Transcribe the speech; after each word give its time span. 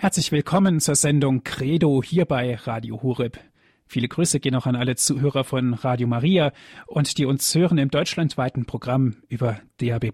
Herzlich 0.00 0.30
willkommen 0.30 0.78
zur 0.78 0.94
Sendung 0.94 1.42
Credo 1.42 2.04
hier 2.04 2.24
bei 2.24 2.54
Radio 2.54 3.02
Horeb. 3.02 3.40
Viele 3.88 4.06
Grüße 4.06 4.38
gehen 4.38 4.54
auch 4.54 4.66
an 4.66 4.76
alle 4.76 4.94
Zuhörer 4.94 5.42
von 5.42 5.74
Radio 5.74 6.06
Maria 6.06 6.52
und 6.86 7.18
die 7.18 7.26
uns 7.26 7.52
hören 7.52 7.78
im 7.78 7.90
deutschlandweiten 7.90 8.64
Programm 8.64 9.16
über 9.26 9.60
DAB+. 9.78 10.12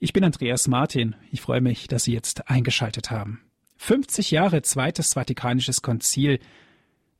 Ich 0.00 0.12
bin 0.12 0.24
Andreas 0.24 0.66
Martin. 0.66 1.14
Ich 1.30 1.40
freue 1.40 1.60
mich, 1.60 1.86
dass 1.86 2.02
Sie 2.02 2.12
jetzt 2.12 2.50
eingeschaltet 2.50 3.12
haben. 3.12 3.42
50 3.76 4.32
Jahre 4.32 4.62
Zweites 4.62 5.12
Vatikanisches 5.12 5.80
Konzil. 5.80 6.40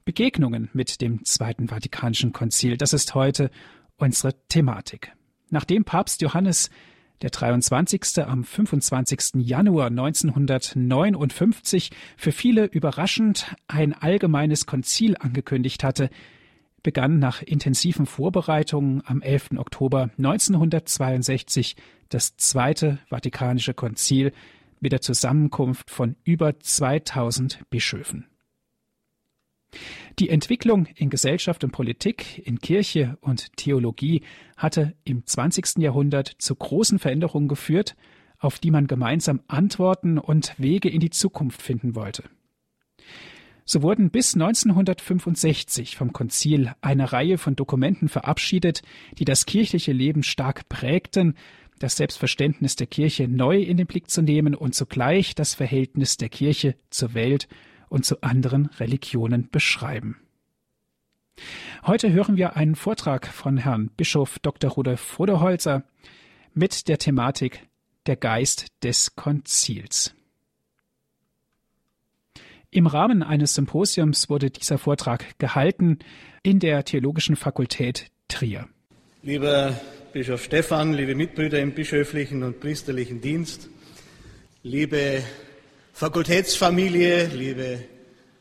Begegnungen 0.05 0.71
mit 0.73 1.01
dem 1.01 1.25
Zweiten 1.25 1.69
Vatikanischen 1.69 2.33
Konzil. 2.33 2.77
Das 2.77 2.93
ist 2.93 3.15
heute 3.15 3.53
unsere 3.97 4.35
Thematik. 4.49 5.13
Nachdem 5.51 5.85
Papst 5.85 6.21
Johannes 6.21 6.69
der 7.23 7.31
23. 7.31 8.27
am 8.27 8.45
25. 8.45 9.37
Januar 9.37 9.87
1959 9.87 11.91
für 12.17 12.33
viele 12.33 12.65
überraschend 12.67 13.55
ein 13.69 13.93
allgemeines 13.93 14.67
Konzil 14.67 15.17
angekündigt 15.19 15.85
hatte, 15.85 16.11
begann 16.83 17.19
nach 17.19 17.43
intensiven 17.43 18.07
Vorbereitungen 18.07 19.03
am 19.07 19.23
11. 19.23 19.53
Oktober 19.57 20.11
1962 20.19 21.77
das 22.11 22.37
Zweite 22.37 22.99
Vatikanische 23.09 23.75
Konzil 23.75 24.33
mit 24.81 24.93
der 24.93 25.01
Zusammenkunft 25.01 25.91
von 25.91 26.17
über 26.25 26.61
2000 26.61 27.61
Bischöfen. 27.71 28.27
Die 30.21 30.29
Entwicklung 30.29 30.87
in 30.95 31.11
Gesellschaft 31.11 31.65
und 31.65 31.73
Politik, 31.73 32.41
in 32.47 32.61
Kirche 32.61 33.19
und 33.21 33.57
Theologie 33.57 34.23
hatte 34.57 34.95
im 35.03 35.27
20. 35.27 35.79
Jahrhundert 35.79 36.29
zu 36.39 36.55
großen 36.55 37.01
Veränderungen 37.01 37.49
geführt, 37.49 37.97
auf 38.39 38.61
die 38.61 38.71
man 38.71 38.87
gemeinsam 38.87 39.41
Antworten 39.49 40.19
und 40.19 40.55
Wege 40.57 40.89
in 40.89 41.01
die 41.01 41.11
Zukunft 41.11 41.63
finden 41.63 41.97
wollte. 41.97 42.23
So 43.65 43.83
wurden 43.83 44.11
bis 44.11 44.35
1965 44.35 45.97
vom 45.97 46.13
Konzil 46.13 46.73
eine 46.81 47.13
Reihe 47.13 47.39
von 47.39 47.57
Dokumenten 47.57 48.09
verabschiedet, 48.09 48.83
die 49.19 49.25
das 49.25 49.47
kirchliche 49.47 49.93
Leben 49.93 50.23
stark 50.23 50.69
prägten, 50.69 51.35
das 51.81 51.97
Selbstverständnis 51.97 52.77
der 52.77 52.87
Kirche 52.87 53.27
neu 53.27 53.63
in 53.63 53.79
den 53.79 53.89
Blick 53.89 54.11
zu 54.11 54.23
nehmen 54.23 54.55
und 54.55 54.77
zugleich 54.77 55.35
das 55.35 55.55
Verhältnis 55.55 56.19
der 56.19 56.29
Kirche 56.29 56.77
zur 56.91 57.15
Welt 57.15 57.49
und 57.89 58.05
zu 58.05 58.23
anderen 58.23 58.67
Religionen 58.67 59.49
beschreiben. 59.51 60.17
Heute 61.87 62.13
hören 62.13 62.37
wir 62.37 62.57
einen 62.57 62.77
Vortrag 62.77 63.27
von 63.27 63.57
Herrn 63.57 63.91
Bischof 63.97 64.39
Dr. 64.39 64.71
Rudolf 64.71 65.01
Voderholzer 65.01 65.85
mit 66.55 66.89
der 66.89 66.99
Thematik 66.99 67.67
Der 68.07 68.17
Geist 68.17 68.69
des 68.83 69.17
Konzils. 69.17 70.15
Im 72.71 72.87
Rahmen 72.87 73.23
eines 73.23 73.55
Symposiums 73.55 74.29
wurde 74.29 74.51
dieser 74.51 74.79
Vortrag 74.79 75.39
gehalten 75.39 75.99
in 76.43 76.59
der 76.59 76.85
Theologischen 76.85 77.37
Fakultät 77.37 78.11
Trier. 78.29 78.69
Lieber 79.23 79.79
Bischof 80.13 80.43
Stephan, 80.43 80.93
liebe 80.93 81.15
Mitbrüder 81.15 81.61
im 81.61 81.73
bischöflichen 81.73 82.43
und 82.43 82.61
priesterlichen 82.61 83.21
Dienst, 83.21 83.69
liebe 84.63 85.23
Fakultätsfamilie, 85.97 87.27
liebe 87.27 87.85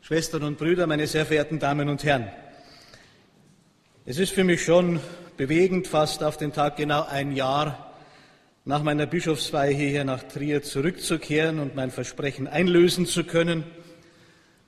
Schwestern 0.00 0.42
und 0.42 0.58
Brüder, 0.58 0.88
meine 0.88 1.06
sehr 1.06 1.24
verehrten 1.24 1.60
Damen 1.60 1.88
und 1.88 2.02
Herren. 2.02 2.28
Es 4.04 4.18
ist 4.18 4.32
für 4.32 4.42
mich 4.42 4.64
schon 4.64 4.98
bewegend, 5.36 5.86
fast 5.86 6.24
auf 6.24 6.36
den 6.36 6.52
Tag 6.52 6.76
genau 6.76 7.04
ein 7.04 7.30
Jahr 7.30 7.94
nach 8.64 8.82
meiner 8.82 9.06
Bischofsweihe 9.06 9.72
hierher 9.72 10.02
nach 10.02 10.24
Trier 10.24 10.64
zurückzukehren 10.64 11.60
und 11.60 11.76
mein 11.76 11.92
Versprechen 11.92 12.48
einlösen 12.48 13.06
zu 13.06 13.22
können, 13.22 13.62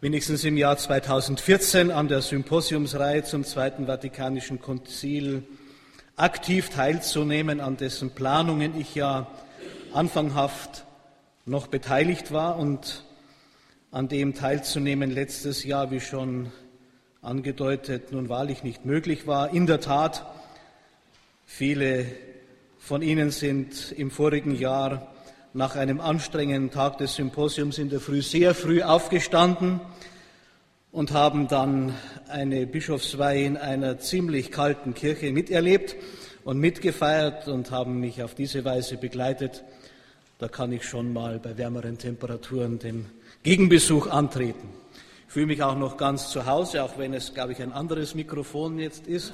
wenigstens 0.01 0.45
im 0.45 0.57
Jahr 0.57 0.77
2014 0.77 1.91
an 1.91 2.07
der 2.07 2.23
Symposiumsreihe 2.23 3.25
zum 3.25 3.43
Zweiten 3.43 3.87
Vatikanischen 3.87 4.63
Konzil 4.63 5.43
aktiv 6.15 6.71
teilzunehmen, 6.71 7.59
an 7.59 7.79
dessen 7.79 8.11
Planungen 8.11 8.81
ich 8.81 8.95
ja 8.95 9.27
anfanghaft 9.93 10.86
noch 11.49 11.69
beteiligt 11.69 12.33
war 12.33 12.59
und 12.59 13.05
an 13.93 14.09
dem 14.09 14.35
teilzunehmen 14.35 15.13
letztes 15.13 15.63
Jahr, 15.63 15.93
wie 15.93 16.01
schon 16.01 16.51
angedeutet, 17.23 18.11
nun 18.11 18.29
wahrlich 18.29 18.65
nicht 18.65 18.85
möglich 18.85 19.29
war. 19.29 19.55
In 19.55 19.67
der 19.67 19.81
Tat, 19.81 20.27
viele 21.45 22.07
von 22.79 23.01
Ihnen 23.01 23.31
sind 23.31 23.93
im 23.93 24.11
vorigen 24.11 24.57
Jahr 24.57 25.15
nach 25.53 25.77
einem 25.77 26.01
anstrengenden 26.01 26.73
Tag 26.73 26.99
des 26.99 27.15
Symposiums 27.15 27.79
in 27.79 27.91
der 27.91 28.01
Früh 28.01 28.23
sehr 28.23 28.53
früh 28.53 28.83
aufgestanden 28.83 29.81
und 30.91 31.13
haben 31.13 31.47
dann 31.47 31.95
eine 32.29 32.67
Bischofsweihe 32.67 33.45
in 33.45 33.57
einer 33.57 34.01
ziemlich 34.01 34.51
kalten 34.51 34.95
Kirche 34.95 35.31
miterlebt 35.31 35.95
und 36.43 36.59
mitgefeiert 36.59 37.47
und 37.47 37.71
haben 37.71 38.01
mich 38.01 38.25
auf 38.25 38.35
diese 38.35 38.65
Weise 38.65 38.97
begleitet 38.97 39.63
da 40.39 40.49
kann 40.49 40.71
ich 40.71 40.85
schon 40.85 41.15
mal 41.15 41.39
bei 41.39 41.57
wärmeren 41.57 41.97
Temperaturen 41.97 42.79
den 42.79 43.07
Gegenbesuch 43.43 44.09
antreten. 44.09 44.69
Ich 45.27 45.33
fühle 45.33 45.47
mich 45.47 45.63
auch 45.63 45.79
noch 45.79 45.97
ganz 45.97 46.29
zu 46.29 46.45
Hause, 46.45 46.83
auch 46.83 46.99
wenn 46.99 47.15
es, 47.15 47.33
glaube 47.33 47.53
ich, 47.53 47.63
ein 47.63 47.73
anderes 47.73 48.15
Mikrofon 48.15 48.79
jetzt 48.79 49.07
ist. 49.07 49.33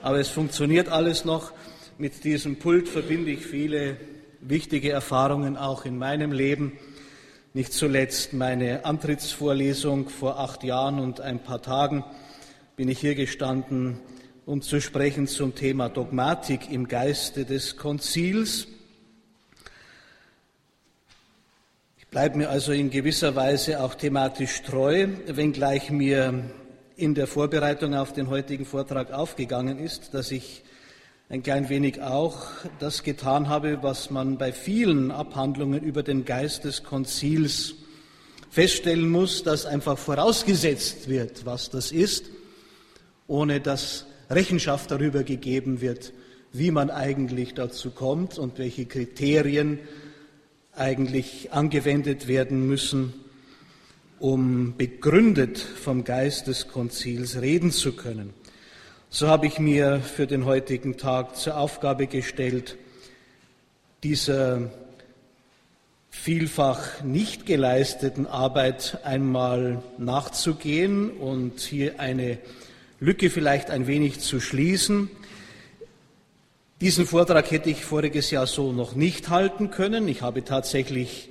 Aber 0.00 0.18
es 0.18 0.28
funktioniert 0.28 0.88
alles 0.88 1.26
noch. 1.26 1.52
Mit 1.98 2.24
diesem 2.24 2.56
Pult 2.56 2.88
verbinde 2.88 3.30
ich 3.30 3.44
viele 3.44 3.98
wichtige 4.40 4.90
Erfahrungen 4.90 5.58
auch 5.58 5.84
in 5.84 5.98
meinem 5.98 6.32
Leben. 6.32 6.72
Nicht 7.52 7.74
zuletzt 7.74 8.32
meine 8.32 8.86
Antrittsvorlesung 8.86 10.08
vor 10.08 10.38
acht 10.38 10.64
Jahren 10.64 10.98
und 10.98 11.20
ein 11.20 11.40
paar 11.40 11.60
Tagen 11.60 12.04
bin 12.76 12.88
ich 12.88 13.00
hier 13.00 13.14
gestanden, 13.14 13.98
um 14.46 14.62
zu 14.62 14.80
sprechen 14.80 15.26
zum 15.26 15.54
Thema 15.54 15.90
Dogmatik 15.90 16.70
im 16.70 16.88
Geiste 16.88 17.44
des 17.44 17.76
Konzils. 17.76 18.66
Bleibt 22.10 22.36
mir 22.36 22.48
also 22.48 22.72
in 22.72 22.88
gewisser 22.90 23.36
Weise 23.36 23.82
auch 23.82 23.94
thematisch 23.94 24.62
treu, 24.62 25.08
wenngleich 25.26 25.90
mir 25.90 26.42
in 26.96 27.14
der 27.14 27.26
Vorbereitung 27.26 27.94
auf 27.94 28.12
den 28.14 28.30
heutigen 28.30 28.64
Vortrag 28.64 29.12
aufgegangen 29.12 29.78
ist, 29.78 30.14
dass 30.14 30.30
ich 30.30 30.62
ein 31.28 31.42
klein 31.42 31.68
wenig 31.68 32.00
auch 32.00 32.46
das 32.78 33.02
getan 33.02 33.50
habe, 33.50 33.82
was 33.82 34.10
man 34.10 34.38
bei 34.38 34.52
vielen 34.52 35.10
Abhandlungen 35.10 35.82
über 35.82 36.02
den 36.02 36.24
Geist 36.24 36.64
des 36.64 36.82
Konzils 36.82 37.74
feststellen 38.48 39.10
muss, 39.10 39.42
dass 39.42 39.66
einfach 39.66 39.98
vorausgesetzt 39.98 41.10
wird, 41.10 41.44
was 41.44 41.68
das 41.68 41.92
ist, 41.92 42.24
ohne 43.26 43.60
dass 43.60 44.06
Rechenschaft 44.30 44.90
darüber 44.90 45.24
gegeben 45.24 45.82
wird, 45.82 46.14
wie 46.54 46.70
man 46.70 46.88
eigentlich 46.88 47.52
dazu 47.52 47.90
kommt 47.90 48.38
und 48.38 48.58
welche 48.58 48.86
Kriterien 48.86 49.80
eigentlich 50.78 51.52
angewendet 51.52 52.28
werden 52.28 52.66
müssen, 52.66 53.14
um 54.18 54.76
begründet 54.76 55.58
vom 55.58 56.04
Geist 56.04 56.46
des 56.46 56.68
Konzils 56.68 57.40
reden 57.40 57.70
zu 57.70 57.92
können. 57.92 58.34
So 59.10 59.28
habe 59.28 59.46
ich 59.46 59.58
mir 59.58 60.00
für 60.00 60.26
den 60.26 60.44
heutigen 60.44 60.96
Tag 60.96 61.36
zur 61.36 61.56
Aufgabe 61.56 62.06
gestellt, 62.06 62.76
dieser 64.02 64.70
vielfach 66.10 67.02
nicht 67.02 67.46
geleisteten 67.46 68.26
Arbeit 68.26 68.98
einmal 69.04 69.82
nachzugehen 69.98 71.10
und 71.10 71.60
hier 71.60 72.00
eine 72.00 72.38
Lücke 73.00 73.30
vielleicht 73.30 73.70
ein 73.70 73.86
wenig 73.86 74.20
zu 74.20 74.40
schließen, 74.40 75.08
diesen 76.80 77.06
Vortrag 77.06 77.50
hätte 77.50 77.70
ich 77.70 77.84
voriges 77.84 78.30
Jahr 78.30 78.46
so 78.46 78.72
noch 78.72 78.94
nicht 78.94 79.28
halten 79.28 79.70
können. 79.70 80.06
Ich 80.08 80.22
habe 80.22 80.44
tatsächlich 80.44 81.30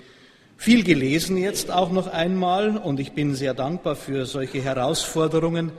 viel 0.58 0.84
gelesen 0.84 1.38
jetzt 1.38 1.72
auch 1.72 1.92
noch 1.92 2.08
einmal 2.08 2.78
und 2.78 3.00
ich 3.00 3.14
bin 3.14 3.36
sehr 3.36 3.54
dankbar 3.54 3.96
für 3.96 4.26
solche 4.26 4.62
Herausforderungen, 4.62 5.72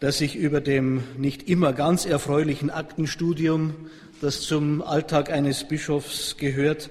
dass 0.00 0.20
ich 0.20 0.36
über 0.36 0.60
dem 0.60 1.02
nicht 1.16 1.48
immer 1.48 1.72
ganz 1.72 2.04
erfreulichen 2.04 2.70
Aktenstudium, 2.70 3.74
das 4.20 4.42
zum 4.42 4.82
Alltag 4.82 5.30
eines 5.30 5.64
Bischofs 5.64 6.36
gehört, 6.36 6.90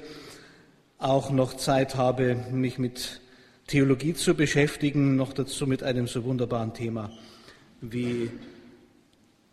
auch 0.98 1.31
noch 1.31 1.56
Zeit 1.56 1.95
habe, 1.95 2.36
mich 2.51 2.78
mit 2.80 3.22
Theologie 3.68 4.13
zu 4.13 4.36
beschäftigen, 4.36 5.16
noch 5.16 5.33
dazu 5.33 5.68
mit 5.68 5.83
einem 5.83 6.07
so 6.07 6.24
wunderbaren 6.25 6.74
Thema 6.74 7.12
wie 7.83 8.31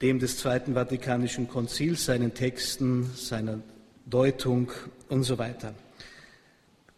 dem 0.02 0.18
des 0.18 0.38
Zweiten 0.38 0.74
Vatikanischen 0.74 1.48
Konzils, 1.48 2.06
seinen 2.06 2.32
Texten, 2.32 3.10
seiner 3.14 3.60
Deutung 4.06 4.72
und 5.08 5.24
so 5.24 5.36
weiter. 5.38 5.74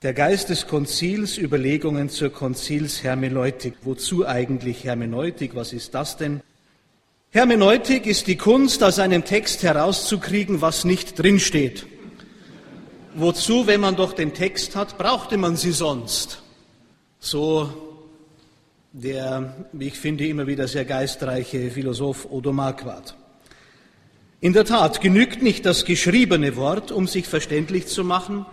Der 0.02 0.14
Geist 0.14 0.50
des 0.50 0.66
Konzils, 0.66 1.38
Überlegungen 1.38 2.08
zur 2.08 2.30
Konzilshermeneutik. 2.30 3.74
Wozu 3.82 4.26
eigentlich 4.26 4.84
Hermeneutik? 4.84 5.54
Was 5.54 5.72
ist 5.72 5.94
das 5.94 6.16
denn? 6.16 6.40
Hermeneutik 7.30 8.06
ist 8.06 8.26
die 8.26 8.36
Kunst, 8.36 8.82
aus 8.82 8.98
einem 8.98 9.24
Text 9.24 9.62
herauszukriegen, 9.62 10.60
was 10.60 10.84
nicht 10.84 11.18
drinsteht. 11.18 11.86
Wozu, 13.14 13.66
wenn 13.66 13.80
man 13.80 13.96
doch 13.96 14.12
den 14.12 14.34
Text 14.34 14.76
hat, 14.76 14.98
brauchte 14.98 15.36
man 15.38 15.56
sie 15.56 15.72
sonst? 15.72 16.42
So 17.20 17.91
der, 18.92 19.66
wie 19.72 19.88
ich 19.88 19.98
finde, 19.98 20.26
immer 20.26 20.46
wieder 20.46 20.68
sehr 20.68 20.84
geistreiche 20.84 21.70
Philosoph 21.70 22.26
Odo 22.30 22.52
Marquardt. 22.52 23.16
In 24.40 24.52
der 24.52 24.64
Tat 24.64 25.00
genügt 25.00 25.42
nicht 25.42 25.64
das 25.64 25.84
geschriebene 25.84 26.56
Wort, 26.56 26.92
um 26.92 27.06
sich 27.06 27.26
verständlich 27.26 27.86
zu 27.86 28.04
machen, 28.04 28.44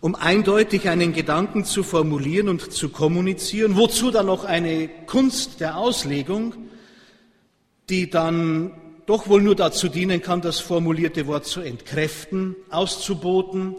um 0.00 0.14
eindeutig 0.14 0.88
einen 0.88 1.12
Gedanken 1.12 1.64
zu 1.64 1.82
formulieren 1.82 2.48
und 2.48 2.72
zu 2.72 2.90
kommunizieren, 2.90 3.76
wozu 3.76 4.10
dann 4.10 4.26
noch 4.26 4.44
eine 4.44 4.88
Kunst 5.06 5.60
der 5.60 5.76
Auslegung, 5.76 6.54
die 7.88 8.10
dann 8.10 8.72
doch 9.06 9.28
wohl 9.28 9.42
nur 9.42 9.56
dazu 9.56 9.88
dienen 9.88 10.22
kann, 10.22 10.40
das 10.40 10.60
formulierte 10.60 11.26
Wort 11.26 11.46
zu 11.46 11.62
entkräften, 11.62 12.54
auszuboten 12.70 13.74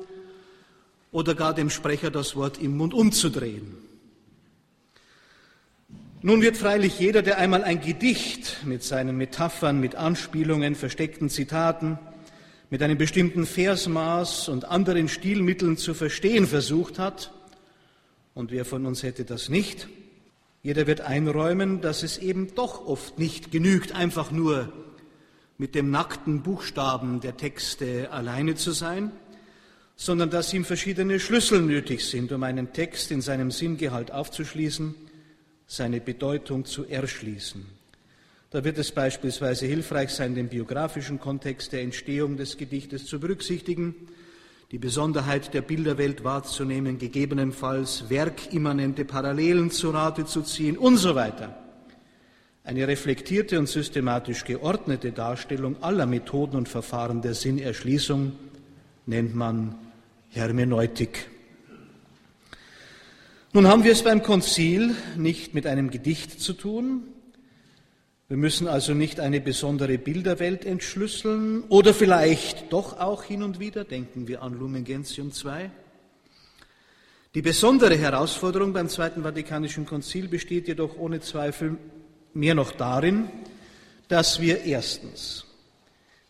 oder 1.12 1.36
gar 1.36 1.54
dem 1.54 1.70
Sprecher 1.70 2.12
das 2.12 2.36
Wort 2.36 2.58
im 2.58 2.76
Mund 2.76 2.94
umzudrehen. 2.94 3.89
Nun 6.22 6.42
wird 6.42 6.58
freilich 6.58 7.00
jeder, 7.00 7.22
der 7.22 7.38
einmal 7.38 7.64
ein 7.64 7.80
Gedicht 7.80 8.66
mit 8.66 8.84
seinen 8.84 9.16
Metaphern, 9.16 9.80
mit 9.80 9.96
Anspielungen, 9.96 10.76
versteckten 10.76 11.30
Zitaten, 11.30 11.98
mit 12.70 12.84
einem 12.84 12.98
bestimmten 12.98 13.46
Versmaß 13.46 14.50
und 14.50 14.66
anderen 14.66 15.08
Stilmitteln 15.08 15.78
zu 15.78 15.94
verstehen 15.94 16.46
versucht 16.46 17.00
hat, 17.00 17.32
und 18.34 18.52
wer 18.52 18.66
von 18.66 18.86
uns 18.86 19.02
hätte 19.02 19.24
das 19.24 19.48
nicht, 19.48 19.88
jeder 20.62 20.88
wird 20.88 21.00
einräumen, 21.00 21.80
dass 21.80 22.04
es 22.04 22.18
eben 22.18 22.54
doch 22.54 22.86
oft 22.86 23.18
nicht 23.18 23.50
genügt, 23.50 23.94
einfach 23.94 24.30
nur 24.30 24.74
mit 25.58 25.74
dem 25.74 25.90
nackten 25.90 26.44
Buchstaben 26.44 27.22
der 27.22 27.38
Texte 27.38 28.12
alleine 28.12 28.56
zu 28.56 28.74
sein, 28.74 29.14
sondern 29.96 30.30
dass 30.30 30.54
ihm 30.54 30.66
verschiedene 30.66 31.22
Schlüssel 31.22 31.62
nötig 31.62 32.06
sind, 32.06 32.34
um 32.34 32.44
einen 32.44 32.74
Text 32.74 33.10
in 33.12 33.22
seinem 33.22 33.52
Sinngehalt 33.52 34.12
aufzuschließen 34.12 34.96
seine 35.70 36.02
Bedeutung 36.02 36.66
zu 36.66 36.86
erschließen. 36.86 37.64
Da 38.50 38.64
wird 38.64 38.80
es 38.80 38.92
beispielsweise 38.92 39.68
hilfreich 39.68 40.10
sein, 40.10 40.34
den 40.34 40.50
biografischen 40.50 41.20
Kontext 41.20 41.72
der 41.72 41.84
Entstehung 41.84 42.38
des 42.38 42.58
Gedichtes 42.58 43.06
zu 43.06 43.20
berücksichtigen, 43.20 43.94
die 44.72 44.80
Besonderheit 44.80 45.54
der 45.54 45.62
Bilderwelt 45.62 46.24
wahrzunehmen, 46.24 46.98
gegebenenfalls 46.98 48.10
werkimmanente 48.10 49.06
Parallelen 49.06 49.70
zu 49.70 49.92
Rate 49.92 50.26
zu 50.26 50.42
ziehen 50.42 50.76
und 50.76 50.98
so 50.98 51.14
weiter. 51.14 51.56
Eine 52.64 52.88
reflektierte 52.88 53.60
und 53.60 53.70
systematisch 53.70 54.46
geordnete 54.46 55.12
Darstellung 55.12 55.82
aller 55.84 56.08
Methoden 56.08 56.58
und 56.58 56.68
Verfahren 56.68 57.22
der 57.22 57.36
Sinnerschließung 57.36 58.32
nennt 59.06 59.36
man 59.36 59.76
Hermeneutik. 60.30 61.30
Nun 63.52 63.66
haben 63.66 63.84
wir 63.84 63.94
es 63.94 64.04
beim 64.04 64.22
Konzil 64.22 64.96
nicht 65.18 65.56
mit 65.56 65.66
einem 65.66 65.90
Gedicht 65.90 66.40
zu 66.40 66.54
tun. 66.54 67.08
Wir 68.28 68.38
müssen 68.38 68.68
also 68.68 68.94
nicht 68.94 69.20
eine 69.20 69.42
besondere 69.42 69.98
Bilderwelt 69.98 70.66
entschlüsseln 70.66 71.64
oder 71.64 71.96
vielleicht 71.96 72.72
doch 72.72 73.00
auch 73.00 73.24
hin 73.24 73.42
und 73.42 73.60
wieder, 73.60 73.86
denken 73.86 74.28
wir 74.28 74.44
an 74.44 74.54
Lumen 74.54 74.84
Gentium 74.84 75.32
II. 75.32 75.72
Die 77.34 77.42
besondere 77.42 77.98
Herausforderung 77.98 78.72
beim 78.72 78.88
Zweiten 78.88 79.24
Vatikanischen 79.24 79.88
Konzil 79.88 80.28
besteht 80.28 80.68
jedoch 80.68 80.96
ohne 81.00 81.20
Zweifel 81.20 81.76
mehr 82.36 82.54
noch 82.54 82.72
darin, 82.72 83.30
dass 84.10 84.40
wir 84.40 84.64
erstens 84.66 85.48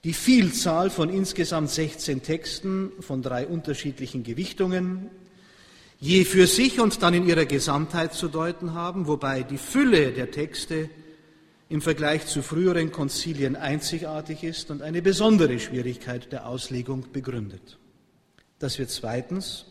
die 0.05 0.13
Vielzahl 0.13 0.89
von 0.89 1.09
insgesamt 1.09 1.69
16 1.69 2.23
Texten 2.23 2.93
von 3.01 3.21
drei 3.21 3.45
unterschiedlichen 3.45 4.23
Gewichtungen 4.23 5.09
je 5.99 6.23
für 6.23 6.47
sich 6.47 6.79
und 6.79 7.01
dann 7.03 7.13
in 7.13 7.27
ihrer 7.27 7.45
Gesamtheit 7.45 8.13
zu 8.13 8.29
deuten 8.29 8.73
haben, 8.73 9.07
wobei 9.07 9.43
die 9.43 9.57
Fülle 9.57 10.11
der 10.11 10.31
Texte 10.31 10.89
im 11.67 11.81
Vergleich 11.81 12.25
zu 12.25 12.41
früheren 12.41 12.91
Konzilien 12.91 13.55
einzigartig 13.55 14.43
ist 14.43 14.71
und 14.71 14.81
eine 14.81 15.01
besondere 15.01 15.59
Schwierigkeit 15.59 16.31
der 16.31 16.47
Auslegung 16.47 17.11
begründet. 17.11 17.77
Dass 18.57 18.79
wir 18.79 18.87
zweitens 18.87 19.65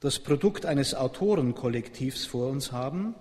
das 0.00 0.18
Produkt 0.20 0.64
eines 0.64 0.94
Autorenkollektivs 0.94 2.24
vor 2.24 2.48
uns 2.48 2.72
haben, 2.72 3.14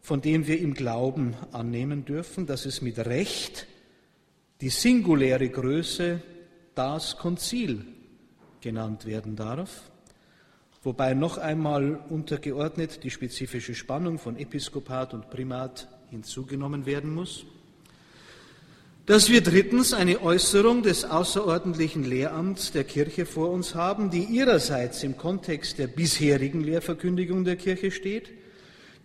von 0.00 0.20
dem 0.20 0.46
wir 0.46 0.58
im 0.60 0.74
Glauben 0.74 1.34
annehmen 1.52 2.04
dürfen, 2.04 2.46
dass 2.46 2.66
es 2.66 2.80
mit 2.82 2.98
Recht 2.98 3.66
die 4.60 4.70
singuläre 4.70 5.48
Größe 5.48 6.22
das 6.74 7.16
Konzil 7.16 7.84
genannt 8.60 9.06
werden 9.06 9.34
darf 9.34 9.90
wobei 10.82 11.14
noch 11.14 11.38
einmal 11.38 11.98
untergeordnet 12.08 13.04
die 13.04 13.10
spezifische 13.10 13.74
Spannung 13.74 14.18
von 14.18 14.36
Episkopat 14.36 15.14
und 15.14 15.30
Primat 15.30 15.88
hinzugenommen 16.10 16.86
werden 16.86 17.12
muss, 17.12 17.44
dass 19.08 19.30
wir 19.30 19.40
drittens 19.40 19.94
eine 19.94 20.20
Äußerung 20.20 20.82
des 20.82 21.06
außerordentlichen 21.06 22.04
Lehramts 22.04 22.72
der 22.72 22.84
Kirche 22.84 23.24
vor 23.24 23.48
uns 23.50 23.74
haben, 23.74 24.10
die 24.10 24.24
ihrerseits 24.24 25.02
im 25.02 25.16
Kontext 25.16 25.78
der 25.78 25.86
bisherigen 25.86 26.60
Lehrverkündigung 26.60 27.44
der 27.44 27.56
Kirche 27.56 27.90
steht, 27.90 28.30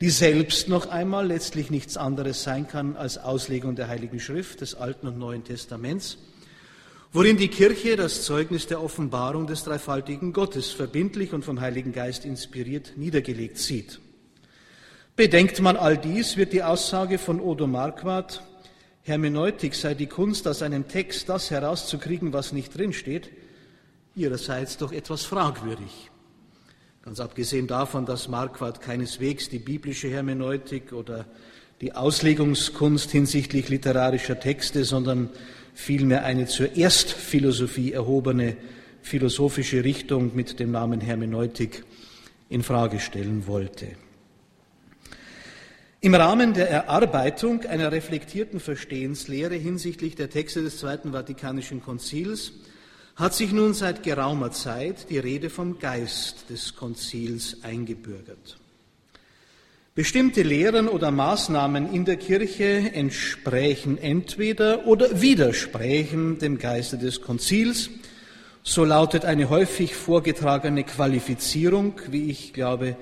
die 0.02 0.10
selbst 0.10 0.68
noch 0.68 0.88
einmal 0.88 1.28
letztlich 1.28 1.72
nichts 1.72 1.96
anderes 1.96 2.44
sein 2.44 2.68
kann 2.68 2.98
als 2.98 3.18
Auslegung 3.18 3.76
der 3.76 3.88
Heiligen 3.88 4.20
Schrift 4.20 4.60
des 4.60 4.76
Alten 4.76 5.08
und 5.08 5.18
Neuen 5.18 5.46
Testaments 5.46 6.18
worin 7.14 7.38
die 7.38 7.48
Kirche 7.48 7.96
das 7.96 8.24
Zeugnis 8.24 8.66
der 8.66 8.84
Offenbarung 8.84 9.46
des 9.46 9.64
dreifaltigen 9.64 10.34
Gottes 10.34 10.72
verbindlich 10.72 11.32
und 11.32 11.46
vom 11.46 11.62
Heiligen 11.62 11.94
Geist 11.94 12.26
inspiriert 12.26 12.94
niedergelegt 12.98 13.60
sieht. 13.60 14.00
Bedenkt 15.16 15.62
man 15.62 15.78
all 15.78 15.96
dies, 15.96 16.38
wird 16.38 16.54
die 16.54 16.64
Aussage 16.64 17.20
von 17.20 17.40
Odo 17.40 17.68
Marquardt, 17.68 18.42
Hermeneutik 19.04 19.76
sei 19.76 19.94
die 19.94 20.08
Kunst, 20.08 20.48
aus 20.48 20.64
einem 20.64 20.88
Text 20.88 21.30
das 21.30 21.52
herauszukriegen, 21.52 22.34
was 22.34 22.52
nicht 22.52 22.76
drinsteht, 22.76 23.30
ihrerseits 24.16 24.78
doch 24.78 24.92
etwas 24.92 25.24
fragwürdig. 25.24 26.10
Ganz 27.04 27.20
abgesehen 27.20 27.68
davon, 27.68 28.06
dass 28.08 28.28
Marquardt 28.28 28.82
keineswegs 28.82 29.50
die 29.50 29.60
biblische 29.60 30.08
Hermeneutik 30.08 30.94
oder 30.94 31.26
die 31.82 31.94
Auslegungskunst 31.94 33.12
hinsichtlich 33.12 33.68
literarischer 33.70 34.40
Texte, 34.40 34.86
sondern 34.86 35.30
vielmehr 35.74 36.24
eine 36.24 36.46
zur 36.48 36.76
Erstphilosophie 36.76 37.94
erhobene 37.94 38.56
philosophische 39.02 39.84
Richtung 39.84 40.36
mit 40.36 40.60
dem 40.60 40.72
Namen 40.72 41.02
Hermeneutik 41.02 41.84
in 42.50 42.64
Frage 42.64 43.00
stellen 43.00 43.48
wollte. 43.48 43.88
Im 46.02 46.16
Rahmen 46.16 46.54
der 46.54 46.70
Erarbeitung 46.70 47.62
einer 47.66 47.92
reflektierten 47.92 48.60
Verstehenslehre 48.60 49.56
hinsichtlich 49.56 50.16
der 50.16 50.30
Texte 50.30 50.62
des 50.62 50.78
Zweiten 50.80 51.14
Vatikanischen 51.14 51.82
Konzils 51.82 52.52
hat 53.16 53.34
sich 53.34 53.52
nun 53.52 53.74
seit 53.74 54.04
geraumer 54.04 54.52
Zeit 54.52 55.10
die 55.10 55.20
Rede 55.20 55.50
vom 55.50 55.80
Geist 55.80 56.50
des 56.50 56.76
Konzils 56.76 57.64
eingebürgert. 57.64 58.58
Bestimmte 59.96 60.42
Lehren 60.42 60.88
oder 60.88 61.12
Maßnahmen 61.12 61.94
in 61.94 62.04
der 62.04 62.18
Kirche 62.18 62.92
entsprechen 62.96 64.00
entweder 64.00 64.88
oder 64.88 65.22
widersprechen 65.22 66.40
dem 66.40 66.58
Geiste 66.58 66.98
des 66.98 67.22
Konzils. 67.22 67.92
So 68.64 68.86
lautet 68.86 69.24
eine 69.24 69.52
häufig 69.52 69.94
vorgetragene 69.94 70.84
Qualifizierung, 70.84 71.94
wie 72.10 72.32
ich 72.32 72.54
glaube, 72.54 72.96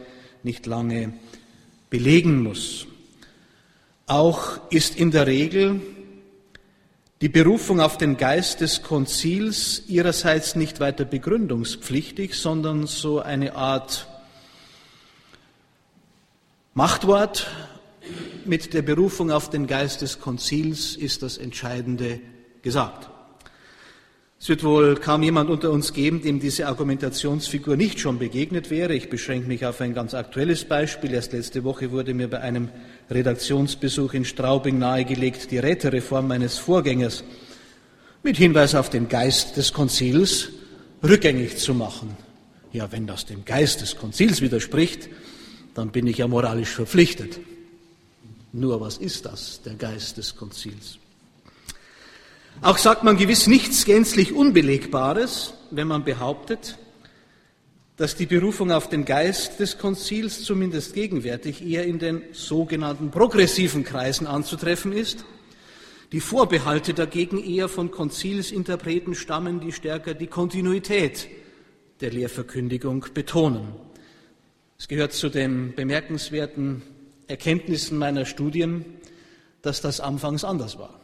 nicht 0.44 0.66
lange 0.66 1.14
belegen 1.90 2.44
muss. 2.44 2.88
Auch 4.06 4.60
ist 4.70 4.98
in 4.98 5.12
der 5.12 5.28
Regel 5.28 5.80
die 7.22 7.30
Berufung 7.30 7.80
auf 7.80 7.98
den 7.98 8.18
Geist 8.18 8.60
des 8.60 8.84
Konzils 8.84 9.84
ihrerseits 9.88 10.58
nicht 10.58 10.82
weiter 10.82 11.06
begründungspflichtig, 11.06 12.34
sondern 12.34 12.86
so 12.86 13.22
eine 13.22 13.56
Art 13.56 14.08
Machtwort 16.74 17.48
mit 18.46 18.74
der 18.74 18.82
Berufung 18.82 19.30
auf 19.30 19.50
den 19.50 19.68
Geist 19.68 20.02
des 20.02 20.22
Konzils 20.22 20.96
ist 20.96 21.22
das 21.22 21.38
Entscheidende 21.38 22.22
gesagt. 22.62 23.10
Es 24.40 24.48
wird 24.48 24.64
wohl 24.64 24.96
kaum 24.96 25.22
jemand 25.22 25.50
unter 25.50 25.70
uns 25.70 25.92
geben, 25.92 26.22
dem 26.22 26.40
diese 26.40 26.68
Argumentationsfigur 26.68 27.76
nicht 27.76 28.00
schon 28.00 28.20
begegnet 28.20 28.70
wäre. 28.70 28.96
Ich 28.96 29.10
beschränke 29.10 29.50
mich 29.50 29.66
auf 29.66 29.82
ein 29.82 29.94
ganz 29.94 30.14
aktuelles 30.14 30.64
Beispiel. 30.64 31.14
Erst 31.14 31.34
letzte 31.34 31.66
Woche 31.66 31.92
wurde 31.92 32.14
mir 32.14 32.30
bei 32.30 32.40
einem 32.40 32.70
Redaktionsbesuch 33.10 34.14
in 34.14 34.24
Straubing 34.24 34.80
nahegelegt, 34.80 35.52
die 35.52 35.58
Rätereform 35.58 36.30
meines 36.30 36.58
Vorgängers 36.58 37.26
mit 38.24 38.38
Hinweis 38.38 38.76
auf 38.76 38.90
den 38.90 39.10
Geist 39.10 39.58
des 39.58 39.74
Konzils 39.74 40.48
rückgängig 41.04 41.58
zu 41.58 41.74
machen. 41.74 42.16
Ja, 42.72 42.94
wenn 42.94 43.08
das 43.08 43.26
dem 43.26 43.44
Geist 43.44 43.82
des 43.82 43.98
Konzils 43.98 44.40
widerspricht, 44.40 45.10
dann 45.74 45.92
bin 45.92 46.08
ich 46.08 46.18
ja 46.18 46.28
moralisch 46.28 46.70
verpflichtet. 46.70 47.40
Nur 48.54 48.82
was 48.82 48.98
ist 48.98 49.26
das, 49.26 49.62
der 49.64 49.76
Geist 49.76 50.18
des 50.18 50.36
Konzils? 50.36 50.98
Auch 52.62 52.78
sagt 52.78 53.04
man 53.04 53.18
gewiss 53.18 53.48
nichts 53.48 53.86
gänzlich 53.86 54.34
Unbelegbares, 54.34 55.54
wenn 55.72 55.88
man 55.88 56.04
behauptet, 56.04 56.78
dass 57.96 58.16
die 58.16 58.26
Berufung 58.26 58.72
auf 58.72 58.90
den 58.90 59.06
Geist 59.06 59.60
des 59.60 59.78
Konzils 59.78 60.44
zumindest 60.44 60.94
gegenwärtig 60.94 61.66
eher 61.66 61.86
in 61.86 62.00
den 62.00 62.24
sogenannten 62.34 63.12
progressiven 63.12 63.84
Kreisen 63.84 64.28
anzutreffen 64.28 64.92
ist. 64.92 65.24
Die 66.12 66.20
Vorbehalte 66.20 66.94
dagegen 66.94 67.42
eher 67.42 67.70
von 67.70 67.90
Konzilsinterpreten 67.90 69.16
stammen, 69.16 69.62
die 69.62 69.72
stärker 69.72 70.14
die 70.14 70.28
Kontinuität 70.28 71.30
der 72.02 72.12
Lehrverkündigung 72.12 73.06
betonen. 73.14 73.68
Es 74.82 74.88
gehört 74.88 75.14
zu 75.14 75.30
den 75.30 75.76
bemerkenswerten 75.76 76.82
Erkenntnissen 77.28 78.00
meiner 78.00 78.26
Studien, 78.26 78.84
dass 79.62 79.80
das 79.80 80.00
anfangs 80.00 80.44
anders 80.44 80.80
war. 80.80 81.00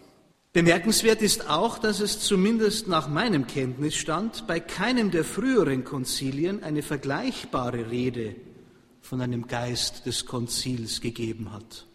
Bemerkenswert 0.52 1.22
ist 1.22 1.48
auch, 1.48 1.78
dass 1.78 2.00
es 2.00 2.20
zumindest 2.20 2.88
nach 2.88 3.08
meinem 3.08 3.46
Kenntnisstand 3.46 4.48
bei 4.48 4.60
keinem 4.60 5.12
der 5.12 5.24
früheren 5.24 5.84
Konzilien 5.84 6.64
eine 6.64 6.82
vergleichbare 6.82 7.92
Rede 7.92 8.34
von 9.00 9.22
einem 9.22 9.46
Geist 9.46 10.08
des 10.08 10.26
Konzils 10.26 11.00
gegeben 11.00 11.54
hat. 11.54 11.86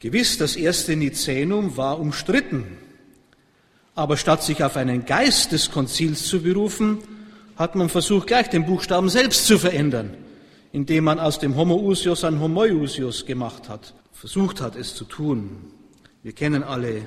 Gewiss, 0.00 0.38
das 0.38 0.56
erste 0.56 0.96
Nicänum 0.96 1.76
war 1.76 2.00
umstritten, 2.00 2.78
aber 3.94 4.16
statt 4.16 4.42
sich 4.42 4.64
auf 4.64 4.78
einen 4.78 5.04
Geist 5.04 5.52
des 5.52 5.70
Konzils 5.70 6.24
zu 6.24 6.40
berufen, 6.40 7.00
hat 7.56 7.74
man 7.74 7.90
versucht, 7.90 8.28
gleich 8.28 8.48
den 8.48 8.64
Buchstaben 8.64 9.10
selbst 9.10 9.46
zu 9.46 9.58
verändern, 9.58 10.16
indem 10.72 11.04
man 11.04 11.20
aus 11.20 11.38
dem 11.38 11.56
Homoousios 11.56 12.24
ein 12.24 12.40
Homoiousios 12.40 13.26
gemacht 13.26 13.68
hat, 13.68 13.94
versucht 14.12 14.60
hat, 14.60 14.74
es 14.74 14.94
zu 14.94 15.04
tun. 15.04 15.72
Wir 16.22 16.32
kennen 16.32 16.62
alle 16.62 17.02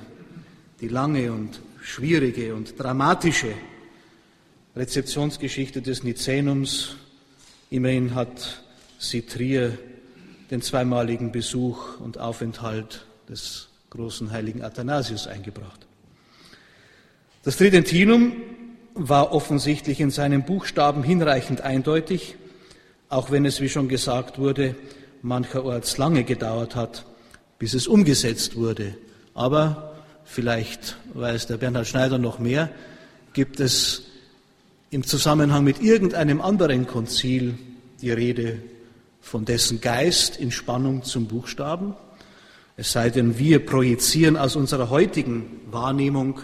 die 0.82 0.88
lange 0.88 1.32
und 1.32 1.60
schwierige 1.82 2.54
und 2.54 2.80
dramatische 2.80 3.54
Rezeptionsgeschichte 4.76 5.82
des 5.82 6.04
Nizänums. 6.04 6.96
Immerhin 7.70 8.14
hat 8.14 8.62
sie 9.00 9.24
Trier 9.24 9.78
den 10.52 10.62
zweimaligen 10.62 11.32
Besuch 11.32 12.00
und 12.00 12.20
Aufenthalt 12.20 13.06
des 13.30 13.70
großen 13.90 14.32
heiligen 14.32 14.62
Athanasius 14.62 15.26
eingebracht. 15.26 15.88
Das 17.44 17.58
Tridentinum 17.58 18.34
war 18.94 19.32
offensichtlich 19.32 20.00
in 20.00 20.12
seinen 20.12 20.44
Buchstaben 20.44 21.04
hinreichend 21.04 21.62
eindeutig, 21.62 22.36
auch 23.16 23.32
wenn 23.32 23.46
es, 23.46 23.62
wie 23.62 23.70
schon 23.70 23.88
gesagt 23.88 24.40
wurde, 24.40 24.76
mancherorts 25.22 25.98
lange 25.98 26.26
gedauert 26.26 26.76
hat, 26.76 27.06
bis 27.58 27.74
es 27.74 27.88
umgesetzt 27.88 28.58
wurde. 28.58 28.96
Aber 29.34 29.96
vielleicht 30.26 30.98
weiß 31.14 31.48
der 31.48 31.56
Bernhard 31.56 31.88
Schneider 31.88 32.18
noch 32.18 32.40
mehr, 32.40 32.70
gibt 33.32 33.62
es 33.62 34.04
im 34.90 35.04
Zusammenhang 35.04 35.64
mit 35.64 35.82
irgendeinem 35.82 36.42
anderen 36.42 36.88
Konzil 36.88 37.58
die 38.02 38.12
Rede 38.12 38.62
von 39.22 39.46
dessen 39.46 39.80
Geist 39.80 40.36
in 40.38 40.52
Spannung 40.52 41.04
zum 41.04 41.28
Buchstaben. 41.28 41.96
Es 42.76 42.92
sei 42.92 43.10
denn, 43.10 43.40
wir 43.40 43.66
projizieren 43.66 44.36
aus 44.36 44.58
unserer 44.58 44.90
heutigen 44.90 45.62
Wahrnehmung 45.72 46.42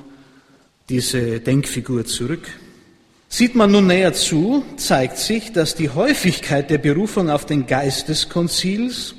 diese 0.88 1.42
Denkfigur 1.42 2.06
zurück. 2.06 2.48
Sieht 3.34 3.56
man 3.56 3.72
nun 3.72 3.88
näher 3.88 4.12
zu, 4.12 4.66
zeigt 4.76 5.18
sich, 5.18 5.54
dass 5.54 5.74
die 5.74 5.90
Häufigkeit 5.90 6.70
der 6.70 6.80
Berufung 6.80 7.30
auf 7.30 7.46
den 7.46 7.66
Geist 7.66 8.10
des 8.10 8.28
Konzils 8.28 9.16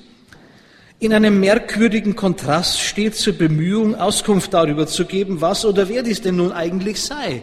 in 0.99 1.14
einem 1.14 1.40
merkwürdigen 1.40 2.14
Kontrast 2.14 2.78
steht 2.78 3.14
zur 3.14 3.33
Bemühung, 3.33 3.95
Auskunft 3.95 4.52
darüber 4.52 4.87
zu 4.87 5.07
geben, 5.07 5.40
was 5.40 5.64
oder 5.64 5.88
wer 5.88 6.02
dies 6.02 6.21
denn 6.21 6.37
nun 6.37 6.52
eigentlich 6.52 7.00
sei. 7.00 7.42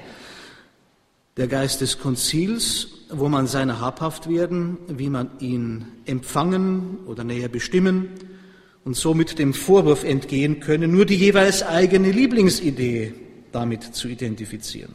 Der 1.37 1.47
Geist 1.47 1.81
des 1.81 1.97
Konzils, 1.97 2.89
wo 3.09 3.29
man 3.29 3.47
seiner 3.47 3.81
habhaft 3.81 4.29
werden, 4.29 4.77
wie 4.89 5.09
man 5.09 5.31
ihn 5.39 5.85
empfangen 6.05 6.99
oder 7.07 7.23
näher 7.23 7.49
bestimmen 7.49 8.09
und 8.85 8.95
somit 8.95 9.39
dem 9.39 9.55
Vorwurf 9.55 10.03
entgehen 10.03 10.59
könne, 10.59 10.87
nur 10.87 11.07
die 11.07 11.15
jeweils 11.15 11.63
eigene 11.63 12.11
Lieblingsidee 12.11 13.15
damit 13.51 13.95
zu 13.95 14.07
identifizieren. 14.07 14.93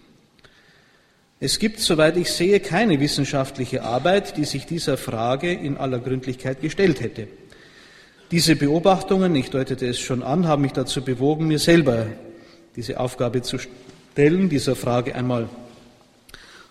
Es 1.41 1.59
gibt, 1.59 1.81
soweit 1.81 2.17
ich 2.17 2.31
sehe, 2.31 2.61
keine 2.61 3.01
wissenschaftliche 3.01 3.83
Arbeit, 3.83 4.37
die 4.37 4.45
sich 4.45 4.67
dieser 4.67 4.97
Frage 4.97 5.53
in 5.53 5.77
aller 5.77 5.99
Gründlichkeit 5.99 6.61
gestellt 6.61 7.01
hätte. 7.01 7.27
Diese 8.31 8.57
Beobachtungen, 8.57 9.35
ich 9.35 9.51
deutete 9.51 9.87
es 9.87 9.99
schon 9.99 10.23
an, 10.23 10.47
haben 10.47 10.63
mich 10.63 10.73
dazu 10.73 11.03
bewogen, 11.03 11.49
mir 11.49 11.59
selber 11.59 12.07
diese 12.77 13.01
Aufgabe 13.01 13.43
zu 13.43 13.59
stellen, 13.59 14.49
dieser 14.49 14.77
Frage 14.77 15.15
einmal, 15.15 15.49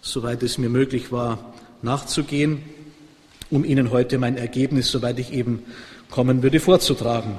soweit 0.01 0.41
es 0.43 0.58
mir 0.58 0.70
möglich 0.70 1.12
war, 1.12 1.53
nachzugehen, 1.82 2.63
um 3.50 3.65
Ihnen 3.65 3.91
heute 3.91 4.17
mein 4.17 4.38
Ergebnis, 4.38 4.89
soweit 4.89 5.20
ich 5.20 5.34
eben 5.34 5.63
kommen 6.10 6.41
würde, 6.41 6.60
vorzutragen. 6.60 7.38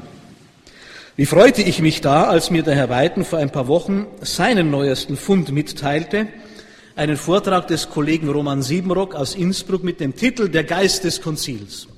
Wie 1.16 1.26
freute 1.26 1.62
ich 1.62 1.80
mich 1.80 2.00
da, 2.00 2.24
als 2.24 2.50
mir 2.50 2.62
der 2.62 2.74
Herr 2.74 2.90
Weiden 2.90 3.24
vor 3.24 3.38
ein 3.38 3.50
paar 3.50 3.68
Wochen 3.68 4.06
seinen 4.20 4.70
neuesten 4.70 5.16
Fund 5.16 5.52
mitteilte, 5.52 6.28
einen 6.96 7.16
Vortrag 7.16 7.66
des 7.66 7.90
Kollegen 7.90 8.28
Roman 8.28 8.62
Siebenrock 8.62 9.14
aus 9.14 9.34
Innsbruck 9.34 9.82
mit 9.82 9.98
dem 10.00 10.14
Titel 10.14 10.48
Der 10.48 10.64
Geist 10.64 11.04
des 11.04 11.20
Konzils. 11.20 11.88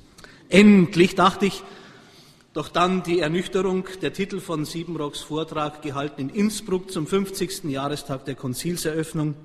Endlich 0.49 1.13
dachte 1.13 1.45
ich, 1.45 1.61
doch 2.53 2.69
dann 2.69 3.03
die 3.03 3.19
Ernüchterung, 3.19 3.85
der 4.01 4.13
Titel 4.13 4.39
von 4.39 4.65
Siebenrocks 4.65 5.21
Vortrag, 5.21 5.83
gehalten 5.83 6.21
in 6.21 6.29
Innsbruck 6.29 6.91
zum 6.91 7.05
50. 7.05 7.65
Jahrestag 7.65 8.25
der 8.25 8.33
Konzilseröffnung, 8.33 9.35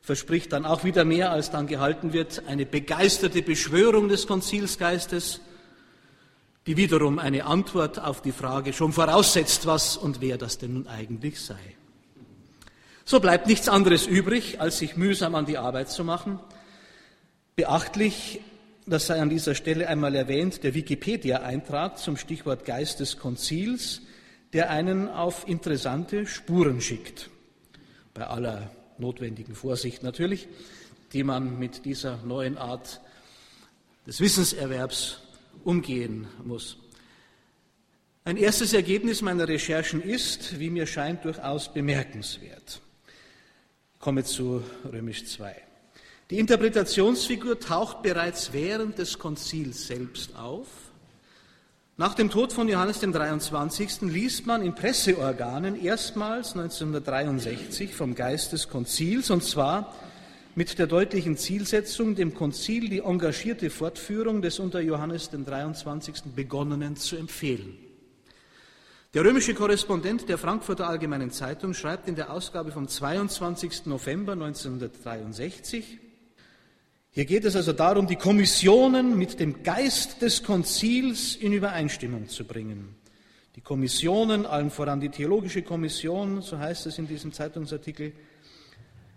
verspricht 0.00 0.52
dann 0.54 0.64
auch 0.64 0.84
wieder 0.84 1.04
mehr, 1.04 1.32
als 1.32 1.50
dann 1.50 1.66
gehalten 1.66 2.14
wird, 2.14 2.44
eine 2.46 2.64
begeisterte 2.64 3.42
Beschwörung 3.42 4.08
des 4.08 4.26
Konzilsgeistes, 4.26 5.42
die 6.66 6.78
wiederum 6.78 7.18
eine 7.18 7.44
Antwort 7.44 8.00
auf 8.02 8.22
die 8.22 8.32
Frage 8.32 8.72
schon 8.72 8.94
voraussetzt, 8.94 9.66
was 9.66 9.98
und 9.98 10.22
wer 10.22 10.38
das 10.38 10.56
denn 10.56 10.72
nun 10.72 10.86
eigentlich 10.86 11.38
sei. 11.38 11.77
So 13.08 13.20
bleibt 13.20 13.46
nichts 13.46 13.70
anderes 13.70 14.06
übrig, 14.06 14.60
als 14.60 14.80
sich 14.80 14.98
mühsam 14.98 15.34
an 15.34 15.46
die 15.46 15.56
Arbeit 15.56 15.88
zu 15.88 16.04
machen. 16.04 16.38
Beachtlich 17.56 18.42
das 18.84 19.06
sei 19.06 19.18
an 19.22 19.30
dieser 19.30 19.54
Stelle 19.54 19.88
einmal 19.88 20.14
erwähnt, 20.14 20.62
der 20.62 20.74
Wikipedia-Eintrag 20.74 21.96
zum 21.96 22.18
Stichwort 22.18 22.66
Geist 22.66 23.00
des 23.00 23.16
Konzils, 23.16 24.02
der 24.52 24.68
einen 24.68 25.08
auf 25.08 25.48
interessante 25.48 26.26
Spuren 26.26 26.82
schickt. 26.82 27.30
Bei 28.12 28.26
aller 28.26 28.70
notwendigen 28.98 29.54
Vorsicht 29.54 30.02
natürlich, 30.02 30.46
die 31.14 31.24
man 31.24 31.58
mit 31.58 31.86
dieser 31.86 32.18
neuen 32.18 32.58
Art 32.58 33.00
des 34.06 34.20
Wissenserwerbs 34.20 35.22
umgehen 35.64 36.26
muss. 36.44 36.76
Ein 38.26 38.36
erstes 38.36 38.74
Ergebnis 38.74 39.22
meiner 39.22 39.48
Recherchen 39.48 40.02
ist, 40.02 40.58
wie 40.58 40.68
mir 40.68 40.84
scheint, 40.84 41.24
durchaus 41.24 41.72
bemerkenswert. 41.72 42.82
Komme 44.00 44.22
zu 44.22 44.62
Römisch 44.92 45.24
2. 45.24 45.56
Die 46.30 46.38
Interpretationsfigur 46.38 47.58
taucht 47.58 48.02
bereits 48.02 48.52
während 48.52 48.96
des 48.98 49.18
Konzils 49.18 49.88
selbst 49.88 50.36
auf. 50.36 50.68
Nach 51.96 52.14
dem 52.14 52.30
Tod 52.30 52.52
von 52.52 52.68
Johannes 52.68 53.00
dem 53.00 53.12
23. 53.12 54.02
liest 54.02 54.46
man 54.46 54.62
in 54.62 54.76
Presseorganen 54.76 55.74
erstmals 55.82 56.52
1963 56.52 57.92
vom 57.92 58.14
Geist 58.14 58.52
des 58.52 58.68
Konzils 58.68 59.30
und 59.30 59.42
zwar 59.42 59.92
mit 60.54 60.78
der 60.78 60.86
deutlichen 60.86 61.36
Zielsetzung, 61.36 62.14
dem 62.14 62.34
Konzil 62.34 62.88
die 62.88 63.00
engagierte 63.00 63.68
Fortführung 63.68 64.42
des 64.42 64.60
unter 64.60 64.80
Johannes 64.80 65.30
dem 65.30 65.44
23. 65.44 66.22
begonnenen 66.36 66.94
zu 66.94 67.16
empfehlen. 67.16 67.87
Der 69.14 69.24
römische 69.24 69.54
Korrespondent 69.54 70.28
der 70.28 70.36
Frankfurter 70.36 70.86
Allgemeinen 70.86 71.30
Zeitung 71.30 71.72
schreibt 71.72 72.08
in 72.08 72.14
der 72.14 72.30
Ausgabe 72.30 72.72
vom 72.72 72.88
22. 72.88 73.86
November 73.86 74.32
1963, 74.32 75.98
hier 77.10 77.24
geht 77.24 77.46
es 77.46 77.56
also 77.56 77.72
darum, 77.72 78.06
die 78.06 78.16
Kommissionen 78.16 79.16
mit 79.16 79.40
dem 79.40 79.62
Geist 79.62 80.20
des 80.20 80.42
Konzils 80.42 81.36
in 81.36 81.54
Übereinstimmung 81.54 82.28
zu 82.28 82.44
bringen. 82.44 82.96
Die 83.56 83.62
Kommissionen, 83.62 84.44
allen 84.44 84.68
voran 84.68 85.00
die 85.00 85.08
Theologische 85.08 85.62
Kommission, 85.62 86.42
so 86.42 86.58
heißt 86.58 86.84
es 86.84 86.98
in 86.98 87.08
diesem 87.08 87.32
Zeitungsartikel, 87.32 88.12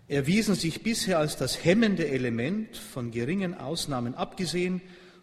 erwiesen 0.08 0.54
sich 0.54 0.82
bisher 0.82 1.18
als 1.18 1.36
das 1.36 1.66
hemmende 1.66 2.08
Element, 2.08 2.78
von 2.78 3.10
geringen 3.10 3.52
Ausnahmen 3.52 4.14
abgesehen, 4.14 4.80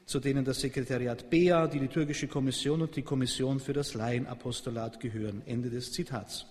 zu 0.10 0.20
denen 0.20 0.44
das 0.44 0.62
Sekretariat 0.62 1.30
BEA, 1.30 1.68
die 1.68 1.78
Liturgische 1.78 2.28
Kommission 2.28 2.82
und 2.82 2.96
die 2.96 3.04
Kommission 3.04 3.60
für 3.60 3.74
das 3.74 3.94
Laienapostolat 3.94 5.00
gehören. 5.00 5.44
Ende 5.46 5.70
des 5.70 5.92
Zitats. 5.92 6.48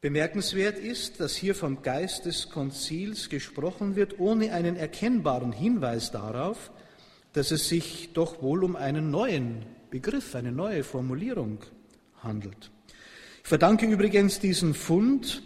Bemerkenswert 0.00 0.78
ist, 0.78 1.20
dass 1.20 1.36
hier 1.36 1.54
vom 1.54 1.82
Geist 1.82 2.24
des 2.24 2.48
Konzils 2.48 3.28
gesprochen 3.28 3.94
wird, 3.94 4.18
ohne 4.18 4.54
einen 4.54 4.76
erkennbaren 4.76 5.52
Hinweis 5.52 6.12
darauf, 6.12 6.72
dass 7.34 7.50
es 7.50 7.68
sich 7.68 8.14
doch 8.14 8.40
wohl 8.40 8.64
um 8.64 8.74
einen 8.74 9.10
neuen 9.10 9.66
Begriff, 9.90 10.34
eine 10.34 10.50
neue 10.50 10.82
Formulierung 10.82 11.58
handelt. 12.22 12.70
Ich 13.42 13.48
verdanke 13.50 13.84
übrigens 13.84 14.40
diesen 14.40 14.72
Fund 14.72 15.42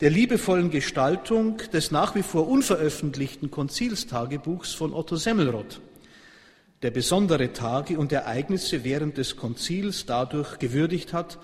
der 0.00 0.10
liebevollen 0.10 0.70
Gestaltung 0.70 1.56
des 1.72 1.90
nach 1.90 2.14
wie 2.14 2.22
vor 2.22 2.46
unveröffentlichten 2.46 3.50
Konzilstagebuchs 3.50 4.74
von 4.74 4.94
Otto 4.94 5.16
Semmelrott, 5.16 5.80
der 6.84 6.90
besondere 6.90 7.54
Tage 7.54 7.98
und 7.98 8.12
Ereignisse 8.12 8.84
während 8.84 9.16
des 9.16 9.36
Konzils 9.36 10.04
dadurch 10.04 10.58
gewürdigt 10.58 11.14
hat, 11.14 11.38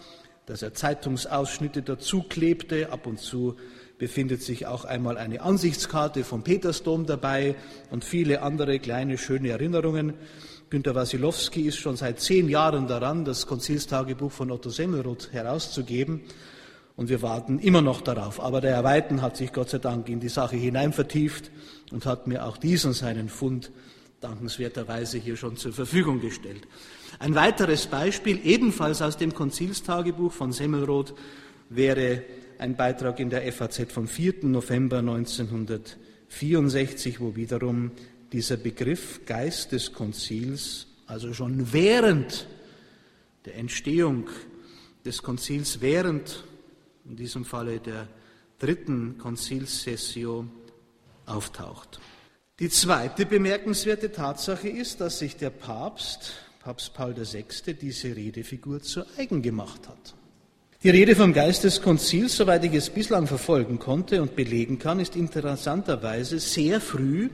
dass 0.44 0.61
er 0.61 0.75
Zeitungsausschnitte 0.75 1.80
dazu 1.80 2.25
klebte, 2.25 2.92
ab 2.92 3.06
und 3.06 3.18
zu 3.18 3.56
befindet 3.97 4.42
sich 4.42 4.66
auch 4.66 4.85
einmal 4.85 5.16
eine 5.16 5.40
Ansichtskarte 5.40 6.25
vom 6.25 6.42
Petersdom 6.42 7.06
dabei 7.06 7.54
und 7.90 8.04
viele 8.04 8.42
andere 8.42 8.80
kleine 8.80 9.16
schöne 9.16 9.49
Erinnerungen. 9.49 10.12
Günter 10.68 10.94
Wasilowski 10.94 11.62
ist 11.62 11.78
schon 11.78 11.97
seit 11.97 12.20
zehn 12.20 12.50
Jahren 12.50 12.87
daran, 12.87 13.25
das 13.25 13.47
Konzilstagebuch 13.47 14.32
von 14.32 14.50
Otto 14.50 14.68
Semmelroth 14.68 15.32
herauszugeben. 15.32 16.20
Und 16.97 17.09
wir 17.09 17.23
warten 17.23 17.61
immer 17.61 17.80
noch 17.80 18.02
darauf. 18.02 18.40
Aber 18.40 18.61
der 18.61 18.75
Herr 18.75 18.85
Weiten 18.85 19.23
hat 19.23 19.38
sich 19.38 19.54
Gott 19.54 19.70
sei 19.70 19.78
Dank 19.78 20.11
in 20.11 20.20
die 20.20 20.28
Sache 20.28 20.56
hinein 20.56 20.92
vertieft 20.92 21.50
und 21.92 22.04
hat 22.04 22.26
mir 22.26 22.44
auch 22.44 22.59
diesen 22.59 22.92
seinen 22.92 23.30
Fund 23.30 23.70
dankenswerterweise 24.20 25.18
hier 25.18 25.36
schon 25.36 25.56
zur 25.56 25.72
Verfügung 25.72 26.20
gestellt. 26.20 26.68
Ein 27.18 27.34
weiteres 27.34 27.86
Beispiel, 27.86 28.38
ebenfalls 28.44 29.02
aus 29.02 29.16
dem 29.16 29.34
Konzilstagebuch 29.34 30.32
von 30.32 30.52
Semmelroth, 30.52 31.14
wäre 31.70 32.22
ein 32.58 32.76
Beitrag 32.76 33.18
in 33.20 33.30
der 33.30 33.50
FAZ 33.52 33.92
vom 33.92 34.06
4. 34.06 34.44
November 34.44 34.98
1964, 34.98 37.20
wo 37.20 37.34
wiederum 37.34 37.92
dieser 38.32 38.58
Begriff 38.58 39.24
Geist 39.24 39.72
des 39.72 39.92
Konzils, 39.92 40.86
also 41.06 41.32
schon 41.32 41.72
während 41.72 42.46
der 43.46 43.56
Entstehung 43.56 44.28
des 45.04 45.22
Konzils, 45.22 45.80
während 45.80 46.44
in 47.08 47.16
diesem 47.16 47.46
Falle 47.46 47.80
der 47.80 48.06
dritten 48.58 49.16
Konzilssession 49.18 50.50
auftaucht. 51.24 51.98
Die 52.60 52.68
zweite 52.68 53.24
bemerkenswerte 53.24 54.12
Tatsache 54.12 54.68
ist, 54.68 55.00
dass 55.00 55.18
sich 55.18 55.34
der 55.34 55.48
Papst, 55.48 56.32
Papst 56.62 56.92
Paul 56.92 57.16
VI., 57.16 57.72
diese 57.72 58.14
Redefigur 58.14 58.82
zu 58.82 59.02
eigen 59.16 59.40
gemacht 59.40 59.88
hat. 59.88 60.14
Die 60.82 60.90
Rede 60.90 61.16
vom 61.16 61.32
Geist 61.32 61.64
des 61.64 61.80
Konzils, 61.80 62.36
soweit 62.36 62.62
ich 62.64 62.74
es 62.74 62.90
bislang 62.90 63.26
verfolgen 63.26 63.78
konnte 63.78 64.20
und 64.20 64.36
belegen 64.36 64.78
kann, 64.78 65.00
ist 65.00 65.16
interessanterweise 65.16 66.38
sehr 66.38 66.82
früh 66.82 67.30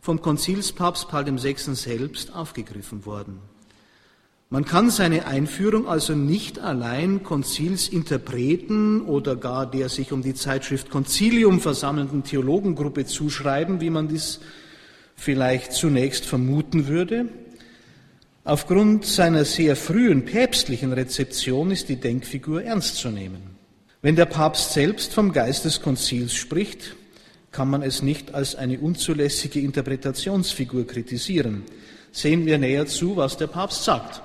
vom 0.00 0.20
Konzilspapst 0.20 1.08
Paul 1.08 1.26
VI. 1.40 1.74
selbst 1.76 2.34
aufgegriffen 2.34 3.06
worden. 3.06 3.38
Man 4.48 4.64
kann 4.64 4.90
seine 4.90 5.26
Einführung 5.26 5.88
also 5.88 6.14
nicht 6.14 6.60
allein 6.60 7.22
Konzilsinterpreten 7.22 9.02
oder 9.02 9.34
gar 9.36 9.68
der 9.68 9.88
sich 9.88 10.12
um 10.12 10.22
die 10.22 10.34
Zeitschrift 10.34 10.88
Konzilium 10.88 11.60
versammelnden 11.60 12.22
Theologengruppe 12.22 13.06
zuschreiben, 13.06 13.80
wie 13.80 13.90
man 13.90 14.08
dies 14.08 14.40
vielleicht 15.16 15.72
zunächst 15.72 16.24
vermuten 16.24 16.86
würde, 16.86 17.28
Aufgrund 18.46 19.04
seiner 19.04 19.44
sehr 19.44 19.74
frühen 19.74 20.24
päpstlichen 20.24 20.92
Rezeption 20.92 21.72
ist 21.72 21.88
die 21.88 21.96
Denkfigur 21.96 22.62
ernst 22.62 22.94
zu 22.94 23.08
nehmen. 23.08 23.56
Wenn 24.02 24.14
der 24.14 24.26
Papst 24.26 24.72
selbst 24.72 25.12
vom 25.12 25.32
Geist 25.32 25.64
des 25.64 25.82
Konzils 25.82 26.32
spricht, 26.32 26.94
kann 27.50 27.68
man 27.68 27.82
es 27.82 28.02
nicht 28.02 28.34
als 28.34 28.54
eine 28.54 28.78
unzulässige 28.78 29.58
Interpretationsfigur 29.58 30.86
kritisieren. 30.86 31.64
Sehen 32.12 32.46
wir 32.46 32.58
näher 32.58 32.86
zu, 32.86 33.16
was 33.16 33.36
der 33.36 33.48
Papst 33.48 33.82
sagt. 33.82 34.22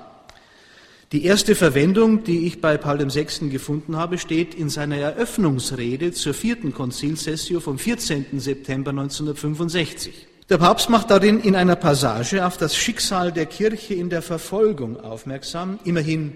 Die 1.12 1.26
erste 1.26 1.54
Verwendung, 1.54 2.24
die 2.24 2.46
ich 2.46 2.62
bei 2.62 2.78
Paul 2.78 2.98
VI. 2.98 3.50
gefunden 3.50 3.96
habe, 3.96 4.16
steht 4.16 4.54
in 4.54 4.70
seiner 4.70 4.96
Eröffnungsrede 4.96 6.12
zur 6.12 6.32
vierten 6.32 6.72
Konzilsessio 6.72 7.60
vom 7.60 7.78
14. 7.78 8.40
September 8.40 8.92
1965. 8.92 10.26
Der 10.48 10.56
Papst 10.56 10.88
macht 10.88 11.10
darin 11.10 11.38
in 11.40 11.54
einer 11.54 11.76
Passage 11.76 12.46
auf 12.46 12.56
das 12.56 12.74
Schicksal 12.74 13.30
der 13.30 13.44
Kirche 13.44 13.92
in 13.92 14.08
der 14.08 14.22
Verfolgung 14.22 14.98
aufmerksam. 14.98 15.78
Immerhin 15.84 16.32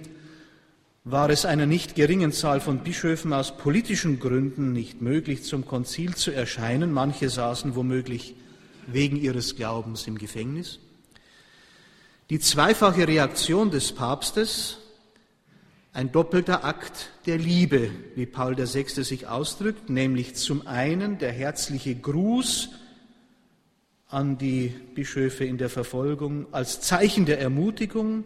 war 1.05 1.31
es 1.31 1.47
einer 1.47 1.65
nicht 1.65 1.95
geringen 1.95 2.33
Zahl 2.33 2.61
von 2.61 2.81
Bischöfen 2.81 3.33
aus 3.33 3.57
politischen 3.57 4.21
Gründen 4.21 4.75
nicht 4.75 5.01
möglich, 5.01 5.45
zum 5.45 5.65
Konzil 5.65 6.17
zu 6.17 6.33
erscheinen. 6.33 6.93
Manche 6.93 7.31
saßen 7.31 7.77
womöglich 7.77 8.35
wegen 8.87 9.17
ihres 9.17 9.57
Glaubens 9.57 10.07
im 10.07 10.19
Gefängnis. 10.19 10.81
Die 12.29 12.41
zweifache 12.41 13.07
Reaktion 13.07 13.71
des 13.71 13.93
Papstes, 13.93 14.79
ein 15.93 16.11
doppelter 16.11 16.65
Akt 16.65 17.11
der 17.25 17.39
Liebe, 17.39 17.89
wie 18.17 18.27
Paul 18.27 18.59
VI. 18.59 19.05
sich 19.05 19.29
ausdrückt, 19.29 19.91
nämlich 19.91 20.35
zum 20.35 20.67
einen 20.67 21.19
der 21.19 21.31
herzliche 21.31 21.95
Gruß 21.95 22.71
an 24.09 24.39
die 24.39 24.75
Bischöfe 24.97 25.45
in 25.45 25.57
der 25.57 25.69
Verfolgung 25.69 26.53
als 26.53 26.81
Zeichen 26.81 27.27
der 27.27 27.39
Ermutigung, 27.39 28.25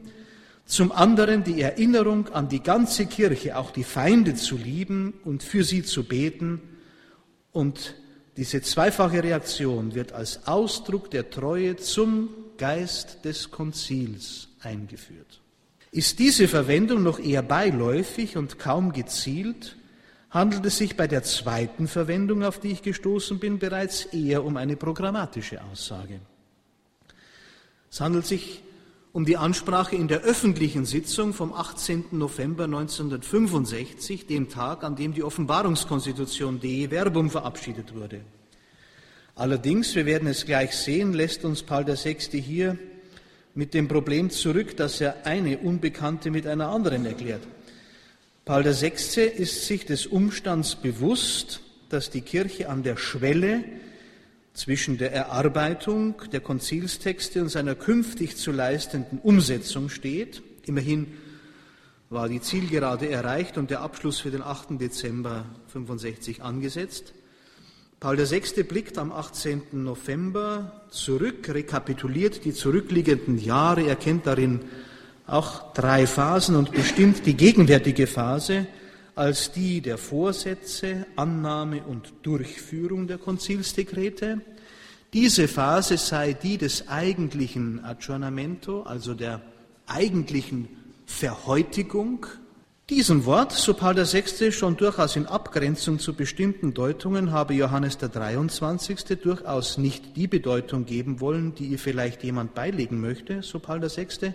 zum 0.65 0.93
anderen 0.93 1.45
die 1.45 1.61
Erinnerung 1.61 2.29
an 2.29 2.49
die 2.49 2.63
ganze 2.63 3.05
Kirche, 3.05 3.59
auch 3.59 3.71
die 3.71 3.85
Feinde 3.85 4.35
zu 4.35 4.57
lieben 4.57 5.13
und 5.25 5.43
für 5.43 5.63
sie 5.63 5.83
zu 5.83 6.05
beten. 6.05 6.63
Und 7.53 7.97
diese 8.39 8.63
zweifache 8.63 9.23
Reaktion 9.23 9.95
wird 9.95 10.13
als 10.13 10.47
Ausdruck 10.47 11.11
der 11.11 11.29
Treue 11.29 11.77
zum 11.77 12.31
Geist 12.61 13.25
des 13.25 13.51
Konzils 13.51 14.49
eingeführt. 14.61 15.41
Ist 15.93 16.19
diese 16.19 16.47
Verwendung 16.47 17.03
noch 17.03 17.19
eher 17.19 17.43
beiläufig 17.43 18.37
und 18.37 18.59
kaum 18.59 18.93
gezielt, 18.93 19.77
handelt 20.29 20.67
es 20.67 20.77
sich 20.77 20.95
bei 20.95 21.09
der 21.09 21.23
zweiten 21.23 21.89
Verwendung, 21.89 22.45
auf 22.45 22.61
die 22.61 22.69
ich 22.69 22.83
gestoßen 22.83 23.39
bin, 23.39 23.59
bereits 23.59 24.05
eher 24.05 24.45
um 24.45 24.59
eine 24.59 24.77
programmatische 24.77 25.65
Aussage. 25.65 26.21
Es 27.91 28.01
handelt 28.03 28.27
sich 28.27 28.63
um 29.13 29.25
die 29.25 29.39
Ansprache 29.39 29.97
in 29.97 30.07
der 30.07 30.21
öffentlichen 30.21 30.85
Sitzung 30.85 31.33
vom 31.33 31.55
18. 31.55 32.05
November 32.13 32.65
1965, 32.65 34.27
dem 34.27 34.51
Tag, 34.51 34.85
an 34.85 34.97
dem 34.97 35.15
die 35.15 35.25
Offenbarungskonstitution 35.25 36.61
Dei 36.61 36.89
Verbum 36.91 37.31
verabschiedet 37.31 37.95
wurde. 37.95 38.21
Allerdings, 39.41 39.95
wir 39.95 40.05
werden 40.05 40.29
es 40.29 40.45
gleich 40.45 40.73
sehen, 40.73 41.15
lässt 41.15 41.47
uns 41.47 41.63
Paul 41.63 41.87
VI. 41.87 42.43
hier 42.43 42.77
mit 43.55 43.73
dem 43.73 43.89
Problem 43.89 44.29
zurück, 44.29 44.77
dass 44.77 45.01
er 45.01 45.25
eine 45.25 45.57
Unbekannte 45.57 46.31
mit 46.31 46.47
einer 46.47 46.69
anderen 46.69 47.07
erklärt. 47.07 47.41
Paul 48.45 48.67
VI. 48.67 49.23
ist 49.23 49.65
sich 49.65 49.87
des 49.87 50.05
Umstands 50.05 50.77
bewusst, 50.77 51.63
dass 51.89 52.11
die 52.11 52.21
Kirche 52.21 52.69
an 52.69 52.83
der 52.83 52.99
Schwelle 52.99 53.65
zwischen 54.53 54.99
der 54.99 55.15
Erarbeitung 55.15 56.17
der 56.31 56.41
Konzilstexte 56.41 57.41
und 57.41 57.49
seiner 57.49 57.75
künftig 57.75 58.37
zu 58.37 58.53
leistenden 58.53 59.21
Umsetzung 59.21 59.89
steht. 59.89 60.43
Immerhin 60.67 61.07
war 62.11 62.29
die 62.29 62.43
Zielgerade 62.43 63.09
erreicht 63.09 63.57
und 63.57 63.71
der 63.71 63.81
Abschluss 63.81 64.21
für 64.21 64.31
den 64.31 64.43
8. 64.43 64.79
Dezember 64.79 65.47
65 65.69 66.43
angesetzt. 66.43 67.15
Paul 68.01 68.17
VI. 68.17 68.63
blickt 68.63 68.97
am 68.97 69.13
18. 69.13 69.61
November 69.73 70.87
zurück, 70.89 71.47
rekapituliert 71.51 72.47
die 72.47 72.55
zurückliegenden 72.55 73.37
Jahre, 73.37 73.87
erkennt 73.87 74.27
darin 74.27 74.61
auch 75.27 75.75
drei 75.75 76.07
Phasen 76.07 76.57
und 76.57 76.73
bestimmt 76.73 77.27
die 77.27 77.37
gegenwärtige 77.37 78.07
Phase 78.07 78.67
als 79.17 79.53
die 79.53 79.83
der 79.83 79.99
Vorsätze, 79.99 81.05
Annahme 81.15 81.83
und 81.83 82.15
Durchführung 82.23 83.07
der 83.07 83.19
Konzilsdekrete. 83.19 84.41
Diese 85.13 85.47
Phase 85.47 85.99
sei 85.99 86.33
die 86.33 86.57
des 86.57 86.89
eigentlichen 86.89 87.85
Aggiornamento, 87.85 88.83
also 88.85 89.13
der 89.13 89.43
eigentlichen 89.87 90.69
Verhäutigung. 91.05 92.25
Diesen 92.91 93.25
Wort, 93.25 93.53
so 93.53 93.73
Paul 93.73 93.95
VI. 93.95 94.51
schon 94.51 94.77
durchaus 94.77 95.15
in 95.15 95.27
Abgrenzung 95.27 96.01
zu 96.01 96.13
bestimmten 96.13 96.75
Deutungen, 96.75 97.31
habe 97.31 97.55
Johannes 97.55 97.99
der 97.99 98.09
23. 98.09 99.17
durchaus 99.23 99.79
nicht 99.79 100.17
die 100.17 100.27
Bedeutung 100.27 100.87
geben 100.87 101.21
wollen, 101.21 101.55
die 101.55 101.67
ihr 101.67 101.79
vielleicht 101.79 102.25
jemand 102.25 102.57
beilegen 102.57 103.01
möchte, 103.01 103.45
so 103.45 103.61
Paul 103.61 103.81
VI., 103.81 104.35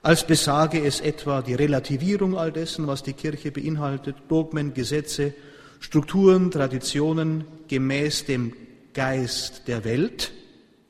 als 0.00 0.26
besage 0.26 0.82
es 0.82 1.00
etwa 1.00 1.42
die 1.42 1.52
Relativierung 1.52 2.38
all 2.38 2.52
dessen, 2.52 2.86
was 2.86 3.02
die 3.02 3.12
Kirche 3.12 3.52
beinhaltet, 3.52 4.16
Dogmen, 4.30 4.72
Gesetze, 4.72 5.34
Strukturen, 5.78 6.50
Traditionen 6.50 7.44
gemäß 7.68 8.24
dem 8.24 8.54
Geist 8.94 9.64
der 9.68 9.84
Welt. 9.84 10.32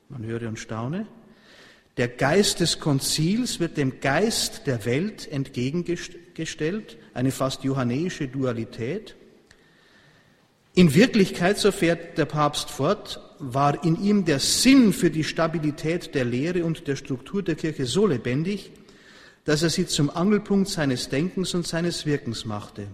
Man 0.07 0.23
höre 0.23 0.47
und 0.47 0.59
staune. 0.59 1.07
Der 1.97 2.07
Geist 2.07 2.61
des 2.61 2.79
Konzils 2.79 3.59
wird 3.59 3.75
dem 3.75 3.99
Geist 3.99 4.65
der 4.65 4.85
Welt 4.85 5.29
entgegengestellt, 5.29 6.97
eine 7.13 7.31
fast 7.31 7.63
johannäische 7.63 8.27
Dualität. 8.27 9.15
In 10.73 10.93
Wirklichkeit, 10.93 11.57
so 11.57 11.71
fährt 11.71 12.17
der 12.17 12.25
Papst 12.25 12.69
fort, 12.69 13.19
war 13.39 13.83
in 13.83 14.01
ihm 14.01 14.23
der 14.23 14.39
Sinn 14.39 14.93
für 14.93 15.09
die 15.09 15.23
Stabilität 15.23 16.15
der 16.15 16.23
Lehre 16.23 16.63
und 16.63 16.87
der 16.87 16.95
Struktur 16.95 17.43
der 17.43 17.55
Kirche 17.55 17.85
so 17.85 18.07
lebendig, 18.07 18.71
dass 19.43 19.63
er 19.63 19.69
sie 19.69 19.87
zum 19.87 20.09
Angelpunkt 20.09 20.69
seines 20.69 21.09
Denkens 21.09 21.53
und 21.53 21.67
seines 21.67 22.05
Wirkens 22.05 22.45
machte. 22.45 22.87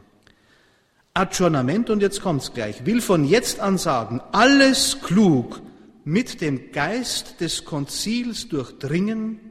Adjournament, 1.14 1.90
und 1.90 2.02
jetzt 2.02 2.22
kommt's 2.22 2.54
gleich, 2.54 2.86
will 2.86 3.02
von 3.02 3.26
jetzt 3.26 3.60
an 3.60 3.78
sagen, 3.78 4.22
alles 4.32 5.02
klug 5.02 5.62
mit 6.04 6.42
dem 6.42 6.72
Geist 6.72 7.42
des 7.42 7.66
Konzils 7.66 8.48
durchdringen 8.48 9.47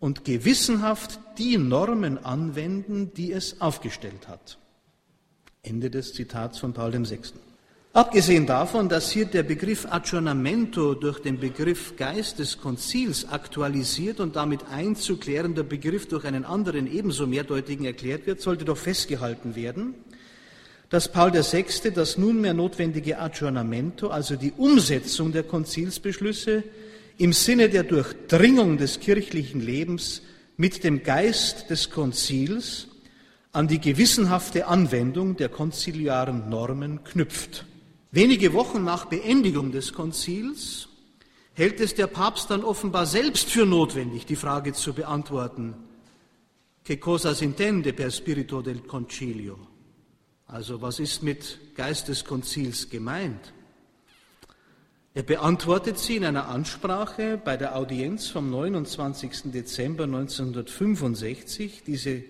und 0.00 0.24
gewissenhaft 0.24 1.18
die 1.38 1.58
Normen 1.58 2.24
anwenden, 2.24 3.12
die 3.14 3.32
es 3.32 3.60
aufgestellt 3.60 4.28
hat. 4.28 4.58
Ende 5.62 5.90
des 5.90 6.14
Zitats 6.14 6.58
von 6.58 6.72
Paul 6.72 6.92
VI. 6.92 7.18
Abgesehen 7.94 8.46
davon, 8.46 8.88
dass 8.88 9.10
hier 9.10 9.24
der 9.24 9.42
Begriff 9.42 9.86
Aggiornamento 9.90 10.94
durch 10.94 11.18
den 11.20 11.40
Begriff 11.40 11.96
Geist 11.96 12.38
des 12.38 12.58
Konzils 12.58 13.26
aktualisiert 13.28 14.20
und 14.20 14.36
damit 14.36 14.60
einzuklärender 14.70 15.64
Begriff 15.64 16.06
durch 16.06 16.24
einen 16.24 16.44
anderen 16.44 16.86
ebenso 16.86 17.26
mehrdeutigen 17.26 17.86
erklärt 17.86 18.26
wird, 18.26 18.40
sollte 18.40 18.64
doch 18.64 18.76
festgehalten 18.76 19.56
werden, 19.56 19.94
dass 20.90 21.10
Paul 21.10 21.32
VI. 21.32 21.90
das 21.92 22.18
nunmehr 22.18 22.54
notwendige 22.54 23.18
Aggiornamento, 23.18 24.08
also 24.08 24.36
die 24.36 24.52
Umsetzung 24.52 25.32
der 25.32 25.42
Konzilsbeschlüsse 25.42 26.62
im 27.18 27.32
Sinne 27.32 27.68
der 27.68 27.82
Durchdringung 27.82 28.78
des 28.78 29.00
kirchlichen 29.00 29.60
Lebens 29.60 30.22
mit 30.56 30.84
dem 30.84 31.02
Geist 31.02 31.68
des 31.68 31.90
Konzils 31.90 32.86
an 33.52 33.66
die 33.66 33.80
gewissenhafte 33.80 34.68
Anwendung 34.68 35.36
der 35.36 35.48
konziliaren 35.48 36.48
Normen 36.48 37.02
knüpft. 37.02 37.66
Wenige 38.12 38.52
Wochen 38.52 38.84
nach 38.84 39.06
Beendigung 39.06 39.72
des 39.72 39.92
Konzils 39.92 40.88
hält 41.54 41.80
es 41.80 41.94
der 41.94 42.06
Papst 42.06 42.50
dann 42.50 42.62
offenbar 42.62 43.04
selbst 43.04 43.50
für 43.50 43.66
notwendig, 43.66 44.24
die 44.24 44.36
Frage 44.36 44.72
zu 44.72 44.94
beantworten, 44.94 45.74
che 46.84 46.98
cosa 46.98 47.34
si 47.34 47.44
intende 47.44 47.92
per 47.92 48.10
spirito 48.10 48.62
del 48.62 48.86
concilio? 48.86 49.58
Also 50.46 50.80
was 50.80 51.00
ist 51.00 51.22
mit 51.22 51.74
Geist 51.74 52.08
des 52.08 52.24
Konzils 52.24 52.88
gemeint? 52.88 53.52
Er 55.18 55.24
beantwortet 55.24 55.98
sie 55.98 56.14
in 56.14 56.24
einer 56.24 56.46
Ansprache 56.46 57.40
bei 57.44 57.56
der 57.56 57.74
Audienz 57.74 58.28
vom 58.28 58.50
29. 58.50 59.50
Dezember 59.50 60.04
1965. 60.04 61.82
Diese 61.84 62.22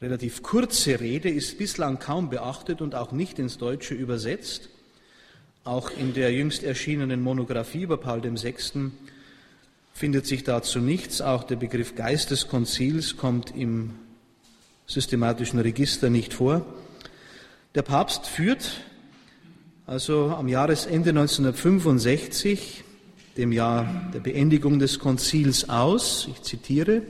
relativ 0.00 0.44
kurze 0.44 1.00
Rede 1.00 1.28
ist 1.28 1.58
bislang 1.58 1.98
kaum 1.98 2.30
beachtet 2.30 2.80
und 2.80 2.94
auch 2.94 3.10
nicht 3.10 3.40
ins 3.40 3.58
Deutsche 3.58 3.94
übersetzt. 3.94 4.68
Auch 5.64 5.90
in 5.90 6.14
der 6.14 6.32
jüngst 6.32 6.62
erschienenen 6.62 7.22
Monographie 7.22 7.82
über 7.82 7.96
Paul 7.96 8.22
VI. 8.22 8.92
findet 9.92 10.26
sich 10.26 10.44
dazu 10.44 10.78
nichts. 10.78 11.20
Auch 11.20 11.42
der 11.42 11.56
Begriff 11.56 11.96
Geist 11.96 12.30
des 12.30 12.46
Konzils 12.46 13.16
kommt 13.16 13.52
im 13.56 13.96
systematischen 14.86 15.58
Register 15.58 16.08
nicht 16.08 16.34
vor. 16.34 16.64
Der 17.74 17.82
Papst 17.82 18.28
führt 18.28 18.80
also 19.90 20.28
am 20.28 20.46
Jahresende 20.46 21.10
1965, 21.10 22.84
dem 23.36 23.50
Jahr 23.50 24.08
der 24.14 24.20
Beendigung 24.20 24.78
des 24.78 25.00
Konzils 25.00 25.68
aus, 25.68 26.28
ich 26.30 26.42
zitiere, 26.42 27.02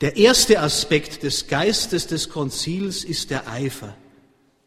der 0.00 0.16
erste 0.16 0.60
Aspekt 0.60 1.22
des 1.22 1.46
Geistes 1.46 2.06
des 2.06 2.30
Konzils 2.30 3.04
ist 3.04 3.28
der 3.28 3.46
Eifer. 3.50 3.94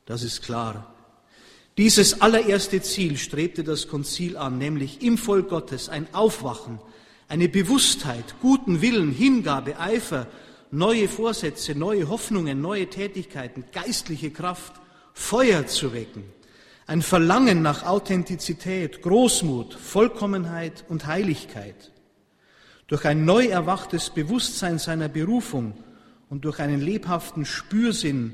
Das 0.05 0.21
ist 0.21 0.43
klar. 0.43 0.93
Dieses 1.75 2.21
allererste 2.21 2.83
Ziel 2.83 3.17
strebte 3.17 3.63
das 3.63 3.87
Konzil 3.87 4.37
an, 4.37 4.59
nämlich 4.59 5.01
im 5.01 5.17
Volk 5.17 5.49
Gottes 5.49 5.89
ein 5.89 6.05
Aufwachen, 6.13 6.77
eine 7.29 7.49
Bewusstheit, 7.49 8.35
guten 8.43 8.79
Willen, 8.83 9.11
Hingabe, 9.11 9.79
Eifer 9.79 10.27
neue 10.69 11.07
Vorsätze, 11.07 11.73
neue 11.73 12.09
Hoffnungen, 12.09 12.61
neue 12.61 12.91
Tätigkeiten, 12.91 13.63
geistliche 13.71 14.29
Kraft, 14.29 14.73
Feuer 15.15 15.65
zu 15.65 15.93
wecken. 15.93 16.23
Ein 16.85 17.01
Verlangen 17.01 17.61
nach 17.61 17.85
Authentizität, 17.85 19.01
Großmut, 19.01 19.73
Vollkommenheit 19.73 20.83
und 20.89 21.07
Heiligkeit. 21.07 21.91
Durch 22.87 23.05
ein 23.05 23.23
neu 23.23 23.47
erwachtes 23.47 24.09
Bewusstsein 24.09 24.79
seiner 24.79 25.07
Berufung 25.07 25.73
und 26.29 26.43
durch 26.45 26.59
einen 26.59 26.81
lebhaften 26.81 27.45
Spürsinn 27.45 28.33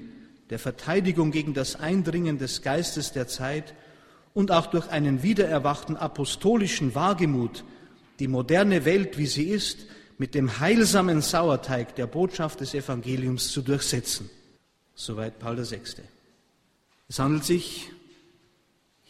der 0.50 0.58
Verteidigung 0.58 1.32
gegen 1.32 1.54
das 1.54 1.76
Eindringen 1.76 2.40
des 2.40 2.64
Geistes 2.64 3.12
der 3.12 3.28
Zeit 3.28 3.76
und 4.34 4.52
auch 4.52 4.68
durch 4.68 4.90
einen 4.90 5.22
wiedererwachten 5.22 5.96
apostolischen 5.96 6.96
Wagemut, 6.96 7.64
die 8.20 8.28
moderne 8.28 8.84
Welt, 8.84 9.18
wie 9.18 9.28
sie 9.28 9.50
ist, 9.50 9.86
mit 10.18 10.34
dem 10.34 10.60
heilsamen 10.60 11.22
Sauerteig 11.22 11.96
der 11.96 12.08
Botschaft 12.08 12.62
des 12.62 12.74
Evangeliums 12.74 13.52
zu 13.52 13.62
durchsetzen. 13.62 14.30
Soweit 14.96 15.40
Paul 15.40 15.58
VI. 15.58 15.80
Es 17.08 17.20
handelt 17.20 17.46
sich 17.46 17.92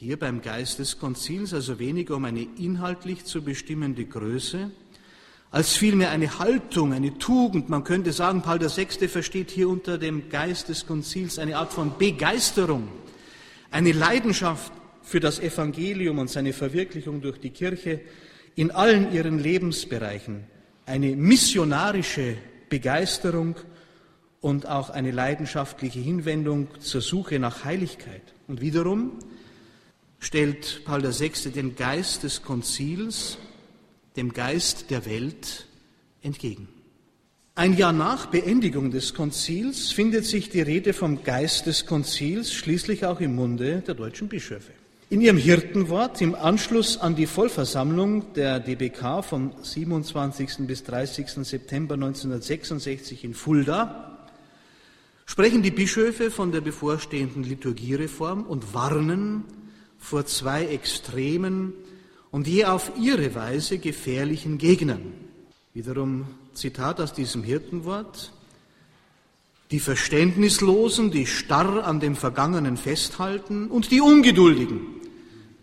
hier 0.02 0.18
beim 0.18 0.42
Geist 0.42 0.80
des 0.80 0.98
Konzils 0.98 1.54
also 1.54 1.78
weniger 1.78 2.16
um 2.16 2.24
eine 2.24 2.48
inhaltlich 2.58 3.26
zu 3.26 3.42
bestimmende 3.42 4.06
Größe, 4.06 4.72
als 5.52 5.76
vielmehr 5.76 6.10
eine 6.12 6.40
Haltung, 6.40 6.94
eine 6.94 7.18
Tugend. 7.18 7.68
Man 7.68 7.84
könnte 7.84 8.14
sagen, 8.14 8.42
Paul 8.42 8.62
VI. 8.62 9.10
versteht 9.10 9.52
hier 9.52 9.68
unter 9.68 9.98
dem 9.98 10.30
Geist 10.30 10.70
des 10.70 10.88
Konzils 10.88 11.38
eine 11.38 11.58
Art 11.58 11.74
von 11.74 11.98
Begeisterung, 11.98 12.88
eine 13.72 13.92
Leidenschaft 13.92 14.72
für 15.02 15.20
das 15.20 15.42
Evangelium 15.42 16.20
und 16.20 16.30
seine 16.30 16.54
Verwirklichung 16.54 17.20
durch 17.20 17.42
die 17.42 17.50
Kirche 17.50 18.00
in 18.56 18.72
allen 18.72 19.12
ihren 19.12 19.38
Lebensbereichen 19.38 20.46
eine 20.86 21.14
missionarische 21.18 22.38
Begeisterung 22.70 23.56
und 24.40 24.66
auch 24.66 24.92
eine 24.92 25.12
leidenschaftliche 25.12 26.00
Hinwendung 26.00 26.70
zur 26.80 27.02
Suche 27.02 27.38
nach 27.38 27.66
Heiligkeit. 27.66 28.24
Und 28.48 28.62
wiederum 28.62 29.20
stellt 30.20 30.82
Paul 30.86 31.04
VI. 31.04 31.52
den 31.52 31.76
Geist 31.76 32.24
des 32.24 32.42
Konzils 32.44 33.38
dem 34.16 34.34
Geist 34.34 34.90
der 34.90 35.06
Welt 35.06 35.66
entgegen. 36.22 36.68
Ein 37.56 37.76
Jahr 37.76 37.94
nach 37.94 38.28
Beendigung 38.28 38.92
des 38.92 39.14
Konzils 39.14 39.92
findet 39.92 40.26
sich 40.26 40.50
die 40.50 40.62
Rede 40.62 40.94
vom 40.94 41.24
Geist 41.24 41.66
des 41.66 41.86
Konzils 41.86 42.54
schließlich 42.54 43.06
auch 43.06 43.20
im 43.20 43.36
Munde 43.36 43.82
der 43.86 43.96
deutschen 43.96 44.28
Bischöfe. 44.28 44.72
In 45.10 45.22
ihrem 45.22 45.38
Hirtenwort 45.38 46.22
im 46.22 46.36
Anschluss 46.36 46.98
an 46.98 47.16
die 47.16 47.26
Vollversammlung 47.26 48.34
der 48.34 48.60
DBK 48.60 49.24
vom 49.24 49.54
27. 49.62 50.68
bis 50.68 50.84
30. 50.84 51.32
September 51.46 51.96
1966 51.96 53.24
in 53.24 53.34
Fulda 53.34 54.28
sprechen 55.26 55.64
die 55.64 55.72
Bischöfe 55.72 56.32
von 56.32 56.52
der 56.52 56.62
bevorstehenden 56.62 57.44
Liturgiereform 57.44 58.44
und 58.44 58.74
warnen 58.74 59.44
vor 60.00 60.26
zwei 60.26 60.66
extremen 60.66 61.74
und 62.32 62.48
je 62.48 62.66
auf 62.66 62.94
ihre 63.00 63.36
Weise 63.36 63.78
gefährlichen 63.78 64.58
Gegnern. 64.58 65.14
Wiederum 65.74 66.26
Zitat 66.54 67.00
aus 67.00 67.14
diesem 67.14 67.44
Hirtenwort. 67.44 68.32
Die 69.72 69.80
Verständnislosen, 69.80 71.12
die 71.12 71.28
starr 71.28 71.86
an 71.86 72.00
dem 72.00 72.16
Vergangenen 72.16 72.76
festhalten 72.76 73.68
und 73.68 73.92
die 73.92 74.02
Ungeduldigen, 74.02 74.82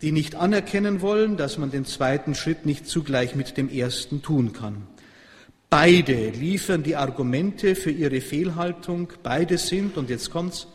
die 0.01 0.13
nicht 0.13 0.35
anerkennen 0.35 1.01
wollen, 1.01 1.35
dass 1.35 1.57
man 1.57 1.71
den 1.71 1.83
zweiten 1.83 2.33
Schritt 2.33 2.65
nicht 2.65 2.87
zugleich 2.87 3.35
mit 3.35 3.57
dem 3.57 3.67
ersten 3.67 4.21
tun 4.21 4.53
kann. 4.53 4.87
Beide 5.69 6.29
liefern 6.29 6.83
die 6.83 6.95
Argumente 6.95 7.75
für 7.75 7.91
ihre 7.91 8.21
Fehlhaltung, 8.21 9.11
beide 9.21 9.57
sind, 9.57 9.97
und 9.97 10.09
jetzt 10.09 10.31
kommt's, 10.31 10.67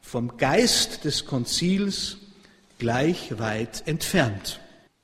vom 0.00 0.36
Geist 0.36 1.04
des 1.04 1.26
Konzils 1.26 2.19
gleich 2.80 3.38
weit 3.38 3.86
entfernt. 3.86 4.58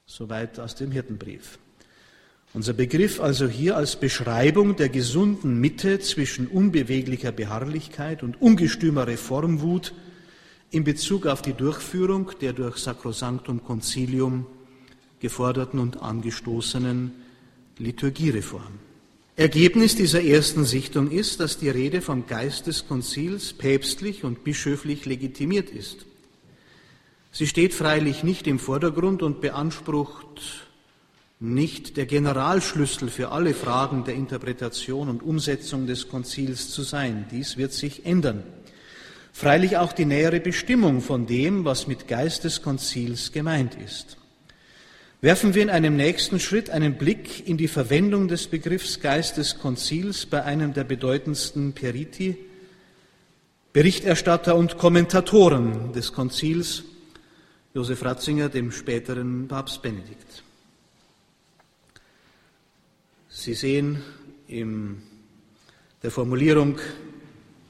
Soweit 0.07 0.59
aus 0.59 0.75
dem 0.75 0.91
Hirtenbrief. 0.91 1.59
Unser 2.55 2.73
Begriff 2.73 3.21
also 3.21 3.47
hier 3.47 3.77
als 3.77 3.97
Beschreibung 3.97 4.77
der 4.77 4.89
gesunden 4.89 5.61
Mitte 5.61 6.01
zwischen 6.01 6.49
unbeweglicher 6.49 7.31
Beharrlichkeit 7.31 8.23
und 8.23 8.41
ungestümer 8.41 9.07
Reformwut 9.07 9.93
in 10.71 10.83
Bezug 10.83 11.27
auf 11.27 11.43
die 11.43 11.53
Durchführung 11.53 12.33
der 12.41 12.55
durch 12.55 12.79
Sacrosanctum 12.79 13.63
Concilium 13.63 14.47
geforderten 15.21 15.79
und 15.79 16.03
angestoßenen 16.03 17.13
Liturgiereform. 17.79 18.81
Ergebnis 19.37 19.97
dieser 19.97 20.23
ersten 20.23 20.65
Sichtung 20.65 21.11
ist, 21.11 21.41
dass 21.41 21.59
die 21.59 21.69
Rede 21.69 22.01
vom 22.01 22.27
Geist 22.27 22.69
des 22.69 22.89
Konzils 22.89 23.53
päpstlich 23.53 24.25
und 24.25 24.45
bischöflich 24.45 25.05
legitimiert 25.05 25.69
ist. 25.69 26.07
Sie 27.37 27.47
steht 27.47 27.75
freilich 27.75 28.25
nicht 28.25 28.47
im 28.47 28.59
Vordergrund 28.59 29.23
und 29.23 29.43
beansprucht 29.43 30.65
nicht 31.39 31.99
der 31.99 32.07
Generalschlüssel 32.07 33.11
für 33.11 33.31
alle 33.31 33.53
Fragen 33.53 34.05
der 34.05 34.15
Interpretation 34.15 35.11
und 35.11 35.23
Umsetzung 35.23 35.87
des 35.87 36.09
Konzils 36.09 36.71
zu 36.71 36.81
sein. 36.81 37.27
Dies 37.31 37.59
wird 37.59 37.75
sich 37.75 38.07
ändern. 38.07 38.43
Freilich 39.35 39.77
auch 39.77 39.93
die 39.93 40.07
nähere 40.07 40.41
Bestimmung 40.41 41.03
von 41.03 41.27
dem, 41.27 41.67
was 41.67 41.87
mit 41.87 42.09
Geist 42.09 42.45
des 42.45 42.63
Konzils 42.63 43.33
gemeint 43.33 43.75
ist. 43.75 44.17
Werfen 45.21 45.55
wir 45.55 45.61
in 45.61 45.69
einem 45.69 45.95
nächsten 45.95 46.41
Schritt 46.41 46.71
einen 46.71 46.97
Blick 46.97 47.47
in 47.47 47.59
die 47.59 47.69
Verwendung 47.69 48.29
des 48.29 48.47
Begriffs 48.47 49.01
Geist 49.01 49.37
des 49.37 49.59
Konzils 49.59 50.25
bei 50.25 50.43
einem 50.43 50.73
der 50.73 50.85
bedeutendsten 50.85 51.75
Periti, 51.75 52.39
Berichterstatter 53.75 54.57
und 54.57 54.79
Kommentatoren 54.79 55.93
des 55.93 56.15
Konzils, 56.15 56.85
Josef 57.77 58.03
Ratzinger, 58.07 58.49
dem 58.49 58.73
späteren 58.73 59.49
Papst 59.49 59.83
Benedikt. 59.83 60.43
Sie 63.29 63.53
sehen 63.53 64.03
in 64.49 65.03
der 66.03 66.11
Formulierung 66.11 66.79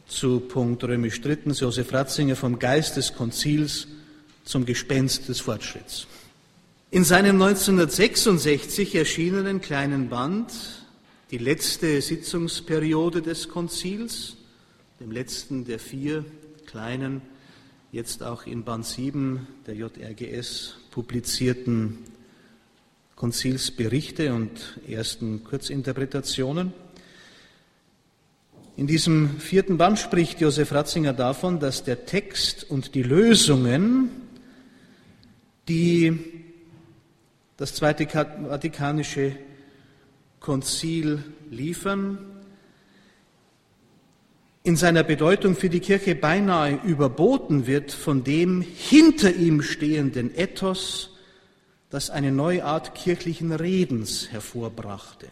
zu 0.07 0.39
Punkt 0.39 0.85
römisch 0.85 1.21
drittens 1.21 1.59
Josef 1.59 1.93
Ratzinger 1.93 2.37
vom 2.37 2.61
Geist 2.61 2.97
des 2.97 3.15
Konzils 3.15 3.89
zum 4.45 4.65
Gespenst 4.65 5.29
des 5.29 5.41
Fortschritts. 5.41 6.07
In 6.93 7.03
seinem 7.03 7.43
1966 7.43 8.95
erschienenen 8.95 9.61
kleinen 9.61 10.09
Band 10.09 10.53
Die 11.33 11.39
letzte 11.39 12.01
Sitzungsperiode 12.01 13.23
des 13.23 13.49
Konzils, 13.49 14.37
dem 15.01 15.11
letzten 15.11 15.65
der 15.65 15.81
vier 15.81 16.25
kleinen, 16.65 17.23
jetzt 17.97 18.23
auch 18.23 18.45
in 18.45 18.63
Band 18.63 18.85
7 18.85 19.47
der 19.67 19.75
JRGS 19.75 20.75
publizierten 20.91 21.97
Konzilsberichte 23.15 24.35
und 24.35 24.79
ersten 24.87 25.43
Kurzinterpretationen. 25.43 26.75
In 28.77 28.87
diesem 28.87 29.41
vierten 29.41 29.79
Band 29.79 29.99
spricht 29.99 30.43
Josef 30.43 30.73
Ratzinger 30.73 31.15
davon, 31.15 31.59
dass 31.59 31.85
der 31.85 32.05
Text 32.05 32.69
und 32.69 32.95
die 32.95 33.03
Lösungen, 33.03 34.11
die 35.67 36.19
das 37.57 37.73
Zweite 37.73 38.07
Vatikanische 38.07 39.37
Konzil 40.39 41.25
liefern, 41.51 42.19
in 44.67 44.75
seiner 44.75 45.05
Bedeutung 45.05 45.55
für 45.55 45.71
die 45.71 45.79
Kirche 45.79 46.17
beinahe 46.17 46.81
überboten 46.83 47.69
wird 47.69 47.93
von 47.93 48.25
dem 48.25 48.63
hinter 48.63 49.33
ihm 49.33 49.63
stehenden 49.63 50.37
Ethos, 50.37 51.11
das 51.89 52.11
eine 52.11 52.33
neue 52.33 52.65
Art 52.65 52.97
kirchlichen 52.97 53.53
Redens 53.53 54.33
hervorbrachte. 54.33 55.29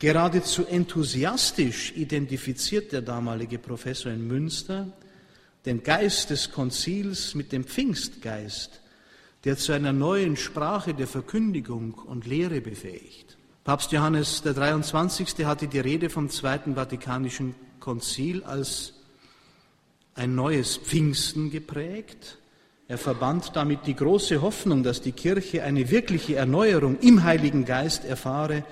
Geradezu 0.00 0.66
enthusiastisch 0.66 1.92
identifiziert 1.94 2.90
der 2.90 3.02
damalige 3.02 3.60
Professor 3.60 4.10
in 4.10 4.26
Münster 4.26 4.88
den 5.66 5.84
Geist 5.84 6.30
des 6.30 6.50
Konzils 6.50 7.36
mit 7.36 7.52
dem 7.52 7.62
Pfingstgeist, 7.62 8.80
der 9.44 9.56
zu 9.56 9.70
einer 9.70 9.92
neuen 9.92 10.36
Sprache 10.36 10.94
der 10.94 11.06
Verkündigung 11.06 11.94
und 11.94 12.26
Lehre 12.26 12.60
befähigt. 12.60 13.36
Papst 13.62 13.92
Johannes 13.92 14.42
der 14.42 14.52
23. 14.52 15.44
hatte 15.44 15.68
die 15.68 15.78
Rede 15.78 16.10
vom 16.10 16.28
Zweiten 16.28 16.74
Vatikanischen 16.74 17.54
Konzil 17.84 18.42
als 18.44 18.94
ein 20.14 20.34
neues 20.34 20.78
Pfingsten 20.78 21.50
geprägt, 21.50 22.38
er 22.88 22.96
verband 22.96 23.50
damit 23.56 23.80
die 23.86 23.94
große 23.94 24.40
Hoffnung, 24.40 24.82
dass 24.82 25.02
die 25.02 25.12
Kirche 25.12 25.64
eine 25.64 25.90
wirkliche 25.90 26.36
Erneuerung 26.36 26.98
im 27.00 27.24
Heiligen 27.24 27.66
Geist 27.66 28.06
erfahre, 28.06 28.64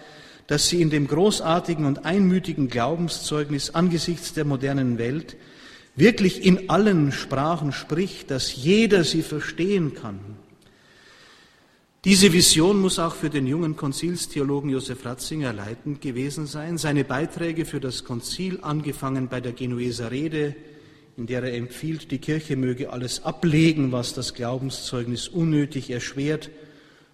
dass 0.47 0.71
sie 0.71 0.81
in 0.81 0.89
dem 0.89 1.09
großartigen 1.09 1.85
und 1.85 2.07
einmütigen 2.07 2.69
Glaubenszeugnis 2.69 3.75
angesichts 3.75 4.33
der 4.33 4.47
modernen 4.47 4.97
Welt 4.97 5.37
wirklich 5.95 6.47
in 6.47 6.71
allen 6.71 7.13
Sprachen 7.13 7.73
spricht, 7.73 8.31
dass 8.31 8.57
jeder 8.57 9.05
sie 9.05 9.23
verstehen 9.23 9.93
kann. 9.93 10.21
Diese 12.05 12.33
Vision 12.33 12.81
muss 12.81 12.99
auch 12.99 13.15
für 13.15 13.31
den 13.31 13.47
jungen 13.47 13.77
Konzilstheologen 13.77 14.71
Josef 14.71 15.05
Ratzinger 15.05 15.53
leitend 15.53 16.01
gewesen 16.01 16.49
sein. 16.49 16.77
Seine 16.77 17.05
Beiträge 17.05 17.65
für 17.65 17.79
das 17.79 18.03
Konzil, 18.03 18.59
angefangen 18.61 19.29
bei 19.29 19.41
der 19.41 19.53
Genueser 19.53 20.11
Rede, 20.11 20.57
in 21.17 21.27
der 21.27 21.45
er 21.45 21.55
empfiehlt, 21.55 22.11
die 22.11 22.19
Kirche 22.19 22.57
möge 22.57 22.91
alles 22.91 23.23
ablegen, 23.23 23.93
was 23.93 24.15
das 24.15 24.35
Glaubenszeugnis 24.35 25.29
unnötig 25.29 25.91
erschwert, 25.91 26.51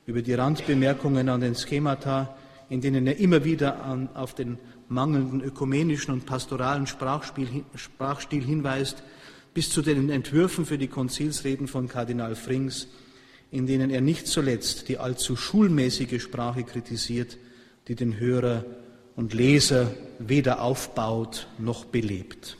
über 0.06 0.22
die 0.22 0.32
Randbemerkungen 0.32 1.28
an 1.28 1.42
den 1.42 1.54
Schemata, 1.54 2.34
in 2.70 2.80
denen 2.80 3.06
er 3.06 3.18
immer 3.18 3.44
wieder 3.44 3.84
an, 3.84 4.08
auf 4.14 4.34
den 4.34 4.56
mangelnden 4.88 5.42
ökumenischen 5.42 6.14
und 6.14 6.24
pastoralen 6.24 6.86
Sprachspiel, 6.86 7.62
Sprachstil 7.74 8.42
hinweist, 8.42 9.02
bis 9.52 9.68
zu 9.68 9.82
den 9.82 10.08
Entwürfen 10.08 10.64
für 10.64 10.78
die 10.78 10.88
Konzilsreden 10.88 11.68
von 11.68 11.88
Kardinal 11.88 12.34
Frings, 12.34 12.88
in 13.50 13.66
denen 13.66 13.90
er 13.90 14.00
nicht 14.00 14.26
zuletzt 14.26 14.88
die 14.88 14.98
allzu 14.98 15.36
schulmäßige 15.36 16.22
Sprache 16.22 16.64
kritisiert, 16.64 17.38
die 17.88 17.94
den 17.94 18.18
Hörer 18.18 18.64
und 19.16 19.34
Leser 19.34 19.90
weder 20.18 20.62
aufbaut 20.62 21.46
noch 21.58 21.84
belebt. 21.84 22.56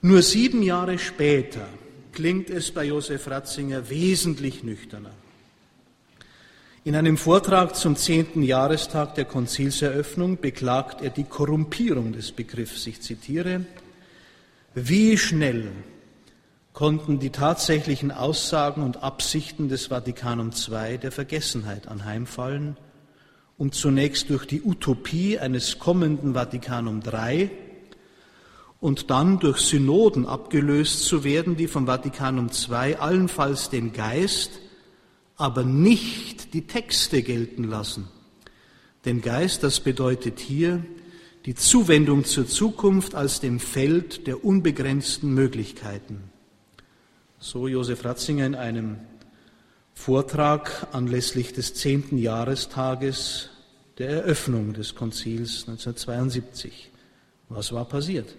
Nur 0.00 0.22
sieben 0.22 0.62
Jahre 0.62 0.98
später 0.98 1.68
klingt 2.12 2.48
es 2.48 2.70
bei 2.70 2.84
Josef 2.84 3.28
Ratzinger 3.28 3.90
wesentlich 3.90 4.62
nüchterner. 4.62 5.12
In 6.84 6.94
einem 6.94 7.16
Vortrag 7.16 7.74
zum 7.74 7.96
zehnten 7.96 8.42
Jahrestag 8.42 9.16
der 9.16 9.24
Konzilseröffnung 9.24 10.38
beklagt 10.38 11.02
er 11.02 11.10
die 11.10 11.24
Korrumpierung 11.24 12.12
des 12.12 12.30
Begriffs. 12.30 12.86
Ich 12.86 13.02
zitiere, 13.02 13.66
wie 14.74 15.18
schnell 15.18 15.72
konnten 16.76 17.18
die 17.18 17.30
tatsächlichen 17.30 18.10
Aussagen 18.10 18.82
und 18.82 19.02
Absichten 19.02 19.70
des 19.70 19.86
Vatikanum 19.86 20.50
II 20.50 20.98
der 20.98 21.10
Vergessenheit 21.10 21.88
anheimfallen, 21.88 22.76
um 23.56 23.72
zunächst 23.72 24.28
durch 24.28 24.44
die 24.44 24.60
Utopie 24.60 25.38
eines 25.38 25.78
kommenden 25.78 26.34
Vatikanum 26.34 27.00
III 27.00 27.50
und 28.78 29.10
dann 29.10 29.38
durch 29.38 29.56
Synoden 29.56 30.26
abgelöst 30.26 31.06
zu 31.06 31.24
werden, 31.24 31.56
die 31.56 31.66
vom 31.66 31.86
Vatikanum 31.86 32.50
II 32.50 32.96
allenfalls 32.96 33.70
den 33.70 33.94
Geist, 33.94 34.50
aber 35.38 35.64
nicht 35.64 36.52
die 36.52 36.66
Texte 36.66 37.22
gelten 37.22 37.64
lassen. 37.64 38.06
Den 39.06 39.22
Geist, 39.22 39.62
das 39.62 39.80
bedeutet 39.80 40.40
hier 40.40 40.84
die 41.46 41.54
Zuwendung 41.54 42.26
zur 42.26 42.46
Zukunft 42.46 43.14
als 43.14 43.40
dem 43.40 43.60
Feld 43.60 44.26
der 44.26 44.44
unbegrenzten 44.44 45.32
Möglichkeiten. 45.32 46.35
So 47.46 47.68
Josef 47.68 48.04
Ratzinger 48.04 48.44
in 48.44 48.54
einem 48.56 48.96
Vortrag 49.94 50.88
anlässlich 50.90 51.52
des 51.52 51.74
zehnten 51.74 52.18
Jahrestages 52.18 53.50
der 53.98 54.08
Eröffnung 54.08 54.72
des 54.72 54.96
Konzils 54.96 55.68
1972. 55.68 56.90
Was 57.48 57.70
war 57.70 57.84
passiert? 57.84 58.34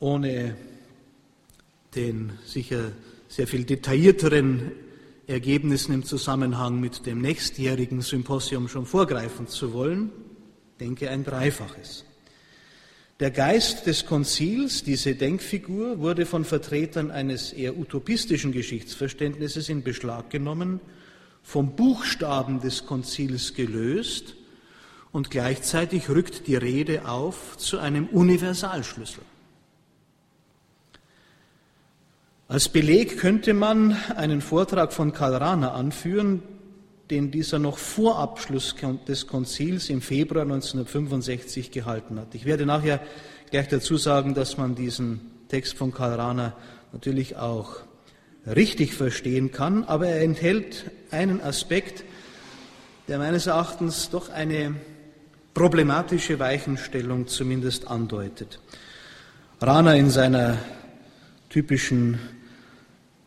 ohne 0.00 0.54
den 1.94 2.32
sicher 2.44 2.92
sehr 3.28 3.46
viel 3.46 3.64
detaillierteren 3.64 4.72
Ergebnissen 5.26 5.94
im 5.94 6.04
Zusammenhang 6.04 6.78
mit 6.78 7.06
dem 7.06 7.22
nächstjährigen 7.22 8.02
Symposium 8.02 8.68
schon 8.68 8.84
vorgreifen 8.84 9.48
zu 9.48 9.72
wollen, 9.72 10.12
denke 10.78 11.08
ein 11.08 11.24
Dreifaches. 11.24 12.04
Der 13.20 13.30
Geist 13.30 13.86
des 13.86 14.06
Konzils, 14.06 14.82
diese 14.82 15.14
Denkfigur, 15.14 15.98
wurde 15.98 16.24
von 16.24 16.46
Vertretern 16.46 17.10
eines 17.10 17.52
eher 17.52 17.76
utopistischen 17.76 18.50
Geschichtsverständnisses 18.50 19.68
in 19.68 19.82
Beschlag 19.82 20.30
genommen, 20.30 20.80
vom 21.42 21.76
Buchstaben 21.76 22.62
des 22.62 22.86
Konzils 22.86 23.52
gelöst 23.52 24.36
und 25.12 25.30
gleichzeitig 25.30 26.08
rückt 26.08 26.46
die 26.46 26.56
Rede 26.56 27.06
auf 27.06 27.58
zu 27.58 27.78
einem 27.78 28.06
Universalschlüssel. 28.06 29.22
Als 32.48 32.70
Beleg 32.70 33.18
könnte 33.18 33.52
man 33.52 33.98
einen 34.16 34.40
Vortrag 34.40 34.94
von 34.94 35.12
Karl 35.12 35.34
Rahner 35.34 35.74
anführen, 35.74 36.42
den 37.10 37.30
dieser 37.30 37.58
noch 37.58 37.78
vor 37.78 38.18
Abschluss 38.18 38.74
des 39.08 39.26
Konzils 39.26 39.90
im 39.90 40.00
Februar 40.00 40.42
1965 40.42 41.70
gehalten 41.70 42.18
hat. 42.18 42.34
Ich 42.34 42.44
werde 42.44 42.66
nachher 42.66 43.00
gleich 43.50 43.68
dazu 43.68 43.96
sagen, 43.96 44.34
dass 44.34 44.56
man 44.56 44.74
diesen 44.74 45.20
Text 45.48 45.74
von 45.74 45.92
Karl 45.92 46.14
Rahner 46.14 46.56
natürlich 46.92 47.36
auch 47.36 47.76
richtig 48.46 48.94
verstehen 48.94 49.50
kann, 49.50 49.84
aber 49.84 50.06
er 50.06 50.22
enthält 50.22 50.90
einen 51.10 51.40
Aspekt, 51.40 52.04
der 53.08 53.18
meines 53.18 53.46
Erachtens 53.48 54.10
doch 54.10 54.30
eine 54.30 54.76
problematische 55.52 56.38
Weichenstellung 56.38 57.26
zumindest 57.26 57.88
andeutet. 57.88 58.60
Rahner 59.60 59.96
in 59.96 60.10
seiner 60.10 60.58
typischen 61.48 62.20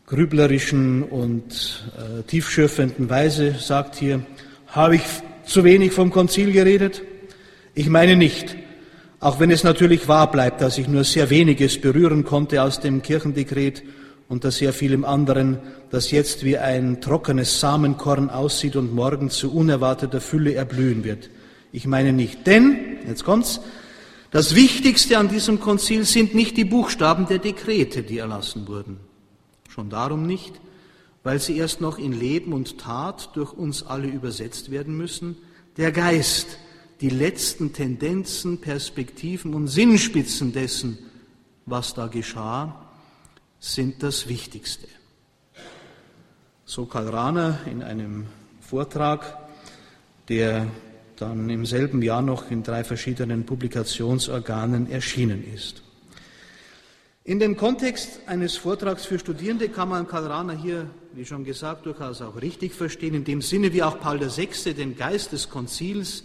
grüblerischen 0.06 1.02
und 1.02 1.84
äh, 1.96 2.22
tiefschürfenden 2.22 3.08
Weise 3.08 3.54
sagt 3.58 3.96
hier, 3.96 4.24
habe 4.66 4.96
ich 4.96 5.02
zu 5.46 5.64
wenig 5.64 5.92
vom 5.92 6.10
Konzil 6.10 6.52
geredet? 6.52 7.02
Ich 7.74 7.88
meine 7.88 8.16
nicht, 8.16 8.56
auch 9.20 9.40
wenn 9.40 9.50
es 9.50 9.64
natürlich 9.64 10.06
wahr 10.06 10.30
bleibt, 10.30 10.60
dass 10.60 10.78
ich 10.78 10.88
nur 10.88 11.04
sehr 11.04 11.30
weniges 11.30 11.80
berühren 11.80 12.24
konnte 12.24 12.62
aus 12.62 12.80
dem 12.80 13.02
Kirchendekret 13.02 13.82
und 14.28 14.44
dass 14.44 14.58
sehr 14.58 14.72
viel 14.72 14.92
im 14.92 15.04
anderen, 15.04 15.58
das 15.90 16.10
jetzt 16.10 16.44
wie 16.44 16.58
ein 16.58 17.00
trockenes 17.00 17.60
Samenkorn 17.60 18.30
aussieht 18.30 18.76
und 18.76 18.94
morgen 18.94 19.30
zu 19.30 19.52
unerwarteter 19.54 20.20
Fülle 20.20 20.54
erblühen 20.54 21.04
wird. 21.04 21.30
Ich 21.72 21.86
meine 21.86 22.12
nicht, 22.12 22.46
denn, 22.46 22.98
jetzt 23.06 23.24
kommt's, 23.24 23.60
Das 24.34 24.56
Wichtigste 24.56 25.16
an 25.16 25.28
diesem 25.28 25.60
Konzil 25.60 26.04
sind 26.04 26.34
nicht 26.34 26.56
die 26.56 26.64
Buchstaben 26.64 27.28
der 27.28 27.38
Dekrete, 27.38 28.02
die 28.02 28.18
erlassen 28.18 28.66
wurden. 28.66 28.98
Schon 29.74 29.90
darum 29.90 30.24
nicht, 30.24 30.60
weil 31.24 31.40
sie 31.40 31.56
erst 31.56 31.80
noch 31.80 31.98
in 31.98 32.12
Leben 32.12 32.52
und 32.52 32.78
Tat 32.78 33.30
durch 33.34 33.52
uns 33.52 33.82
alle 33.82 34.06
übersetzt 34.06 34.70
werden 34.70 34.96
müssen. 34.96 35.36
Der 35.78 35.90
Geist, 35.90 36.58
die 37.00 37.08
letzten 37.08 37.72
Tendenzen, 37.72 38.60
Perspektiven 38.60 39.52
und 39.52 39.66
Sinnspitzen 39.66 40.52
dessen, 40.52 40.96
was 41.66 41.92
da 41.92 42.06
geschah, 42.06 42.86
sind 43.58 44.04
das 44.04 44.28
Wichtigste. 44.28 44.86
So 46.64 46.86
Karl 46.86 47.08
Rahner 47.08 47.58
in 47.68 47.82
einem 47.82 48.26
Vortrag, 48.60 49.38
der 50.28 50.68
dann 51.16 51.50
im 51.50 51.66
selben 51.66 52.00
Jahr 52.00 52.22
noch 52.22 52.48
in 52.48 52.62
drei 52.62 52.84
verschiedenen 52.84 53.44
Publikationsorganen 53.44 54.88
erschienen 54.88 55.42
ist. 55.52 55.83
In 57.26 57.38
dem 57.38 57.56
Kontext 57.56 58.20
eines 58.26 58.58
Vortrags 58.58 59.06
für 59.06 59.18
Studierende 59.18 59.70
kann 59.70 59.88
man 59.88 60.06
Karl 60.06 60.26
Rahner 60.26 60.52
hier, 60.52 60.90
wie 61.14 61.24
schon 61.24 61.42
gesagt, 61.42 61.86
durchaus 61.86 62.20
auch 62.20 62.38
richtig 62.42 62.74
verstehen, 62.74 63.14
in 63.14 63.24
dem 63.24 63.40
Sinne, 63.40 63.72
wie 63.72 63.82
auch 63.82 63.98
Paul 63.98 64.20
VI. 64.20 64.74
den 64.74 64.94
Geist 64.94 65.32
des 65.32 65.48
Konzils 65.48 66.24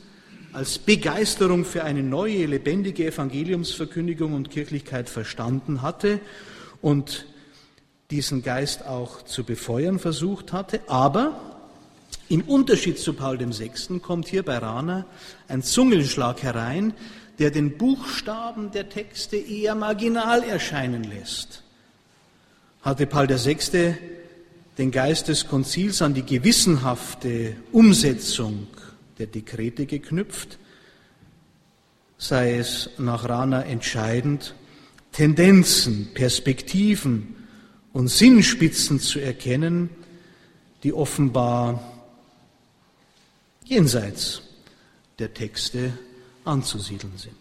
als 0.51 0.77
Begeisterung 0.77 1.63
für 1.63 1.85
eine 1.85 2.03
neue, 2.03 2.45
lebendige 2.47 3.07
Evangeliumsverkündigung 3.07 4.33
und 4.33 4.49
Kirchlichkeit 4.49 5.09
verstanden 5.09 5.81
hatte 5.81 6.19
und 6.81 7.27
diesen 8.11 8.43
Geist 8.43 8.85
auch 8.85 9.21
zu 9.21 9.45
befeuern 9.45 9.99
versucht 9.99 10.51
hatte. 10.51 10.81
Aber 10.87 11.59
im 12.27 12.41
Unterschied 12.41 12.99
zu 12.99 13.13
Paul 13.13 13.39
VI. 13.39 13.99
kommt 14.01 14.27
hier 14.27 14.43
bei 14.43 14.57
Rahner 14.57 15.05
ein 15.47 15.63
Zungelschlag 15.63 16.43
herein, 16.43 16.93
der 17.39 17.51
den 17.51 17.77
Buchstaben 17.77 18.71
der 18.71 18.89
Texte 18.89 19.37
eher 19.37 19.73
marginal 19.73 20.43
erscheinen 20.43 21.03
lässt. 21.03 21.63
Hatte 22.81 23.07
Paul 23.07 23.29
VI. 23.29 23.95
den 24.77 24.91
Geist 24.91 25.29
des 25.29 25.47
Konzils 25.47 26.01
an 26.01 26.13
die 26.13 26.25
gewissenhafte 26.25 27.55
Umsetzung 27.71 28.67
der 29.17 29.27
Dekrete 29.27 29.85
geknüpft, 29.85 30.59
sei 32.17 32.57
es 32.57 32.89
nach 32.97 33.27
Rana 33.27 33.63
entscheidend, 33.63 34.53
Tendenzen, 35.13 36.11
Perspektiven 36.13 37.35
und 37.93 38.09
Sinnspitzen 38.09 38.99
zu 38.99 39.19
erkennen, 39.19 39.89
die 40.83 40.93
offenbar 40.93 41.83
jenseits 43.63 44.41
der 45.19 45.33
Texte 45.33 45.93
anzusiedeln 46.49 47.13
sind. 47.17 47.35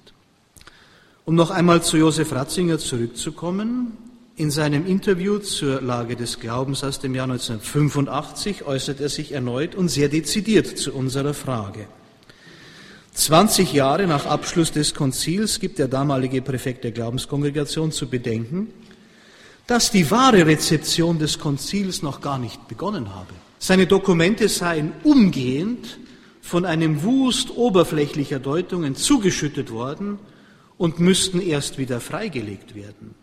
Um 1.24 1.34
noch 1.34 1.50
einmal 1.50 1.82
zu 1.82 1.96
Josef 1.96 2.32
Ratzinger 2.32 2.78
zurückzukommen, 2.78 3.96
in 4.36 4.52
seinem 4.52 4.86
Interview 4.86 5.38
zur 5.40 5.82
Lage 5.82 6.14
des 6.14 6.38
Glaubens 6.38 6.84
aus 6.84 7.00
dem 7.00 7.14
Jahr 7.14 7.24
1985 7.24 8.64
äußert 8.64 9.00
er 9.00 9.08
sich 9.08 9.32
erneut 9.32 9.74
und 9.74 9.88
sehr 9.88 10.08
dezidiert 10.08 10.78
zu 10.78 10.94
unserer 10.94 11.34
Frage. 11.34 11.86
20 13.14 13.72
Jahre 13.72 14.06
nach 14.06 14.26
Abschluss 14.26 14.70
des 14.70 14.94
Konzils 14.94 15.58
gibt 15.58 15.80
der 15.80 15.88
damalige 15.88 16.40
Präfekt 16.40 16.84
der 16.84 16.92
Glaubenskongregation 16.92 17.90
zu 17.90 18.08
bedenken, 18.08 18.68
dass 19.66 19.90
die 19.90 20.08
wahre 20.10 20.46
Rezeption 20.46 21.18
des 21.18 21.40
Konzils 21.40 22.00
noch 22.00 22.20
gar 22.20 22.38
nicht 22.38 22.68
begonnen 22.68 23.12
habe. 23.12 23.34
Seine 23.58 23.88
Dokumente 23.88 24.48
seien 24.48 24.92
umgehend 25.02 25.98
von 26.48 26.64
einem 26.64 27.02
Wust 27.02 27.50
oberflächlicher 27.50 28.38
Deutungen 28.38 28.96
zugeschüttet 28.96 29.70
worden 29.70 30.18
und 30.78 30.98
müssten 30.98 31.42
erst 31.42 31.76
wieder 31.76 32.00
freigelegt 32.00 32.74
werden. 32.74 33.14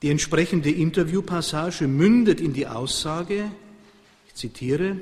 Die 0.00 0.10
entsprechende 0.10 0.70
Interviewpassage 0.70 1.88
mündet 1.88 2.40
in 2.40 2.52
die 2.52 2.68
Aussage, 2.68 3.50
ich 4.28 4.34
zitiere, 4.34 4.96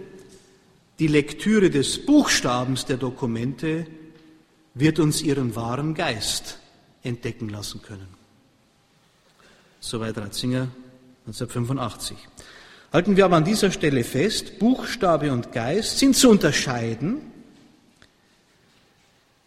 die 0.98 1.06
Lektüre 1.06 1.68
des 1.68 2.06
Buchstabens 2.06 2.86
der 2.86 2.96
Dokumente 2.96 3.86
wird 4.72 4.98
uns 4.98 5.20
ihren 5.20 5.54
wahren 5.54 5.92
Geist 5.92 6.60
entdecken 7.02 7.50
lassen 7.50 7.82
können. 7.82 8.08
Soweit 9.80 10.16
Ratzinger 10.16 10.68
1985. 11.26 12.16
Halten 12.92 13.16
wir 13.16 13.24
aber 13.24 13.36
an 13.36 13.44
dieser 13.44 13.70
Stelle 13.70 14.04
fest, 14.04 14.58
Buchstabe 14.58 15.32
und 15.32 15.50
Geist 15.52 15.98
sind 15.98 16.14
zu 16.14 16.28
unterscheiden. 16.28 17.22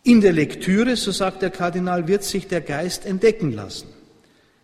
In 0.02 0.22
der 0.22 0.34
Lektüre, 0.34 0.96
so 0.96 1.12
sagt 1.12 1.44
der 1.44 1.52
Kardinal, 1.52 2.08
wird 2.08 2.24
sich 2.24 2.48
der 2.48 2.62
Geist 2.62 3.06
entdecken 3.06 3.52
lassen. 3.52 3.88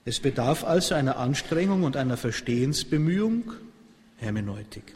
Es 0.03 0.19
bedarf 0.19 0.63
also 0.63 0.95
einer 0.95 1.17
Anstrengung 1.17 1.83
und 1.83 1.95
einer 1.95 2.17
Verstehensbemühung, 2.17 3.53
Hermeneutik. 4.17 4.95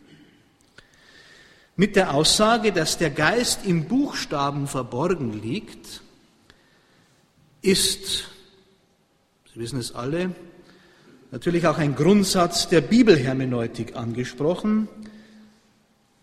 Mit 1.76 1.95
der 1.95 2.13
Aussage, 2.13 2.71
dass 2.71 2.98
der 2.98 3.12
Geist 3.12 3.65
im 3.65 3.86
Buchstaben 3.86 4.67
verborgen 4.67 5.39
liegt, 5.43 6.02
ist, 7.62 8.30
Sie 9.54 9.60
wissen 9.60 9.80
es 9.80 9.93
alle, 9.93 10.34
natürlich 11.32 11.68
auch 11.68 11.78
ein 11.78 11.96
Grundsatz 11.96 12.68
der 12.68 12.82
Bibelhermeneutik 12.82 13.96
angesprochen, 13.96 14.88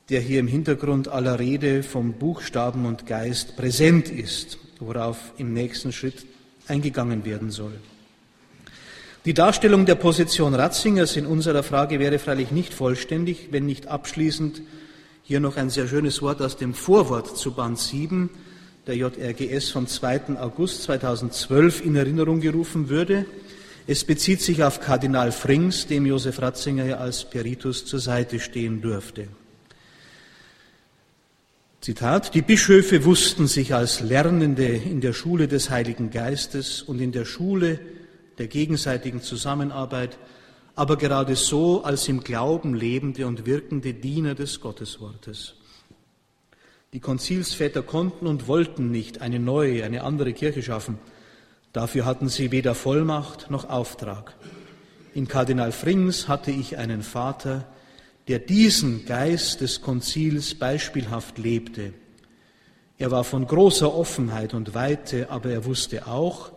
der 0.08 0.20
hier 0.20 0.40
im 0.40 0.46
Hintergrund 0.46 1.08
aller 1.08 1.38
Rede 1.38 1.82
vom 1.82 2.14
Buchstaben 2.14 2.86
und 2.86 3.06
Geist 3.06 3.56
präsent 3.56 4.10
ist, 4.10 4.58
worauf 4.80 5.32
im 5.38 5.52
nächsten 5.52 5.92
Schritt 5.92 6.26
eingegangen 6.68 7.24
werden 7.24 7.50
soll. 7.50 7.72
Die 9.24 9.34
Darstellung 9.34 9.86
der 9.86 9.94
Position 9.94 10.54
Ratzingers 10.54 11.16
in 11.16 11.26
unserer 11.26 11.62
Frage 11.62 12.00
wäre 12.00 12.18
freilich 12.18 12.50
nicht 12.50 12.74
vollständig, 12.74 13.48
wenn 13.52 13.64
nicht 13.64 13.86
abschließend 13.86 14.62
hier 15.22 15.38
noch 15.38 15.56
ein 15.56 15.70
sehr 15.70 15.86
schönes 15.86 16.20
Wort 16.22 16.42
aus 16.42 16.56
dem 16.56 16.74
Vorwort 16.74 17.38
zu 17.38 17.52
Band 17.52 17.78
7 17.78 18.30
der 18.88 18.96
JRGS 18.96 19.70
vom 19.70 19.86
2. 19.86 20.40
August 20.40 20.82
2012 20.82 21.84
in 21.84 21.94
Erinnerung 21.94 22.40
gerufen 22.40 22.88
würde. 22.88 23.26
Es 23.86 24.04
bezieht 24.04 24.40
sich 24.40 24.62
auf 24.62 24.80
Kardinal 24.80 25.32
Frings, 25.32 25.86
dem 25.86 26.06
Josef 26.06 26.40
Ratzinger 26.40 26.84
ja 26.84 26.96
als 26.98 27.24
Peritus 27.24 27.84
zur 27.84 27.98
Seite 27.98 28.38
stehen 28.38 28.80
dürfte. 28.80 29.28
Zitat, 31.80 32.36
die 32.36 32.42
Bischöfe 32.42 33.04
wussten 33.04 33.48
sich 33.48 33.74
als 33.74 33.98
Lernende 33.98 34.66
in 34.66 35.00
der 35.00 35.12
Schule 35.12 35.48
des 35.48 35.68
Heiligen 35.68 36.10
Geistes 36.10 36.80
und 36.80 37.00
in 37.00 37.10
der 37.10 37.24
Schule 37.24 37.80
der 38.38 38.46
gegenseitigen 38.46 39.20
Zusammenarbeit, 39.20 40.16
aber 40.76 40.96
gerade 40.96 41.34
so 41.34 41.82
als 41.82 42.06
im 42.06 42.22
Glauben 42.22 42.74
lebende 42.74 43.26
und 43.26 43.46
wirkende 43.46 43.94
Diener 43.94 44.36
des 44.36 44.60
Gotteswortes. 44.60 45.54
Die 46.92 47.00
Konzilsväter 47.00 47.82
konnten 47.82 48.28
und 48.28 48.46
wollten 48.46 48.92
nicht 48.92 49.20
eine 49.20 49.40
neue, 49.40 49.82
eine 49.84 50.04
andere 50.04 50.34
Kirche 50.34 50.62
schaffen. 50.62 50.98
Dafür 51.72 52.04
hatten 52.04 52.28
sie 52.28 52.50
weder 52.50 52.74
Vollmacht 52.74 53.50
noch 53.50 53.68
Auftrag. 53.68 54.34
In 55.14 55.28
Kardinal 55.28 55.72
Frings 55.72 56.28
hatte 56.28 56.50
ich 56.50 56.76
einen 56.76 57.02
Vater, 57.02 57.66
der 58.28 58.38
diesen 58.38 59.04
Geist 59.06 59.60
des 59.60 59.80
Konzils 59.80 60.54
beispielhaft 60.54 61.38
lebte. 61.38 61.92
Er 62.98 63.10
war 63.10 63.24
von 63.24 63.46
großer 63.46 63.92
Offenheit 63.92 64.54
und 64.54 64.74
Weite, 64.74 65.30
aber 65.30 65.50
er 65.50 65.64
wusste 65.64 66.06
auch, 66.06 66.52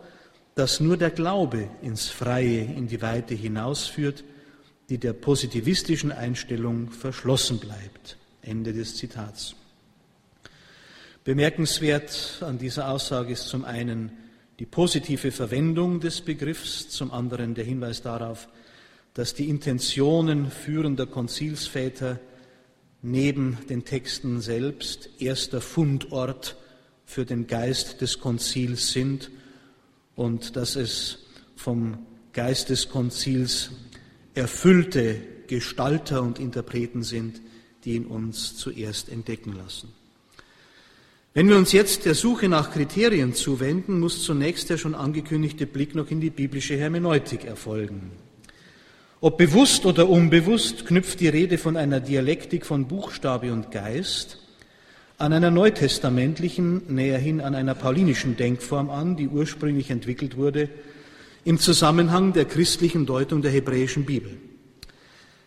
dass 0.54 0.80
nur 0.80 0.96
der 0.96 1.10
Glaube 1.10 1.68
ins 1.82 2.08
Freie, 2.08 2.62
in 2.62 2.86
die 2.86 3.02
Weite 3.02 3.34
hinausführt, 3.34 4.24
die 4.88 4.98
der 4.98 5.12
positivistischen 5.12 6.12
Einstellung 6.12 6.90
verschlossen 6.90 7.58
bleibt. 7.58 8.16
Ende 8.42 8.72
des 8.72 8.96
Zitats. 8.96 9.56
Bemerkenswert 11.24 12.38
an 12.42 12.58
dieser 12.58 12.88
Aussage 12.88 13.32
ist 13.32 13.48
zum 13.48 13.64
einen 13.64 14.12
die 14.58 14.66
positive 14.66 15.32
Verwendung 15.32 16.00
des 16.00 16.20
Begriffs, 16.20 16.88
zum 16.88 17.10
anderen 17.10 17.54
der 17.54 17.64
Hinweis 17.64 18.02
darauf, 18.02 18.48
dass 19.14 19.34
die 19.34 19.48
Intentionen 19.48 20.50
führender 20.50 21.06
Konzilsväter 21.06 22.18
neben 23.02 23.58
den 23.68 23.84
Texten 23.84 24.40
selbst 24.40 25.08
erster 25.18 25.60
Fundort 25.60 26.56
für 27.04 27.24
den 27.24 27.46
Geist 27.46 28.00
des 28.00 28.18
Konzils 28.18 28.92
sind 28.92 29.30
und 30.14 30.56
dass 30.56 30.76
es 30.76 31.18
vom 31.54 32.06
Geist 32.32 32.70
des 32.70 32.88
Konzils 32.88 33.70
erfüllte 34.34 35.20
Gestalter 35.46 36.22
und 36.22 36.38
Interpreten 36.38 37.02
sind, 37.02 37.40
die 37.84 37.94
ihn 37.94 38.06
uns 38.06 38.56
zuerst 38.56 39.08
entdecken 39.08 39.52
lassen. 39.52 39.92
Wenn 41.36 41.50
wir 41.50 41.58
uns 41.58 41.72
jetzt 41.72 42.06
der 42.06 42.14
Suche 42.14 42.48
nach 42.48 42.70
Kriterien 42.70 43.34
zuwenden, 43.34 44.00
muss 44.00 44.22
zunächst 44.22 44.70
der 44.70 44.78
schon 44.78 44.94
angekündigte 44.94 45.66
Blick 45.66 45.94
noch 45.94 46.10
in 46.10 46.18
die 46.18 46.30
biblische 46.30 46.78
Hermeneutik 46.78 47.44
erfolgen. 47.44 48.12
Ob 49.20 49.36
bewusst 49.36 49.84
oder 49.84 50.08
unbewusst 50.08 50.86
knüpft 50.86 51.20
die 51.20 51.28
Rede 51.28 51.58
von 51.58 51.76
einer 51.76 52.00
Dialektik 52.00 52.64
von 52.64 52.88
Buchstabe 52.88 53.52
und 53.52 53.70
Geist 53.70 54.38
an 55.18 55.34
einer 55.34 55.50
neutestamentlichen, 55.50 56.94
näherhin 56.94 57.42
an 57.42 57.54
einer 57.54 57.74
paulinischen 57.74 58.38
Denkform 58.38 58.88
an, 58.88 59.16
die 59.16 59.28
ursprünglich 59.28 59.90
entwickelt 59.90 60.38
wurde 60.38 60.70
im 61.44 61.58
Zusammenhang 61.58 62.32
der 62.32 62.46
christlichen 62.46 63.04
Deutung 63.04 63.42
der 63.42 63.50
hebräischen 63.50 64.06
Bibel. 64.06 64.38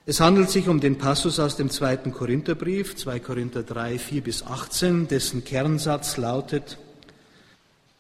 Es 0.10 0.20
handelt 0.20 0.50
sich 0.50 0.68
um 0.68 0.80
den 0.80 0.98
Passus 0.98 1.40
aus 1.40 1.56
dem 1.56 1.70
zweiten 1.70 2.12
Korintherbrief, 2.12 2.96
2 2.96 3.20
Korinther 3.20 3.62
3, 3.62 4.00
4 4.00 4.24
bis 4.24 4.42
18, 4.42 5.08
dessen 5.08 5.44
Kernsatz 5.44 6.18
lautet, 6.18 6.80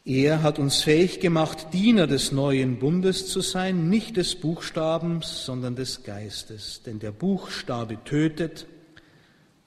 er 0.05 0.41
hat 0.41 0.57
uns 0.57 0.81
fähig 0.81 1.19
gemacht, 1.19 1.67
Diener 1.71 2.07
des 2.07 2.31
neuen 2.31 2.79
Bundes 2.79 3.27
zu 3.27 3.41
sein, 3.41 3.89
nicht 3.89 4.17
des 4.17 4.33
Buchstabens, 4.33 5.45
sondern 5.45 5.75
des 5.75 6.01
Geistes. 6.01 6.81
Denn 6.83 6.97
der 6.97 7.11
Buchstabe 7.11 8.03
tötet, 8.03 8.65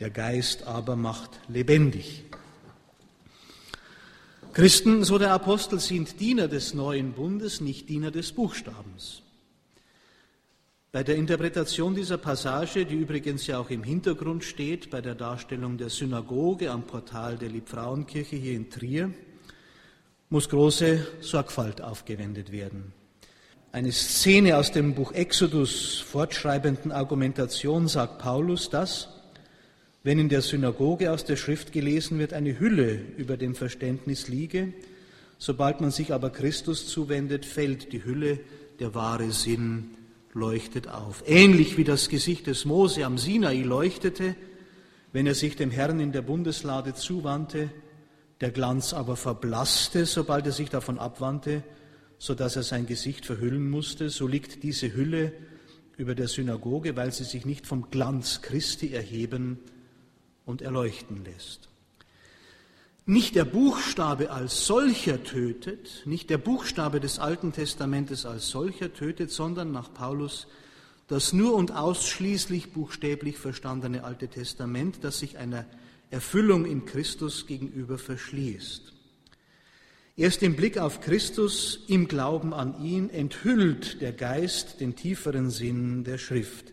der 0.01 0.11
Geist 0.11 0.67
aber 0.67 0.97
macht 0.97 1.31
lebendig. 1.47 2.25
Christen, 4.53 5.05
so 5.05 5.17
der 5.17 5.31
Apostel, 5.31 5.79
sind 5.79 6.19
Diener 6.19 6.49
des 6.49 6.75
neuen 6.75 7.13
Bundes, 7.13 7.61
nicht 7.61 7.89
Diener 7.89 8.11
des 8.11 8.33
Buchstabens. 8.33 9.23
Bei 10.93 11.03
der 11.03 11.17
Interpretation 11.17 11.95
dieser 11.95 12.19
Passage, 12.19 12.85
die 12.85 12.97
übrigens 12.97 13.47
ja 13.47 13.59
auch 13.59 13.71
im 13.71 13.83
Hintergrund 13.83 14.45
steht, 14.45 14.91
bei 14.91 15.01
der 15.01 15.15
Darstellung 15.15 15.79
der 15.79 15.89
Synagoge 15.89 16.71
am 16.71 16.83
Portal 16.83 17.39
der 17.39 17.49
Liebfrauenkirche 17.49 18.37
hier 18.37 18.53
in 18.53 18.69
Trier, 18.69 19.11
muss 20.29 20.51
große 20.51 21.07
Sorgfalt 21.23 21.81
aufgewendet 21.81 22.53
werden. 22.53 22.93
Eine 23.73 23.91
Szene 23.91 24.59
aus 24.59 24.71
dem 24.71 24.95
Buch 24.95 25.13
Exodus 25.13 25.99
fortschreibenden 26.01 26.93
Argumentation 26.93 27.89
sagt 27.89 28.19
Paulus, 28.19 28.69
dass, 28.69 29.09
wenn 30.03 30.19
in 30.19 30.29
der 30.29 30.43
Synagoge 30.43 31.11
aus 31.11 31.25
der 31.25 31.37
Schrift 31.37 31.73
gelesen 31.73 32.19
wird, 32.19 32.35
eine 32.35 32.61
Hülle 32.61 33.01
über 33.17 33.39
dem 33.39 33.55
Verständnis 33.55 34.29
liege, 34.29 34.75
sobald 35.39 35.81
man 35.81 35.91
sich 35.91 36.13
aber 36.13 36.29
Christus 36.29 36.87
zuwendet, 36.87 37.47
fällt 37.47 37.95
die 37.95 38.05
Hülle, 38.05 38.41
der 38.79 38.95
wahre 38.95 39.31
Sinn 39.31 39.97
leuchtet 40.33 40.89
auf. 40.89 41.23
Ähnlich 41.27 41.77
wie 41.77 41.85
das 41.85 42.09
Gesicht 42.09 42.47
des 42.47 42.65
Mose 42.65 43.05
am 43.05 43.19
Sinai 43.19 43.63
leuchtete, 43.63 44.35
wenn 45.13 45.27
er 45.27 45.35
sich 45.35 45.57
dem 45.57 45.71
Herrn 45.71 46.01
in 46.01 46.13
der 46.13 46.23
Bundeslade 46.23 46.95
zuwandte, 46.95 47.71
der 48.41 48.51
Glanz 48.51 48.93
aber 48.93 49.17
verblasste, 49.17 50.07
sobald 50.07 50.47
er 50.47 50.53
sich 50.53 50.71
davon 50.71 50.99
abwandte, 50.99 51.63
so 52.19 52.35
dass 52.35 52.57
er 52.57 52.63
sein 52.63 52.87
Gesicht 52.87 53.27
verhüllen 53.27 53.69
musste, 53.69 54.11
so 54.11 54.27
liegt 54.27 54.63
diese 54.63 54.95
Hülle 54.95 55.33
über 55.97 56.15
der 56.15 56.29
Synagoge, 56.29 56.97
weil 56.97 57.13
sie 57.13 57.25
sich 57.25 57.45
nicht 57.45 57.67
vom 57.67 57.91
Glanz 57.91 58.41
Christi 58.43 58.93
erheben 58.93 59.59
und 60.45 60.63
erleuchten 60.63 61.25
lässt. 61.25 61.72
Nicht 63.05 63.35
der 63.35 63.45
Buchstabe 63.45 64.31
als 64.31 64.65
solcher 64.67 65.25
tötet, 65.25 66.03
nicht 66.05 66.31
der 66.31 66.39
Buchstabe 66.39 67.01
des 67.01 67.19
Alten 67.19 67.53
Testamentes 67.53 68.25
als 68.27 68.49
solcher 68.49 68.93
tötet, 68.93 69.33
sondern 69.33 69.73
nach 69.73 69.93
Paulus 69.93 70.47
das 71.09 71.33
nur 71.33 71.55
und 71.55 71.73
ausschließlich 71.73 72.73
buchstäblich 72.73 73.39
verstandene 73.39 74.05
Alte 74.05 74.29
Testament, 74.29 74.99
das 75.03 75.19
sich 75.19 75.37
einer 75.37 75.67
Erfüllung 76.11 76.65
in 76.65 76.85
Christus 76.85 77.47
gegenüber 77.47 77.99
verschließt. 77.99 78.93
Erst 80.17 80.43
im 80.43 80.55
Blick 80.55 80.79
auf 80.79 81.01
Christus, 81.01 81.81
im 81.89 82.07
Glauben 82.07 82.55
an 82.55 82.85
ihn, 82.85 83.11
enthüllt 83.11 84.01
der 84.01 84.13
Geist 84.13 84.81
den 84.81 84.95
tieferen 84.95 85.51
Sinn 85.51 86.05
der 86.05 86.19
Schrift. 86.19 86.73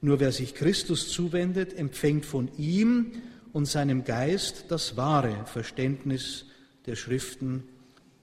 Nur 0.00 0.20
wer 0.20 0.32
sich 0.32 0.54
Christus 0.54 1.10
zuwendet, 1.10 1.76
empfängt 1.76 2.26
von 2.26 2.50
ihm 2.56 3.12
und 3.54 3.66
seinem 3.66 4.04
Geist 4.04 4.66
das 4.68 4.96
wahre 4.96 5.46
Verständnis 5.46 6.44
der 6.86 6.96
Schriften 6.96 7.62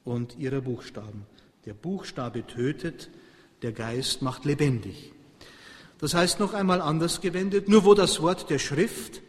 und 0.03 0.37
ihrer 0.37 0.59
Buchstaben. 0.59 1.25
Der 1.65 1.73
Buchstabe 1.73 2.45
tötet, 2.45 3.09
der 3.61 3.71
Geist 3.71 4.21
macht 4.21 4.43
lebendig. 4.43 5.13
Das 5.99 6.13
heißt 6.13 6.41
noch 6.41 6.53
einmal 6.53 6.81
anders 6.81 7.21
gewendet, 7.21 7.69
nur 7.69 7.85
wo 7.85 7.93
das 7.93 8.21
Wort 8.21 8.49
der 8.49 8.59
Schrift, 8.59 9.21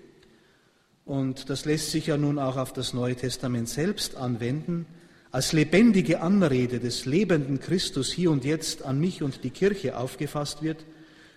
und 1.04 1.48
das 1.48 1.66
lässt 1.66 1.92
sich 1.92 2.08
ja 2.08 2.16
nun 2.16 2.38
auch 2.38 2.56
auf 2.56 2.72
das 2.72 2.94
Neue 2.94 3.14
Testament 3.14 3.68
selbst 3.68 4.16
anwenden, 4.16 4.86
als 5.30 5.52
lebendige 5.52 6.20
Anrede 6.20 6.80
des 6.80 7.06
lebenden 7.06 7.60
Christus 7.60 8.10
hier 8.10 8.32
und 8.32 8.44
jetzt 8.44 8.82
an 8.82 8.98
mich 8.98 9.22
und 9.22 9.44
die 9.44 9.50
Kirche 9.50 9.96
aufgefasst 9.96 10.62
wird, 10.62 10.84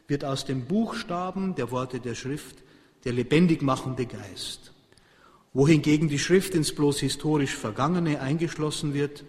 wird 0.07 0.26
aus 0.26 0.43
dem 0.43 0.66
Buchstaben 0.66 1.53
der 1.53 1.70
Worte 1.70 1.99
der 1.99 2.16
Schrift 2.16 2.64
der 3.06 3.14
lebendig 3.14 3.62
machende 3.62 4.06
Geist. 4.06 4.72
Wohingegen 5.53 6.10
die 6.10 6.20
Schrift 6.20 6.53
ins 6.56 6.74
bloß 6.74 6.99
historisch 6.99 7.56
Vergangene 7.56 8.20
eingeschlossen 8.20 8.93
wird, 8.93 9.24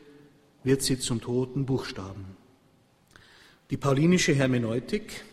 wird 0.64 0.82
sie 0.82 0.98
zum 0.98 1.20
toten 1.20 1.66
Buchstaben. 1.66 2.36
Die 3.70 3.76
paulinische 3.76 4.34
Hermeneutik 4.34 5.24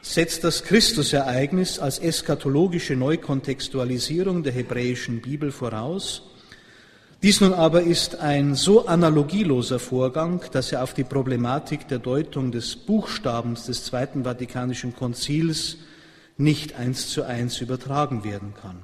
setzt 0.00 0.44
das 0.44 0.64
Christusereignis 0.64 1.78
als 1.78 1.98
eschatologische 1.98 2.96
Neukontextualisierung 2.96 4.42
der 4.42 4.52
hebräischen 4.52 5.20
Bibel 5.20 5.52
voraus. 5.52 6.22
Dies 7.22 7.40
nun 7.40 7.52
aber 7.52 7.82
ist 7.82 8.16
ein 8.16 8.54
so 8.54 8.86
analogieloser 8.86 9.78
Vorgang, 9.78 10.42
dass 10.52 10.72
er 10.72 10.82
auf 10.82 10.94
die 10.94 11.04
Problematik 11.04 11.86
der 11.88 11.98
Deutung 11.98 12.50
des 12.50 12.74
Buchstabens 12.76 13.66
des 13.66 13.84
Zweiten 13.84 14.24
Vatikanischen 14.24 14.94
Konzils 14.94 15.78
nicht 16.42 16.74
eins 16.74 17.08
zu 17.08 17.22
eins 17.22 17.60
übertragen 17.60 18.24
werden 18.24 18.54
kann. 18.60 18.76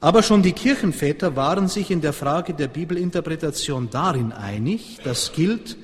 Aber 0.00 0.22
schon 0.22 0.42
die 0.42 0.52
Kirchenväter 0.52 1.34
waren 1.34 1.68
sich 1.68 1.90
in 1.90 2.00
der 2.00 2.12
Frage 2.12 2.54
der 2.54 2.68
Bibelinterpretation 2.68 3.90
darin 3.90 4.32
einig, 4.32 4.98
das 5.02 5.32
gilt, 5.32 5.76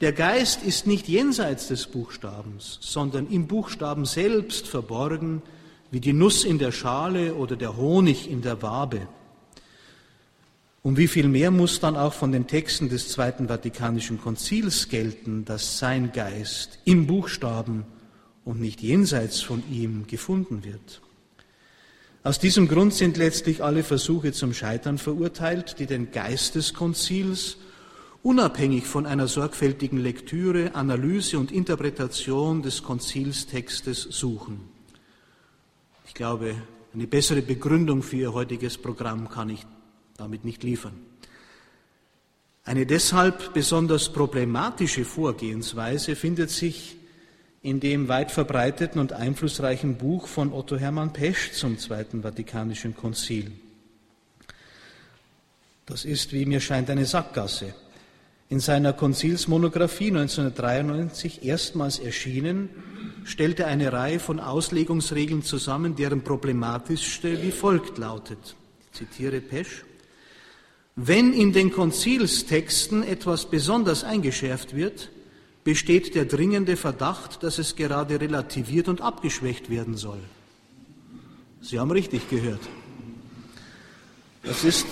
der 0.00 0.12
Geist 0.12 0.62
ist 0.62 0.86
nicht 0.86 1.08
jenseits 1.08 1.66
des 1.66 1.88
Buchstabens, 1.88 2.78
sondern 2.80 3.26
im 3.28 3.48
Buchstaben 3.48 4.04
selbst 4.04 4.68
verborgen, 4.68 5.42
wie 5.90 5.98
die 5.98 6.12
Nuss 6.12 6.44
in 6.44 6.58
der 6.58 6.70
Schale 6.70 7.34
oder 7.34 7.56
der 7.56 7.76
Honig 7.76 8.30
in 8.30 8.42
der 8.42 8.62
Wabe. 8.62 9.08
Und 10.82 10.96
wie 10.96 11.08
viel 11.08 11.26
mehr 11.26 11.50
muss 11.50 11.80
dann 11.80 11.96
auch 11.96 12.12
von 12.12 12.30
den 12.30 12.46
Texten 12.46 12.88
des 12.88 13.08
Zweiten 13.08 13.48
Vatikanischen 13.48 14.20
Konzils 14.20 14.88
gelten, 14.88 15.44
dass 15.44 15.78
sein 15.78 16.12
Geist 16.12 16.78
im 16.84 17.08
Buchstaben 17.08 17.84
und 18.48 18.62
nicht 18.62 18.80
jenseits 18.80 19.42
von 19.42 19.62
ihm 19.70 20.06
gefunden 20.06 20.64
wird. 20.64 21.02
Aus 22.22 22.38
diesem 22.38 22.66
Grund 22.66 22.94
sind 22.94 23.18
letztlich 23.18 23.62
alle 23.62 23.84
Versuche 23.84 24.32
zum 24.32 24.54
Scheitern 24.54 24.96
verurteilt, 24.96 25.78
die 25.78 25.84
den 25.84 26.12
Geist 26.12 26.54
des 26.54 26.72
Konzils 26.72 27.58
unabhängig 28.22 28.86
von 28.86 29.04
einer 29.04 29.28
sorgfältigen 29.28 29.98
Lektüre, 29.98 30.74
Analyse 30.74 31.38
und 31.38 31.52
Interpretation 31.52 32.62
des 32.62 32.82
Konzilstextes 32.82 34.04
suchen. 34.04 34.60
Ich 36.06 36.14
glaube, 36.14 36.54
eine 36.94 37.06
bessere 37.06 37.42
Begründung 37.42 38.02
für 38.02 38.16
Ihr 38.16 38.32
heutiges 38.32 38.78
Programm 38.78 39.28
kann 39.28 39.50
ich 39.50 39.66
damit 40.16 40.46
nicht 40.46 40.62
liefern. 40.62 40.94
Eine 42.64 42.86
deshalb 42.86 43.52
besonders 43.52 44.10
problematische 44.10 45.04
Vorgehensweise 45.04 46.16
findet 46.16 46.48
sich 46.48 46.97
in 47.68 47.80
dem 47.80 48.08
weit 48.08 48.30
verbreiteten 48.30 48.98
und 49.00 49.12
einflussreichen 49.12 49.96
Buch 49.96 50.26
von 50.26 50.52
Otto 50.52 50.76
Hermann 50.76 51.12
Pesch 51.12 51.52
zum 51.52 51.78
Zweiten 51.78 52.22
Vatikanischen 52.22 52.96
Konzil. 52.96 53.52
Das 55.84 56.04
ist, 56.06 56.32
wie 56.32 56.46
mir 56.46 56.60
scheint, 56.60 56.88
eine 56.88 57.04
Sackgasse. 57.04 57.74
In 58.48 58.60
seiner 58.60 58.94
Konzilsmonographie 58.94 60.08
1993 60.08 61.44
erstmals 61.44 61.98
erschienen, 61.98 62.70
stellte 63.24 63.64
er 63.64 63.68
eine 63.68 63.92
Reihe 63.92 64.18
von 64.18 64.40
Auslegungsregeln 64.40 65.42
zusammen, 65.42 65.94
deren 65.94 66.24
problematischste 66.24 67.42
wie 67.42 67.50
folgt 67.50 67.98
lautet. 67.98 68.56
Ich 68.80 68.98
zitiere 68.98 69.42
Pesch. 69.42 69.84
Wenn 70.96 71.34
in 71.34 71.52
den 71.52 71.70
Konzilstexten 71.70 73.02
etwas 73.02 73.50
besonders 73.50 74.04
eingeschärft 74.04 74.74
wird, 74.74 75.10
besteht 75.68 76.14
der 76.14 76.24
dringende 76.24 76.78
Verdacht, 76.78 77.42
dass 77.42 77.58
es 77.58 77.76
gerade 77.76 78.18
relativiert 78.18 78.88
und 78.88 79.02
abgeschwächt 79.02 79.68
werden 79.68 79.98
soll. 79.98 80.22
Sie 81.60 81.78
haben 81.78 81.90
richtig 81.90 82.30
gehört. 82.30 82.62
Das 84.44 84.64
ist 84.64 84.86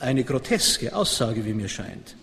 eine 0.00 0.24
groteske 0.24 0.96
Aussage, 0.96 1.44
wie 1.44 1.54
mir 1.54 1.68
scheint. 1.68 2.16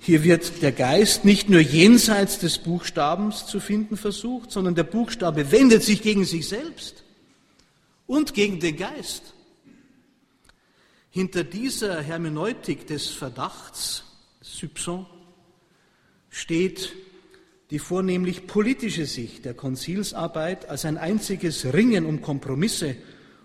Hier 0.00 0.24
wird 0.24 0.62
der 0.62 0.72
Geist 0.72 1.26
nicht 1.26 1.50
nur 1.50 1.60
jenseits 1.60 2.38
des 2.38 2.56
Buchstabens 2.56 3.44
zu 3.44 3.60
finden 3.60 3.98
versucht, 3.98 4.50
sondern 4.50 4.74
der 4.74 4.84
Buchstabe 4.84 5.52
wendet 5.52 5.82
sich 5.82 6.00
gegen 6.00 6.24
sich 6.24 6.48
selbst 6.48 7.04
und 8.06 8.32
gegen 8.32 8.58
den 8.58 8.78
Geist. 8.78 9.34
Hinter 11.10 11.44
dieser 11.44 12.00
Hermeneutik 12.00 12.86
des 12.86 13.08
Verdachts, 13.08 14.04
Soupçon, 14.42 15.04
steht 16.30 16.94
die 17.70 17.78
vornehmlich 17.78 18.46
politische 18.46 19.04
Sicht 19.04 19.44
der 19.44 19.54
Konzilsarbeit 19.54 20.68
als 20.68 20.84
ein 20.84 20.96
einziges 20.96 21.72
Ringen 21.72 22.06
um 22.06 22.22
Kompromisse 22.22 22.96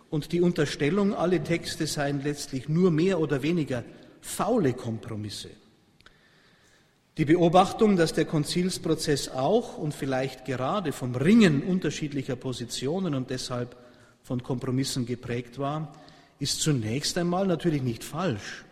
und 0.09 0.31
die 0.31 0.41
Unterstellung, 0.41 1.13
alle 1.13 1.43
Texte 1.43 1.87
seien 1.87 2.21
letztlich 2.23 2.69
nur 2.69 2.91
mehr 2.91 3.19
oder 3.19 3.41
weniger 3.41 3.83
faule 4.21 4.73
Kompromisse. 4.73 5.49
Die 7.17 7.25
Beobachtung, 7.25 7.95
dass 7.95 8.13
der 8.13 8.25
Konzilsprozess 8.25 9.29
auch 9.29 9.77
und 9.77 9.93
vielleicht 9.93 10.45
gerade 10.45 10.91
vom 10.93 11.15
Ringen 11.15 11.61
unterschiedlicher 11.61 12.35
Positionen 12.35 13.13
und 13.13 13.29
deshalb 13.29 13.75
von 14.23 14.41
Kompromissen 14.41 15.05
geprägt 15.05 15.59
war, 15.59 15.93
ist 16.39 16.61
zunächst 16.61 17.17
einmal 17.17 17.45
natürlich 17.45 17.83
nicht 17.83 18.03
falsch. 18.03 18.63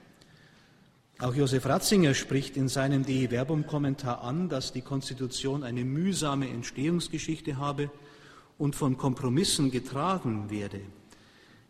Auch 1.22 1.36
Josef 1.36 1.68
Ratzinger 1.68 2.16
spricht 2.16 2.58
in 2.58 2.68
seinem 2.68 3.06
De 3.06 3.30
Verbum 3.30 3.68
Kommentar 3.68 4.24
an, 4.24 4.50
dass 4.50 4.74
die 4.74 4.82
Konstitution 4.82 5.62
eine 5.62 5.86
mühsame 5.86 6.50
Entstehungsgeschichte 6.50 7.58
habe 7.58 7.92
und 8.58 8.76
von 8.76 8.98
Kompromissen 8.98 9.70
getragen 9.70 10.50
werde. 10.50 10.80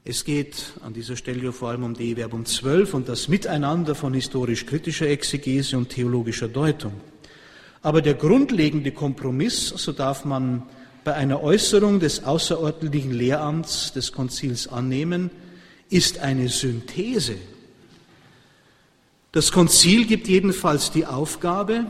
Es 0.05 0.23
geht 0.23 0.71
an 0.85 0.93
dieser 0.93 1.17
Stelle 1.17 1.51
vor 1.51 1.67
allem 1.67 1.83
um 1.83 1.93
die 1.95 2.15
Verbum 2.15 2.45
12 2.45 2.93
und 2.93 3.09
das 3.09 3.27
Miteinander 3.27 3.93
von 3.93 4.13
historisch-kritischer 4.13 5.07
Exegese 5.07 5.77
und 5.77 5.89
theologischer 5.89 6.47
Deutung. 6.47 6.93
Aber 7.81 8.01
der 8.01 8.13
grundlegende 8.13 8.93
Kompromiss, 8.93 9.67
so 9.67 9.91
darf 9.91 10.23
man 10.23 10.63
bei 11.03 11.13
einer 11.13 11.43
Äußerung 11.43 11.99
des 11.99 12.23
außerordentlichen 12.23 13.11
Lehramts 13.11 13.91
des 13.91 14.13
Konzils 14.13 14.69
annehmen, 14.69 15.29
ist 15.89 16.19
eine 16.19 16.47
Synthese. 16.47 17.35
Das 19.33 19.53
Konzil 19.53 20.05
gibt 20.05 20.27
jedenfalls 20.27 20.91
die 20.91 21.05
Aufgabe, 21.05 21.85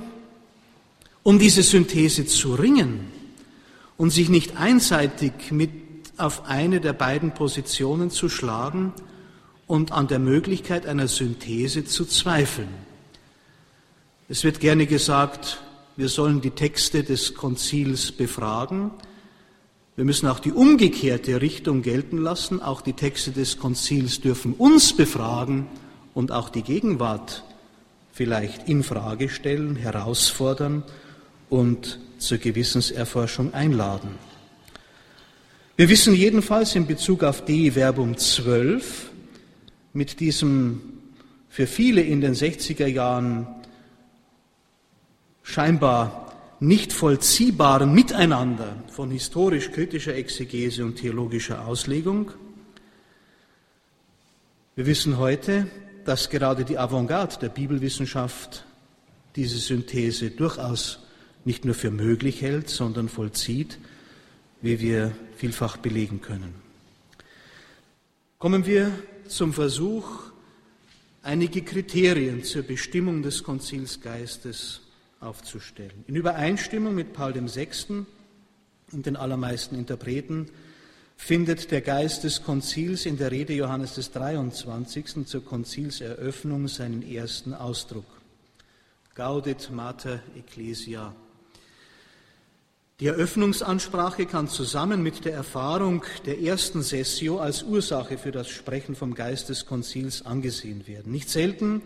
um 1.24 1.40
diese 1.40 1.64
Synthese 1.64 2.28
zu 2.28 2.54
ringen 2.54 3.08
und 3.98 4.12
sich 4.12 4.30
nicht 4.30 4.58
einseitig 4.58 5.52
mit 5.52 5.72
auf 6.18 6.46
eine 6.46 6.80
der 6.82 6.94
beiden 6.94 7.34
Positionen 7.34 8.12
zu 8.12 8.30
schlagen 8.30 8.94
und 9.66 9.92
an 9.92 10.08
der 10.08 10.20
Möglichkeit 10.20 10.86
einer 10.86 11.08
Synthese 11.08 11.84
zu 11.84 12.06
zweifeln. 12.06 12.70
Es 14.30 14.44
wird 14.44 14.60
gerne 14.60 14.86
gesagt, 14.86 15.64
wir 15.98 16.10
sollen 16.10 16.42
die 16.42 16.52
Texte 16.52 17.04
des 17.04 17.34
Konzils 17.34 18.12
befragen. 18.12 18.92
Wir 19.96 20.06
müssen 20.06 20.28
auch 20.28 20.40
die 20.40 20.52
umgekehrte 20.52 21.42
Richtung 21.42 21.82
gelten 21.82 22.18
lassen. 22.18 22.62
Auch 22.62 22.82
die 22.82 22.94
Texte 22.94 23.32
des 23.32 23.58
Konzils 23.58 24.22
dürfen 24.22 24.54
uns 24.54 24.96
befragen 24.96 25.66
und 26.14 26.32
auch 26.32 26.50
die 26.50 26.64
Gegenwart 26.64 27.44
vielleicht 28.12 28.68
in 28.68 28.84
Frage 28.84 29.30
stellen, 29.30 29.76
herausfordern 29.76 30.84
und 31.50 32.00
zur 32.18 32.38
Gewissenserforschung 32.38 33.54
einladen. 33.54 34.10
Wir 35.78 35.90
wissen 35.90 36.14
jedenfalls 36.14 36.76
in 36.76 36.86
Bezug 36.86 37.24
auf 37.24 37.46
die 37.46 37.72
Verbum 37.72 38.18
12 38.18 39.10
mit 39.94 40.20
diesem 40.20 40.82
für 41.50 41.68
viele 41.68 42.02
in 42.02 42.22
den 42.22 42.34
60er 42.34 42.86
Jahren 42.86 43.46
scheinbar 45.44 46.34
nicht 46.62 46.94
vollziehbaren 46.94 47.94
Miteinander 47.94 48.84
von 48.90 49.12
historisch-kritischer 49.12 50.16
Exegese 50.16 50.86
und 50.86 50.96
theologischer 50.96 51.68
Auslegung. 51.68 52.32
Wir 54.76 54.86
wissen 54.86 55.18
heute, 55.18 55.68
dass 56.06 56.30
gerade 56.30 56.66
die 56.66 56.78
Avantgarde 56.78 57.38
der 57.42 57.50
Bibelwissenschaft 57.50 58.66
diese 59.36 59.58
Synthese 59.58 60.32
durchaus 60.32 61.00
nicht 61.46 61.66
nur 61.66 61.76
für 61.76 61.92
möglich 61.92 62.42
hält, 62.42 62.70
sondern 62.70 63.10
vollzieht 63.10 63.78
wie 64.62 64.80
wir 64.80 65.12
vielfach 65.36 65.78
belegen 65.78 66.22
können. 66.22 66.54
Kommen 68.38 68.66
wir 68.66 68.92
zum 69.28 69.54
Versuch, 69.54 70.32
einige 71.24 71.62
Kriterien 71.64 72.44
zur 72.44 72.64
Bestimmung 72.64 73.22
des 73.22 73.44
Konzilsgeistes 73.44 74.82
aufzustellen. 75.20 76.04
In 76.08 76.16
Übereinstimmung 76.16 76.96
mit 76.96 77.14
Paul 77.14 77.34
VI. 77.34 78.06
und 78.92 79.06
den 79.06 79.16
allermeisten 79.16 79.76
Interpreten 79.76 80.50
findet 81.24 81.72
der 81.72 81.82
Geist 81.82 82.24
des 82.24 82.44
Konzils 82.44 83.06
in 83.06 83.18
der 83.18 83.32
Rede 83.32 83.54
Johannes 83.54 83.94
des 83.94 84.12
23. 84.12 85.26
zur 85.26 85.46
Konzilseröffnung 85.46 86.68
seinen 86.68 87.04
ersten 87.08 87.54
Ausdruck. 87.54 88.06
Gaudet 89.14 89.70
Mater 89.72 90.20
Ecclesia 90.36 91.14
die 93.02 93.08
Eröffnungsansprache 93.08 94.28
kann 94.28 94.48
zusammen 94.48 95.02
mit 95.02 95.26
der 95.26 95.34
Erfahrung 95.34 96.04
der 96.28 96.40
ersten 96.40 96.84
Sessio 96.84 97.40
als 97.40 97.64
Ursache 97.64 98.20
für 98.20 98.32
das 98.32 98.48
Sprechen 98.50 98.94
vom 98.94 99.16
Geist 99.16 99.50
des 99.50 99.66
Konzils 99.66 100.24
angesehen 100.24 100.86
werden. 100.86 101.12
Nicht 101.12 101.28
selten 101.28 101.82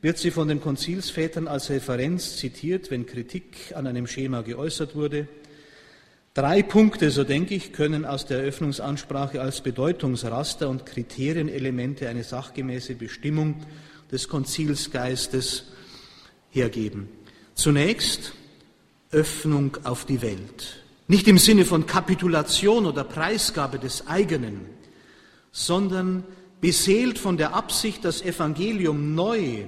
wird 0.00 0.16
sie 0.16 0.30
von 0.30 0.48
den 0.48 0.62
Konzilsvätern 0.62 1.46
als 1.46 1.68
Referenz 1.68 2.38
zitiert, 2.38 2.90
wenn 2.90 3.04
Kritik 3.04 3.74
an 3.74 3.86
einem 3.86 4.06
Schema 4.06 4.40
geäußert 4.40 4.94
wurde. 4.94 5.28
Drei 6.36 6.62
Punkte, 6.62 7.10
so 7.10 7.24
denke 7.24 7.54
ich, 7.54 7.72
können 7.72 8.04
aus 8.04 8.26
der 8.26 8.40
Eröffnungsansprache 8.40 9.40
als 9.40 9.62
Bedeutungsraster 9.62 10.68
und 10.68 10.84
Kriterienelemente 10.84 12.10
eine 12.10 12.24
sachgemäße 12.24 12.94
Bestimmung 12.94 13.62
des 14.12 14.28
Konzilsgeistes 14.28 15.64
hergeben. 16.50 17.08
Zunächst 17.54 18.34
Öffnung 19.12 19.78
auf 19.84 20.04
die 20.04 20.20
Welt. 20.20 20.84
Nicht 21.08 21.26
im 21.26 21.38
Sinne 21.38 21.64
von 21.64 21.86
Kapitulation 21.86 22.84
oder 22.84 23.04
Preisgabe 23.04 23.78
des 23.78 24.06
eigenen, 24.06 24.60
sondern 25.52 26.22
beseelt 26.60 27.18
von 27.18 27.38
der 27.38 27.54
Absicht, 27.54 28.04
das 28.04 28.20
Evangelium 28.20 29.14
neu 29.14 29.64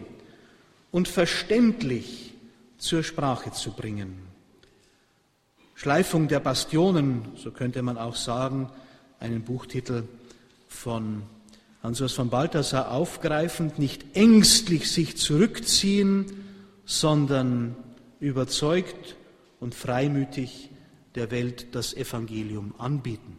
und 0.91 1.09
verständlich 1.09 2.35
zur 2.77 3.03
Sprache 3.03 3.53
zu 3.53 3.71
bringen. 3.71 4.28
Schleifung 5.79 6.27
der 6.27 6.41
Bastionen, 6.41 7.23
so 7.37 7.53
könnte 7.53 7.83
man 7.83 7.99
auch 7.99 8.17
sagen, 8.17 8.69
einen 9.21 9.43
Buchtitel 9.43 10.03
von 10.67 11.23
Hans-Urs 11.85 12.15
von 12.15 12.31
Balthasar 12.31 12.91
aufgreifend, 12.91 13.79
nicht 13.79 14.17
ängstlich 14.17 14.91
sich 14.91 15.17
zurückziehen, 15.17 16.27
sondern 16.85 17.77
überzeugt 18.19 19.15
und 19.61 19.73
freimütig 19.73 20.71
der 21.15 21.31
Welt 21.31 21.77
das 21.77 21.95
Evangelium 21.95 22.75
anbieten. 22.79 23.37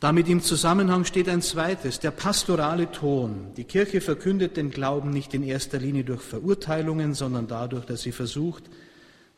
Damit 0.00 0.30
im 0.30 0.40
Zusammenhang 0.40 1.04
steht 1.04 1.28
ein 1.28 1.42
zweites, 1.42 2.00
der 2.00 2.10
pastorale 2.10 2.90
Ton. 2.90 3.52
Die 3.58 3.64
Kirche 3.64 4.00
verkündet 4.00 4.56
den 4.56 4.70
Glauben 4.70 5.10
nicht 5.10 5.34
in 5.34 5.42
erster 5.42 5.78
Linie 5.78 6.04
durch 6.04 6.22
Verurteilungen, 6.22 7.12
sondern 7.12 7.48
dadurch, 7.48 7.84
dass 7.84 8.00
sie 8.00 8.12
versucht, 8.12 8.64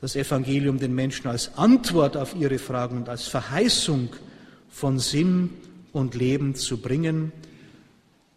das 0.03 0.17
Evangelium 0.17 0.81
den 0.81 0.97
Menschen 0.97 1.29
als 1.29 1.57
Antwort 1.57 2.17
auf 2.17 2.35
ihre 2.35 2.59
Fragen 2.59 2.97
und 2.97 3.09
als 3.09 3.29
Verheißung 3.29 4.09
von 4.69 4.99
Sinn 4.99 5.51
und 5.93 6.17
Leben 6.17 6.57
zu 6.57 6.79
bringen, 6.79 7.31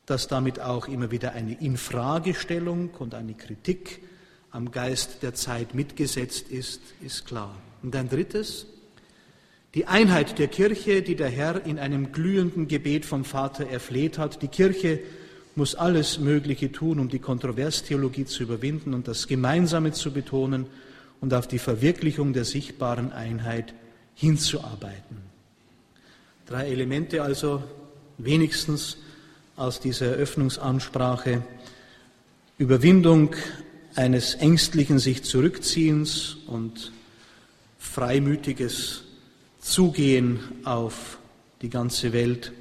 dass 0.06 0.28
damit 0.28 0.60
auch 0.60 0.88
immer 0.88 1.10
wieder 1.10 1.34
eine 1.34 1.60
Infragestellung 1.60 2.92
und 3.00 3.16
eine 3.16 3.34
Kritik 3.34 4.04
am 4.52 4.70
Geist 4.70 5.24
der 5.24 5.34
Zeit 5.34 5.74
mitgesetzt 5.74 6.50
ist, 6.50 6.82
ist 7.04 7.26
klar. 7.26 7.56
Und 7.82 7.96
ein 7.96 8.10
drittes, 8.10 8.68
die 9.74 9.88
Einheit 9.88 10.38
der 10.38 10.50
Kirche, 10.50 11.02
die 11.02 11.16
der 11.16 11.30
Herr 11.30 11.66
in 11.66 11.80
einem 11.80 12.12
glühenden 12.12 12.68
Gebet 12.68 13.08
vom 13.08 13.26
Vater 13.26 13.68
erfleht 13.68 14.20
hat. 14.20 14.44
Die 14.44 14.50
Kirche 14.50 15.00
muss 15.56 15.74
alles 15.74 16.20
Mögliche 16.20 16.72
tun, 16.72 17.00
um 17.00 17.10
die 17.10 17.18
Kontroverstheologie 17.18 18.26
zu 18.26 18.44
überwinden 18.44 18.94
und 18.94 19.08
das 19.08 19.28
Gemeinsame 19.28 19.94
zu 19.94 20.12
betonen 20.12 20.68
und 21.22 21.34
auf 21.34 21.48
die 21.48 21.60
Verwirklichung 21.60 22.34
der 22.34 22.46
sichtbaren 22.46 23.12
Einheit 23.12 23.74
hinzuarbeiten. 24.16 25.18
Drei 26.46 26.68
Elemente 26.68 27.24
also 27.24 27.64
wenigstens 28.18 28.98
aus 29.56 29.80
dieser 29.80 30.08
Eröffnungsansprache. 30.08 31.44
Überwindung 32.58 33.36
eines 33.96 34.36
ängstlichen 34.36 35.00
sich 35.00 35.24
Zurückziehens 35.24 36.38
und 36.48 36.92
freimütiges 37.80 39.04
Zugehen 39.60 40.40
auf 40.64 41.18
die 41.62 41.70
ganze 41.70 42.14
Welt, 42.14 42.52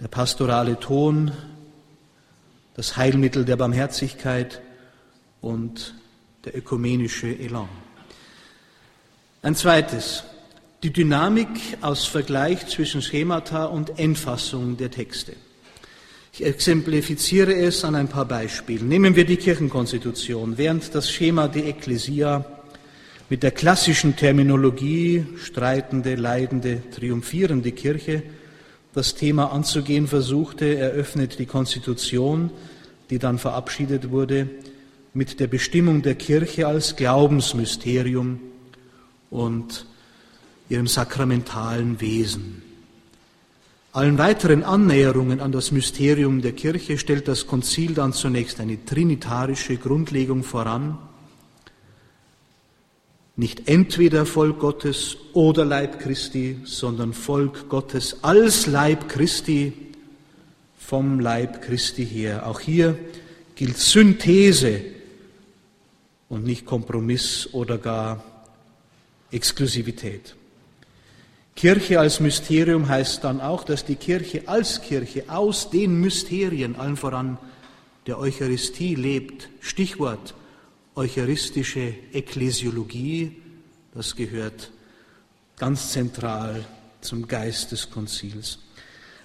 der 0.00 0.08
pastorale 0.08 0.78
Ton, 0.78 1.32
das 2.74 2.96
Heilmittel 2.96 3.44
der 3.44 3.56
Barmherzigkeit 3.56 4.62
und 5.40 5.94
der 6.44 6.56
ökumenische 6.56 7.28
Elan. 7.38 7.68
Ein 9.42 9.54
zweites, 9.54 10.24
die 10.82 10.92
Dynamik 10.92 11.48
aus 11.80 12.06
Vergleich 12.06 12.66
zwischen 12.66 13.02
Schemata 13.02 13.64
und 13.64 13.98
Endfassung 13.98 14.76
der 14.76 14.90
Texte. 14.90 15.34
Ich 16.32 16.44
exemplifiziere 16.44 17.54
es 17.54 17.84
an 17.84 17.94
ein 17.94 18.08
paar 18.08 18.24
Beispielen. 18.24 18.88
Nehmen 18.88 19.14
wir 19.14 19.24
die 19.24 19.36
Kirchenkonstitution. 19.36 20.58
Während 20.58 20.94
das 20.94 21.10
Schema 21.10 21.46
de 21.46 21.68
Ecclesia 21.68 22.44
mit 23.30 23.42
der 23.42 23.52
klassischen 23.52 24.16
Terminologie 24.16 25.26
streitende, 25.36 26.16
leidende, 26.16 26.82
triumphierende 26.90 27.72
Kirche 27.72 28.22
das 28.94 29.14
Thema 29.14 29.52
anzugehen 29.52 30.06
versuchte. 30.06 30.64
Er 30.64 30.90
öffnet 30.90 31.38
die 31.38 31.46
Konstitution, 31.46 32.50
die 33.10 33.18
dann 33.18 33.38
verabschiedet 33.38 34.10
wurde, 34.10 34.48
mit 35.14 35.38
der 35.38 35.46
Bestimmung 35.46 36.02
der 36.02 36.16
Kirche 36.16 36.66
als 36.66 36.96
Glaubensmysterium 36.96 38.40
und 39.30 39.86
ihrem 40.68 40.88
sakramentalen 40.88 42.00
Wesen. 42.00 42.62
Allen 43.92 44.18
weiteren 44.18 44.64
Annäherungen 44.64 45.38
an 45.38 45.52
das 45.52 45.70
Mysterium 45.70 46.42
der 46.42 46.50
Kirche 46.50 46.98
stellt 46.98 47.28
das 47.28 47.46
Konzil 47.46 47.94
dann 47.94 48.12
zunächst 48.12 48.58
eine 48.58 48.84
trinitarische 48.84 49.76
Grundlegung 49.76 50.42
voran. 50.42 50.98
Nicht 53.36 53.68
entweder 53.68 54.26
Volk 54.26 54.58
Gottes 54.58 55.16
oder 55.32 55.64
Leib 55.64 56.00
Christi, 56.00 56.58
sondern 56.64 57.12
Volk 57.12 57.68
Gottes 57.68 58.24
als 58.24 58.66
Leib 58.66 59.08
Christi 59.08 59.72
vom 60.76 61.20
Leib 61.20 61.62
Christi 61.62 62.04
her. 62.04 62.48
Auch 62.48 62.58
hier 62.58 62.98
gilt 63.54 63.78
Synthese 63.78 64.93
und 66.34 66.44
nicht 66.44 66.66
Kompromiss 66.66 67.48
oder 67.52 67.78
gar 67.78 68.24
Exklusivität. 69.30 70.34
Kirche 71.54 72.00
als 72.00 72.18
Mysterium 72.18 72.88
heißt 72.88 73.22
dann 73.22 73.40
auch, 73.40 73.62
dass 73.62 73.84
die 73.84 73.94
Kirche 73.94 74.42
als 74.46 74.82
Kirche 74.82 75.24
aus 75.28 75.70
den 75.70 76.00
Mysterien, 76.00 76.74
allen 76.74 76.96
voran 76.96 77.38
der 78.08 78.18
Eucharistie, 78.18 78.96
lebt. 78.96 79.48
Stichwort 79.60 80.34
eucharistische 80.96 81.94
Ekklesiologie, 82.12 83.36
das 83.94 84.16
gehört 84.16 84.72
ganz 85.56 85.92
zentral 85.92 86.64
zum 87.00 87.28
Geist 87.28 87.70
des 87.70 87.90
Konzils. 87.90 88.58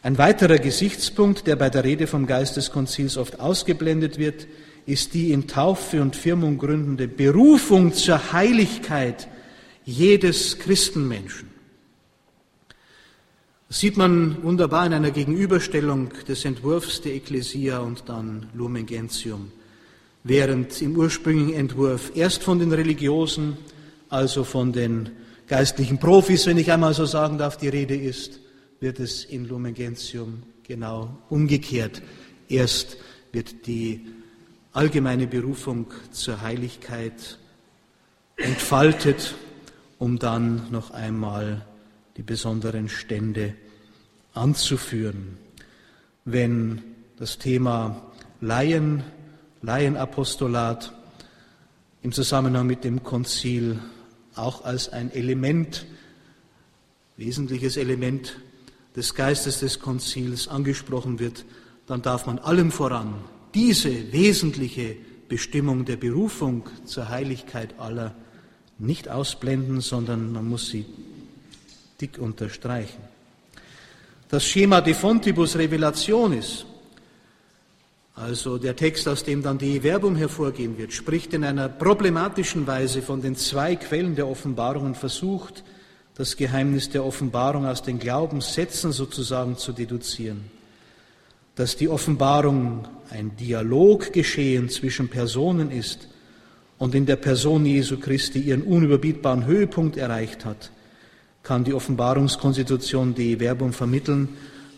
Ein 0.04 0.20
weiterer 0.20 0.60
Gesichtspunkt, 0.60 1.48
der 1.48 1.56
bei 1.56 1.72
der 1.72 1.84
Rede 1.84 2.06
vom 2.06 2.28
Geist 2.28 2.56
des 2.56 2.72
Konzils 2.72 3.18
oft 3.18 3.40
ausgeblendet 3.40 4.20
wird, 4.20 4.48
ist 4.90 5.14
die 5.14 5.32
in 5.32 5.48
Taufe 5.48 6.02
und 6.02 6.16
Firmung 6.16 6.58
gründende 6.58 7.08
Berufung 7.08 7.94
zur 7.94 8.34
Heiligkeit 8.34 9.28
jedes 9.86 10.60
Christenmenschen. 10.60 11.50
Das 13.68 13.80
sieht 13.80 13.98
man 13.98 14.42
wunderbar 14.42 14.88
in 14.88 14.94
einer 14.94 15.12
Gegenüberstellung 15.12 16.10
des 16.28 16.44
Entwurfs 16.44 17.02
der 17.02 17.14
Ecclesia 17.14 17.80
und 17.80 18.04
dann 18.08 18.48
Lumen 18.56 18.88
Gentium. 18.88 19.52
Während 20.24 20.82
im 20.82 20.98
ursprünglichen 20.98 21.54
Entwurf 21.54 22.12
erst 22.16 22.42
von 22.42 22.58
den 22.58 22.72
Religiosen, 22.72 23.58
also 24.10 24.44
von 24.44 24.74
den 24.74 25.12
geistlichen 25.48 26.00
Profis, 26.00 26.48
wenn 26.48 26.58
ich 26.58 26.72
einmal 26.72 26.96
so 26.96 27.06
sagen 27.06 27.38
darf, 27.38 27.58
die 27.58 27.70
Rede 27.70 27.96
ist, 27.96 28.40
wird 28.80 29.00
es 29.00 29.24
in 29.26 29.48
Lumen 29.48 29.76
Gentium 29.76 30.42
genau 30.64 31.16
umgekehrt. 31.30 32.02
Erst 32.48 32.98
wird 33.32 33.68
die 33.68 34.02
allgemeine 34.80 35.28
Berufung 35.28 35.88
zur 36.12 36.40
Heiligkeit 36.40 37.38
entfaltet, 38.38 39.36
um 39.98 40.18
dann 40.18 40.72
noch 40.72 40.92
einmal 40.92 41.66
die 42.16 42.24
besonderen 42.24 42.88
Stände 42.88 43.56
anzuführen. 44.34 45.38
Wenn 46.24 46.82
das 47.18 47.40
Thema 47.40 48.10
Laien, 48.40 49.04
Laienapostolat 49.64 50.94
im 52.02 52.14
Zusammenhang 52.14 52.66
mit 52.66 52.86
dem 52.86 53.04
Konzil 53.04 53.80
auch 54.36 54.64
als 54.64 54.88
ein 54.88 55.12
Element, 55.12 55.88
wesentliches 57.18 57.76
Element 57.76 58.38
des 58.96 59.14
Geistes 59.14 59.60
des 59.60 59.82
Konzils 59.82 60.48
angesprochen 60.48 61.20
wird, 61.20 61.44
dann 61.86 62.02
darf 62.02 62.28
man 62.28 62.40
allem 62.40 62.72
voran 62.72 63.16
diese 63.54 64.12
wesentliche 64.12 64.96
Bestimmung 65.28 65.86
der 65.86 65.98
Berufung 65.98 66.64
zur 66.86 67.10
Heiligkeit 67.10 67.80
aller 67.80 68.16
nicht 68.78 69.10
ausblenden, 69.10 69.82
sondern 69.82 70.32
man 70.32 70.48
muss 70.48 70.70
sie 70.70 70.86
dick 72.00 72.18
unterstreichen. 72.18 73.02
Das 74.30 74.46
Schema 74.46 74.82
de 74.82 74.94
Fontibus 74.94 75.56
Revelationis, 75.56 76.66
also 78.16 78.58
der 78.58 78.76
Text, 78.76 79.08
aus 79.08 79.24
dem 79.24 79.42
dann 79.42 79.58
die 79.58 79.82
Verbum 79.82 80.16
hervorgehen 80.16 80.78
wird, 80.78 80.94
spricht 80.94 81.34
in 81.34 81.44
einer 81.44 81.70
problematischen 81.70 82.68
Weise 82.68 83.02
von 83.02 83.22
den 83.22 83.36
zwei 83.36 83.76
Quellen 83.76 84.16
der 84.16 84.28
Offenbarung 84.28 84.88
und 84.88 84.98
versucht, 84.98 85.64
das 86.16 86.36
Geheimnis 86.36 86.90
der 86.90 87.06
Offenbarung 87.06 87.66
aus 87.66 87.82
den 87.82 87.98
Glaubenssätzen 87.98 88.92
sozusagen 88.92 89.58
zu 89.58 89.72
deduzieren. 89.72 90.59
Dass 91.60 91.76
die 91.76 91.90
Offenbarung 91.90 92.88
ein 93.10 93.36
Dialoggeschehen 93.36 94.70
zwischen 94.70 95.10
Personen 95.10 95.72
ist 95.72 96.08
und 96.78 96.96
in 96.96 97.06
der 97.06 97.18
Person 97.18 97.66
Jesu 97.66 98.00
Christi 98.00 98.40
ihren 98.40 98.62
unüberbietbaren 98.62 99.46
Höhepunkt 99.46 99.98
erreicht 99.98 100.46
hat, 100.46 100.72
kann 101.44 101.66
die 101.66 101.74
Offenbarungskonstitution 101.74 103.14
die 103.14 103.42
Werbung 103.42 103.74
vermitteln, 103.74 104.30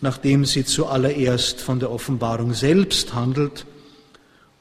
nachdem 0.01 0.43
sie 0.43 0.65
zuallererst 0.65 1.61
von 1.61 1.79
der 1.79 1.91
Offenbarung 1.91 2.55
selbst 2.55 3.13
handelt 3.13 3.67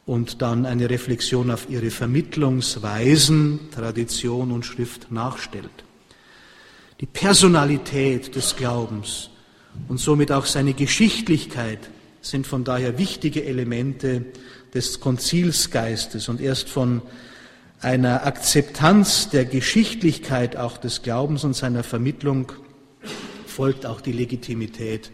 und 0.05 0.43
dann 0.43 0.67
eine 0.67 0.91
Reflexion 0.91 1.51
auf 1.51 1.71
ihre 1.71 1.89
Vermittlungsweisen, 1.89 3.71
Tradition 3.75 4.53
und 4.53 4.67
Schrift 4.67 5.11
nachstellt. 5.11 5.71
Die 7.01 7.07
Personalität 7.07 8.37
des 8.37 8.57
Glaubens 8.57 9.31
und 9.89 9.99
somit 9.99 10.31
auch 10.31 10.45
seine 10.45 10.75
Geschichtlichkeit 10.75 11.79
sind 12.21 12.47
von 12.47 12.65
daher 12.65 12.99
wichtige 12.99 13.45
Elemente 13.45 14.27
des 14.75 15.01
Konzilsgeistes 15.01 16.29
und 16.29 16.41
erst 16.41 16.69
von 16.69 17.03
einer 17.81 18.27
Akzeptanz 18.27 19.31
der 19.31 19.47
Geschichtlichkeit 19.47 20.57
auch 20.57 20.77
des 20.77 21.03
Glaubens 21.03 21.45
und 21.45 21.55
seiner 21.55 21.83
Vermittlung 21.83 22.53
folgt 23.47 23.87
auch 23.87 24.01
die 24.01 24.13
Legitimität 24.13 25.11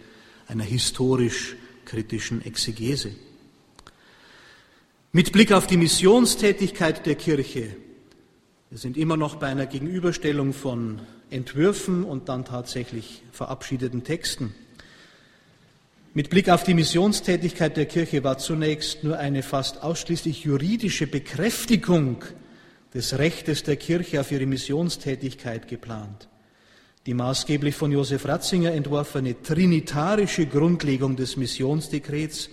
einer 0.49 0.65
historisch-kritischen 0.65 2.45
Exegese. 2.45 3.13
Mit 5.13 5.33
Blick 5.33 5.53
auf 5.53 5.67
die 5.67 5.77
Missionstätigkeit 5.77 7.07
der 7.07 7.15
Kirche, 7.15 7.77
wir 8.69 8.79
sind 8.79 8.97
immer 8.97 9.17
noch 9.17 9.37
bei 9.37 9.47
einer 9.47 9.67
Gegenüberstellung 9.67 10.53
von 10.53 11.01
Entwürfen 11.31 12.05
und 12.05 12.29
dann 12.29 12.45
tatsächlich 12.45 13.23
verabschiedeten 13.33 14.05
Texten. 14.05 14.55
Mit 16.17 16.31
Blick 16.31 16.49
auf 16.49 16.65
die 16.65 16.73
Missionstätigkeit 16.73 17.77
der 17.77 17.85
Kirche 17.85 18.25
war 18.25 18.39
zunächst 18.39 19.05
nur 19.05 19.19
eine 19.19 19.43
fast 19.43 19.83
ausschließlich 19.83 20.45
juridische 20.45 21.07
Bekräftigung 21.07 22.25
des 22.95 23.19
Rechtes 23.19 23.65
der 23.65 23.77
Kirche 23.77 24.23
auf 24.23 24.33
ihre 24.33 24.47
Missionstätigkeit 24.47 25.69
geplant. 25.69 26.31
Die 27.05 27.13
maßgeblich 27.13 27.75
von 27.75 27.93
Josef 27.93 28.25
Ratzinger 28.25 28.73
entworfene 28.73 29.43
trinitarische 29.43 30.47
Grundlegung 30.47 31.17
des 31.17 31.37
Missionsdekrets 31.37 32.49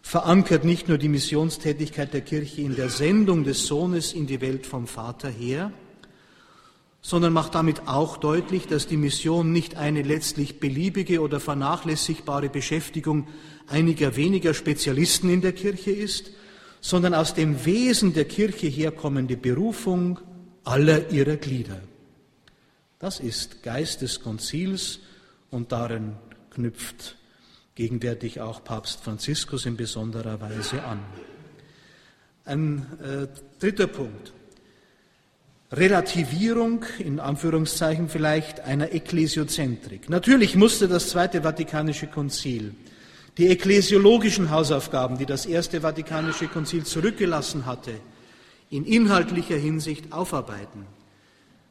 verankert 0.00 0.64
nicht 0.64 0.88
nur 0.88 0.96
die 0.96 1.10
Missionstätigkeit 1.10 2.14
der 2.14 2.22
Kirche 2.22 2.62
in 2.62 2.76
der 2.76 2.88
Sendung 2.88 3.44
des 3.44 3.66
Sohnes 3.66 4.14
in 4.14 4.26
die 4.26 4.40
Welt 4.40 4.64
vom 4.64 4.86
Vater 4.86 5.28
her, 5.28 5.70
sondern 7.02 7.32
macht 7.32 7.56
damit 7.56 7.88
auch 7.88 8.16
deutlich, 8.16 8.68
dass 8.68 8.86
die 8.86 8.96
Mission 8.96 9.52
nicht 9.52 9.76
eine 9.76 10.02
letztlich 10.02 10.60
beliebige 10.60 11.20
oder 11.20 11.40
vernachlässigbare 11.40 12.48
Beschäftigung 12.48 13.26
einiger 13.66 14.16
weniger 14.16 14.54
Spezialisten 14.54 15.28
in 15.28 15.40
der 15.40 15.52
Kirche 15.52 15.90
ist, 15.90 16.30
sondern 16.80 17.12
aus 17.12 17.34
dem 17.34 17.64
Wesen 17.66 18.14
der 18.14 18.24
Kirche 18.24 18.68
herkommende 18.68 19.36
Berufung 19.36 20.20
aller 20.64 21.10
ihrer 21.10 21.36
Glieder. 21.36 21.80
Das 23.00 23.18
ist 23.18 23.64
Geist 23.64 24.02
des 24.02 24.20
Konzils 24.20 25.00
und 25.50 25.72
darin 25.72 26.14
knüpft 26.50 27.16
gegenwärtig 27.74 28.40
auch 28.40 28.62
Papst 28.62 29.00
Franziskus 29.00 29.66
in 29.66 29.76
besonderer 29.76 30.40
Weise 30.40 30.84
an. 30.84 31.00
Ein 32.44 32.86
äh, 33.02 33.26
dritter 33.58 33.86
Punkt. 33.86 34.32
Relativierung, 35.72 36.84
in 36.98 37.18
Anführungszeichen 37.18 38.08
vielleicht, 38.08 38.60
einer 38.60 38.92
Ekklesiozentrik. 38.92 40.10
Natürlich 40.10 40.54
musste 40.54 40.86
das 40.86 41.08
Zweite 41.08 41.42
Vatikanische 41.42 42.06
Konzil 42.06 42.74
die 43.38 43.48
ekklesiologischen 43.48 44.50
Hausaufgaben, 44.50 45.16
die 45.16 45.26
das 45.26 45.46
Erste 45.46 45.80
Vatikanische 45.80 46.48
Konzil 46.48 46.84
zurückgelassen 46.84 47.64
hatte, 47.64 47.92
in 48.70 48.84
inhaltlicher 48.84 49.56
Hinsicht 49.56 50.12
aufarbeiten. 50.12 50.86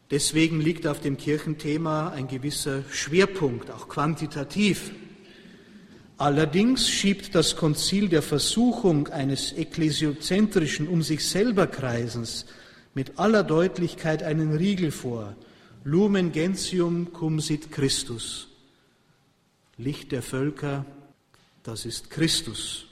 Deswegen 0.09 0.59
liegt 0.59 0.87
auf 0.87 0.99
dem 0.99 1.17
Kirchenthema 1.17 2.09
ein 2.09 2.27
gewisser 2.27 2.83
Schwerpunkt, 2.89 3.71
auch 3.71 3.87
quantitativ. 3.87 4.91
Allerdings 6.17 6.89
schiebt 6.89 7.33
das 7.33 7.55
Konzil 7.55 8.09
der 8.09 8.21
Versuchung 8.21 9.07
eines 9.07 9.53
ekklasiozentrischen 9.53 10.87
um 10.87 11.01
sich 11.01 11.25
selber 11.27 11.67
Kreisens 11.67 12.45
mit 12.93 13.19
aller 13.19 13.43
Deutlichkeit 13.43 14.23
einen 14.23 14.55
Riegel 14.55 14.91
vor. 14.91 15.35
Lumen 15.83 16.31
gentium 16.31 17.11
cum 17.13 17.39
sit 17.39 17.71
Christus. 17.71 18.47
Licht 19.77 20.11
der 20.11 20.21
Völker, 20.21 20.85
das 21.63 21.85
ist 21.85 22.09
Christus, 22.09 22.85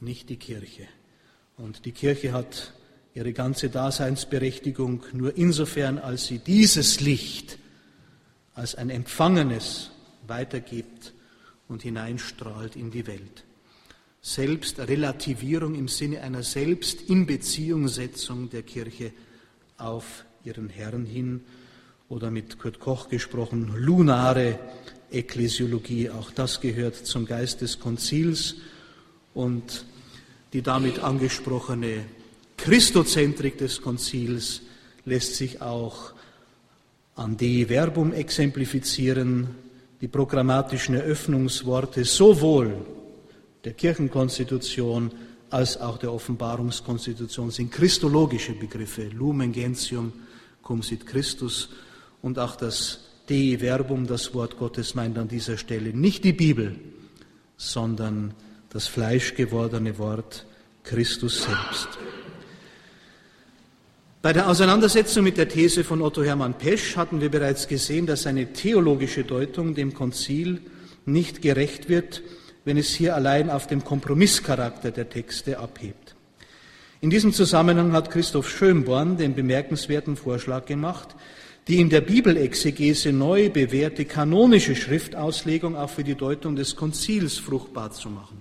nicht 0.00 0.28
die 0.28 0.36
Kirche. 0.36 0.88
Und 1.56 1.84
die 1.84 1.92
Kirche 1.92 2.32
hat 2.32 2.72
ihre 3.14 3.32
ganze 3.32 3.70
Daseinsberechtigung 3.70 5.04
nur 5.12 5.36
insofern, 5.36 5.98
als 5.98 6.26
sie 6.26 6.38
dieses 6.38 7.00
Licht 7.00 7.58
als 8.54 8.74
ein 8.74 8.90
Empfangenes 8.90 9.90
weitergibt 10.26 11.12
und 11.68 11.82
hineinstrahlt 11.82 12.76
in 12.76 12.90
die 12.90 13.06
Welt. 13.06 13.43
Selbstrelativierung 14.26 15.74
im 15.74 15.86
Sinne 15.86 16.22
einer 16.22 16.42
Selbstinbeziehungssetzung 16.42 18.48
der 18.48 18.62
Kirche 18.62 19.12
auf 19.76 20.24
ihren 20.44 20.70
Herrn 20.70 21.04
hin 21.04 21.42
oder 22.08 22.30
mit 22.30 22.58
Kurt 22.58 22.80
Koch 22.80 23.10
gesprochen, 23.10 23.74
lunare 23.76 24.58
Ekklesiologie. 25.10 26.08
Auch 26.08 26.30
das 26.30 26.62
gehört 26.62 26.96
zum 26.96 27.26
Geist 27.26 27.60
des 27.60 27.78
Konzils 27.78 28.54
und 29.34 29.84
die 30.54 30.62
damit 30.62 31.00
angesprochene 31.00 32.06
Christozentrik 32.56 33.58
des 33.58 33.82
Konzils 33.82 34.62
lässt 35.04 35.34
sich 35.34 35.60
auch 35.60 36.14
an 37.14 37.36
die 37.36 37.66
Verbum 37.66 38.14
exemplifizieren, 38.14 39.48
die 40.00 40.08
programmatischen 40.08 40.94
Eröffnungsworte 40.94 42.06
sowohl 42.06 42.86
der 43.64 43.72
Kirchenkonstitution 43.72 45.10
als 45.50 45.80
auch 45.80 45.98
der 45.98 46.12
Offenbarungskonstitution 46.12 47.50
sind 47.50 47.70
christologische 47.70 48.52
Begriffe, 48.52 49.08
Lumen 49.08 49.52
Gentium 49.52 50.12
cum 50.62 50.82
sit 50.82 51.06
Christus 51.06 51.68
und 52.22 52.38
auch 52.38 52.56
das 52.56 53.00
Dei 53.28 53.58
Verbum, 53.60 54.06
das 54.06 54.34
Wort 54.34 54.58
Gottes, 54.58 54.94
meint 54.94 55.16
an 55.16 55.28
dieser 55.28 55.56
Stelle 55.56 55.90
nicht 55.90 56.24
die 56.24 56.32
Bibel, 56.32 56.78
sondern 57.56 58.34
das 58.70 58.86
fleischgewordene 58.86 59.98
Wort 59.98 60.44
Christus 60.82 61.44
selbst. 61.44 61.88
Bei 64.20 64.32
der 64.32 64.48
Auseinandersetzung 64.48 65.24
mit 65.24 65.36
der 65.36 65.48
These 65.48 65.84
von 65.84 66.02
Otto 66.02 66.22
Hermann 66.22 66.58
Pesch 66.58 66.96
hatten 66.96 67.20
wir 67.20 67.30
bereits 67.30 67.68
gesehen, 67.68 68.06
dass 68.06 68.26
eine 68.26 68.52
theologische 68.52 69.22
Deutung 69.22 69.74
dem 69.74 69.94
Konzil 69.94 70.60
nicht 71.06 71.42
gerecht 71.42 71.88
wird, 71.88 72.22
wenn 72.64 72.76
es 72.76 72.94
hier 72.94 73.14
allein 73.14 73.50
auf 73.50 73.66
dem 73.66 73.84
Kompromisscharakter 73.84 74.90
der 74.90 75.08
Texte 75.10 75.58
abhebt. 75.58 76.14
In 77.00 77.10
diesem 77.10 77.32
Zusammenhang 77.32 77.92
hat 77.92 78.10
Christoph 78.10 78.48
Schönborn 78.48 79.18
den 79.18 79.34
bemerkenswerten 79.34 80.16
Vorschlag 80.16 80.64
gemacht, 80.64 81.14
die 81.68 81.80
in 81.80 81.90
der 81.90 82.00
Bibelexegese 82.00 83.12
neu 83.12 83.50
bewährte 83.50 84.04
kanonische 84.04 84.76
Schriftauslegung 84.76 85.76
auch 85.76 85.90
für 85.90 86.04
die 86.04 86.14
Deutung 86.14 86.56
des 86.56 86.76
Konzils 86.76 87.38
fruchtbar 87.38 87.90
zu 87.92 88.08
machen. 88.08 88.40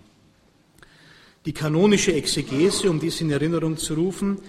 Die 1.45 1.53
kanonische 1.53 2.13
Exegese, 2.13 2.89
um 2.89 2.99
dies 2.99 3.19
in 3.19 3.31
Erinnerung 3.31 3.77
zu 3.77 3.95
rufen, 3.95 4.39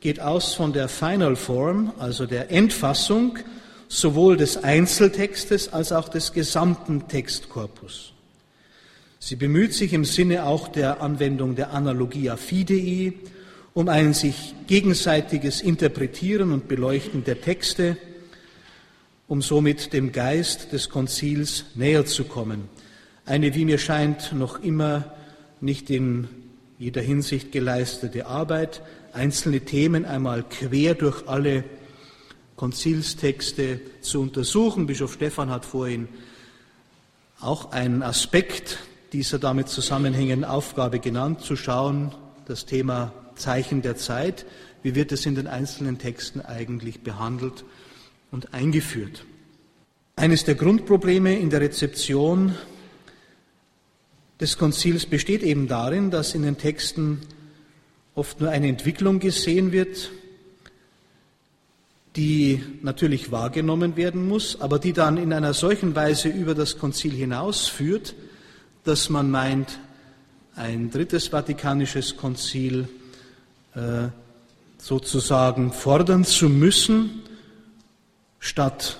geht 0.00 0.20
aus 0.20 0.54
von 0.54 0.72
der 0.72 0.88
Final 0.88 1.36
Form, 1.36 1.92
also 1.98 2.26
der 2.26 2.50
Endfassung 2.50 3.38
sowohl 3.88 4.36
des 4.36 4.56
Einzeltextes 4.56 5.72
als 5.72 5.92
auch 5.92 6.08
des 6.08 6.32
gesamten 6.32 7.06
Textkorpus. 7.08 8.09
Sie 9.22 9.36
bemüht 9.36 9.74
sich 9.74 9.92
im 9.92 10.06
Sinne 10.06 10.46
auch 10.46 10.66
der 10.68 11.02
Anwendung 11.02 11.54
der 11.54 11.72
Analogia 11.74 12.38
Fidei 12.38 13.12
um 13.74 13.88
ein 13.88 14.14
sich 14.14 14.54
gegenseitiges 14.66 15.60
Interpretieren 15.60 16.52
und 16.52 16.68
Beleuchten 16.68 17.22
der 17.22 17.42
Texte, 17.42 17.98
um 19.28 19.42
somit 19.42 19.92
dem 19.92 20.10
Geist 20.12 20.72
des 20.72 20.88
Konzils 20.88 21.66
näher 21.74 22.06
zu 22.06 22.24
kommen. 22.24 22.70
Eine, 23.26 23.54
wie 23.54 23.66
mir 23.66 23.76
scheint, 23.76 24.32
noch 24.32 24.62
immer 24.62 25.12
nicht 25.60 25.90
in 25.90 26.26
jeder 26.78 27.02
Hinsicht 27.02 27.52
geleistete 27.52 28.24
Arbeit, 28.24 28.80
einzelne 29.12 29.60
Themen 29.60 30.06
einmal 30.06 30.44
quer 30.44 30.94
durch 30.94 31.28
alle 31.28 31.64
Konzilstexte 32.56 33.82
zu 34.00 34.22
untersuchen. 34.22 34.86
Bischof 34.86 35.12
Stephan 35.12 35.50
hat 35.50 35.66
vorhin 35.66 36.08
auch 37.38 37.72
einen 37.72 38.02
Aspekt 38.02 38.78
dieser 39.12 39.38
damit 39.38 39.68
zusammenhängenden 39.68 40.44
Aufgabe 40.44 41.00
genannt, 41.00 41.40
zu 41.40 41.56
schauen, 41.56 42.14
das 42.46 42.66
Thema 42.66 43.12
Zeichen 43.34 43.82
der 43.82 43.96
Zeit, 43.96 44.46
wie 44.82 44.94
wird 44.94 45.12
es 45.12 45.26
in 45.26 45.34
den 45.34 45.46
einzelnen 45.46 45.98
Texten 45.98 46.40
eigentlich 46.40 47.00
behandelt 47.00 47.64
und 48.30 48.54
eingeführt. 48.54 49.24
Eines 50.16 50.44
der 50.44 50.54
Grundprobleme 50.54 51.38
in 51.38 51.50
der 51.50 51.60
Rezeption 51.60 52.54
des 54.40 54.56
Konzils 54.58 55.06
besteht 55.06 55.42
eben 55.42 55.68
darin, 55.68 56.10
dass 56.10 56.34
in 56.34 56.42
den 56.42 56.58
Texten 56.58 57.20
oft 58.14 58.40
nur 58.40 58.50
eine 58.50 58.68
Entwicklung 58.68 59.18
gesehen 59.18 59.72
wird, 59.72 60.10
die 62.16 62.62
natürlich 62.82 63.30
wahrgenommen 63.30 63.96
werden 63.96 64.26
muss, 64.26 64.60
aber 64.60 64.78
die 64.78 64.92
dann 64.92 65.16
in 65.16 65.32
einer 65.32 65.54
solchen 65.54 65.94
Weise 65.94 66.28
über 66.28 66.54
das 66.54 66.78
Konzil 66.78 67.12
hinausführt, 67.12 68.14
dass 68.90 69.08
man 69.08 69.30
meint, 69.30 69.78
ein 70.56 70.90
drittes 70.90 71.28
Vatikanisches 71.28 72.16
Konzil 72.16 72.88
äh, 73.76 74.08
sozusagen 74.78 75.72
fordern 75.72 76.24
zu 76.24 76.48
müssen, 76.48 77.22
statt 78.40 78.98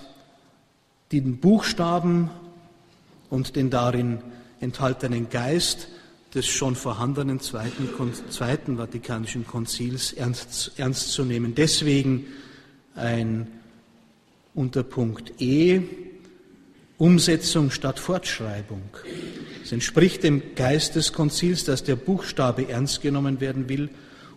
den 1.10 1.38
Buchstaben 1.38 2.30
und 3.30 3.56
den 3.56 3.68
darin 3.68 4.18
enthaltenen 4.60 5.28
Geist 5.28 5.88
des 6.34 6.46
schon 6.46 6.76
vorhandenen 6.76 7.40
Zweiten, 7.40 7.88
Zweiten 8.30 8.76
Vatikanischen 8.76 9.44
Konzils 9.44 10.12
ernst, 10.12 10.70
ernst 10.76 11.10
zu 11.10 11.24
nehmen. 11.24 11.56
Deswegen 11.56 12.26
ein 12.94 13.48
Unterpunkt 14.54 15.32
E, 15.40 15.82
Umsetzung 16.96 17.72
statt 17.72 17.98
Fortschreibung. 17.98 18.82
Es 19.70 19.74
entspricht 19.74 20.24
dem 20.24 20.56
Geist 20.56 20.96
des 20.96 21.12
Konzils, 21.12 21.62
dass 21.62 21.84
der 21.84 21.94
Buchstabe 21.94 22.68
ernst 22.68 23.02
genommen 23.02 23.40
werden 23.40 23.68
will 23.68 23.88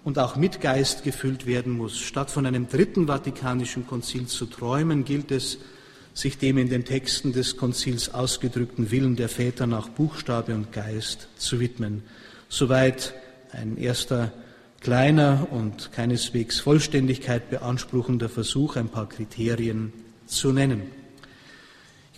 und 0.04 0.20
auch 0.20 0.36
mit 0.36 0.62
Geist 0.62 1.04
gefüllt 1.04 1.48
werden 1.48 1.74
muss. 1.74 1.98
Statt 1.98 2.30
von 2.30 2.46
einem 2.46 2.70
dritten 2.70 3.08
Vatikanischen 3.08 3.88
Konzil 3.88 4.28
zu 4.28 4.46
träumen, 4.46 5.06
gilt 5.06 5.32
es, 5.32 5.58
sich 6.14 6.38
dem 6.38 6.60
in 6.60 6.70
den 6.70 6.86
Texten 6.86 7.34
des 7.34 7.58
Konzils 7.58 8.14
ausgedrückten 8.14 8.92
Willen 8.92 9.16
der 9.16 9.28
Väter 9.28 9.66
nach 9.66 9.90
Buchstabe 9.90 10.54
und 10.54 10.72
Geist 10.72 11.30
zu 11.36 11.60
widmen. 11.60 12.04
Soweit 12.48 13.16
ein 13.52 13.78
erster 13.78 14.32
kleiner 14.82 15.48
und 15.50 15.92
keineswegs 15.94 16.60
Vollständigkeit 16.60 17.50
beanspruchender 17.50 18.30
Versuch, 18.30 18.76
ein 18.76 18.90
paar 18.90 19.10
Kriterien 19.10 19.94
zu 20.28 20.52
nennen. 20.52 21.03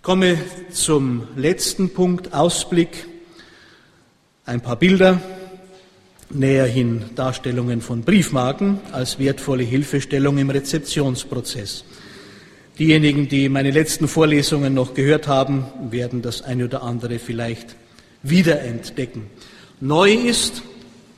Komme 0.06 0.38
zum 0.70 1.24
letzten 1.36 1.90
Punkt, 1.90 2.32
Ausblick. 2.32 3.08
Ein 4.46 4.62
paar 4.62 4.76
Bilder, 4.76 5.20
näherhin 6.30 7.06
Darstellungen 7.16 7.82
von 7.82 8.04
Briefmarken 8.04 8.78
als 8.92 9.18
wertvolle 9.18 9.64
Hilfestellung 9.64 10.38
im 10.38 10.52
Rezeptionsprozess. 10.52 11.86
Diejenigen, 12.78 13.28
die 13.30 13.50
meine 13.50 13.72
letzten 13.72 14.08
Vorlesungen 14.08 14.76
noch 14.76 14.94
gehört 14.94 15.28
haben, 15.28 15.66
werden 15.90 16.22
das 16.22 16.44
eine 16.44 16.66
oder 16.66 16.84
andere 16.84 17.18
vielleicht 17.18 17.76
wiederentdecken. 18.22 19.24
Neu 19.80 20.14
ist 20.14 20.62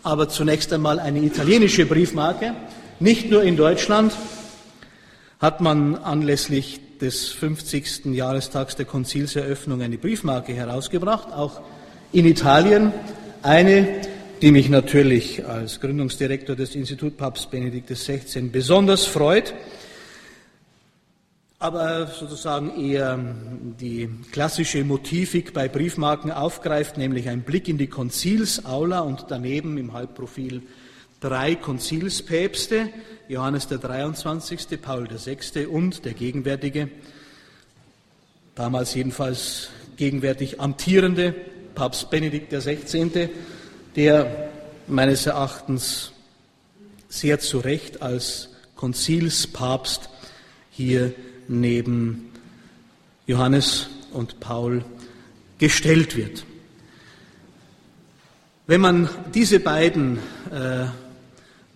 aber 0.02 0.30
zunächst 0.30 0.72
einmal 0.72 1.02
eine 1.02 1.20
italienische 1.20 1.86
Briefmarke. 1.86 2.54
Nicht 3.02 3.30
nur 3.30 3.44
in 3.44 3.58
Deutschland 3.58 4.14
hat 5.42 5.60
man 5.60 5.96
anlässlich 5.96 6.80
des 7.02 7.30
50. 7.30 8.06
Jahrestags 8.14 8.76
der 8.76 8.86
Konzilseröffnung 8.86 9.82
eine 9.82 9.98
Briefmarke 9.98 10.54
herausgebracht, 10.54 11.32
auch 11.34 11.62
in 12.12 12.26
Italien 12.26 12.94
eine, 13.42 14.02
die 14.42 14.52
mich 14.52 14.70
natürlich 14.70 15.46
als 15.46 15.80
Gründungsdirektor 15.80 16.56
des 16.56 16.76
Institut 16.76 17.18
Papst 17.18 17.52
Benedikt 17.52 17.90
XVI 17.90 18.42
besonders 18.52 19.06
freut 19.06 19.54
aber 21.60 22.08
sozusagen 22.08 22.80
eher 22.80 23.20
die 23.80 24.10
klassische 24.32 24.84
Motivik 24.84 25.54
bei 25.54 25.68
Briefmarken 25.68 26.32
aufgreift, 26.32 26.98
nämlich 26.98 27.30
ein 27.30 27.42
Blick 27.42 27.68
in 27.68 27.80
die 27.80 27.88
Konzilsaula 27.88 29.00
und 29.00 29.26
daneben 29.30 29.78
im 29.78 29.94
Halbprofil 29.94 30.62
drei 31.20 31.56
Konzilspäpste, 31.56 32.90
Johannes 33.28 33.68
der 33.68 33.80
23., 33.80 34.82
Paul 34.82 35.08
VI. 35.10 35.66
und 35.66 36.06
der 36.06 36.14
gegenwärtige, 36.14 36.90
damals 38.56 38.94
jedenfalls 38.94 39.70
gegenwärtig 39.98 40.62
amtierende 40.62 41.34
Papst 41.76 42.10
Benedikt 42.10 42.52
XVI., 42.52 43.30
der 43.96 44.50
meines 44.88 45.26
Erachtens 45.26 46.12
sehr 47.10 47.40
zu 47.40 47.60
Recht 47.60 48.02
als 48.02 48.50
Konzilspapst 48.76 50.10
hier 50.72 51.14
neben 51.48 52.30
Johannes 53.26 53.88
und 54.14 54.40
Paul 54.40 54.86
gestellt 55.58 56.16
wird. 56.16 56.46
Wenn 58.68 58.82
man 58.82 59.10
diese 59.34 59.60
beiden 59.60 60.20
äh, 60.52 60.86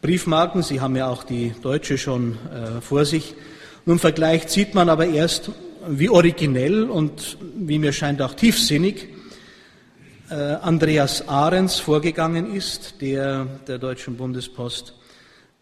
Briefmarken, 0.01 0.63
Sie 0.63 0.81
haben 0.81 0.95
ja 0.95 1.07
auch 1.07 1.23
die 1.23 1.53
deutsche 1.61 1.99
schon 1.99 2.35
äh, 2.51 2.81
vor 2.81 3.05
sich, 3.05 3.35
nun 3.85 3.99
vergleicht, 3.99 4.49
sieht 4.49 4.73
man 4.73 4.89
aber 4.89 5.05
erst, 5.05 5.51
wie 5.87 6.09
originell 6.09 6.89
und 6.89 7.37
wie 7.55 7.77
mir 7.77 7.93
scheint 7.93 8.19
auch 8.23 8.33
tiefsinnig 8.33 9.09
äh, 10.31 10.33
Andreas 10.33 11.27
Ahrens 11.27 11.77
vorgegangen 11.77 12.51
ist, 12.51 12.99
der 13.01 13.45
der 13.67 13.77
Deutschen 13.77 14.17
Bundespost 14.17 14.95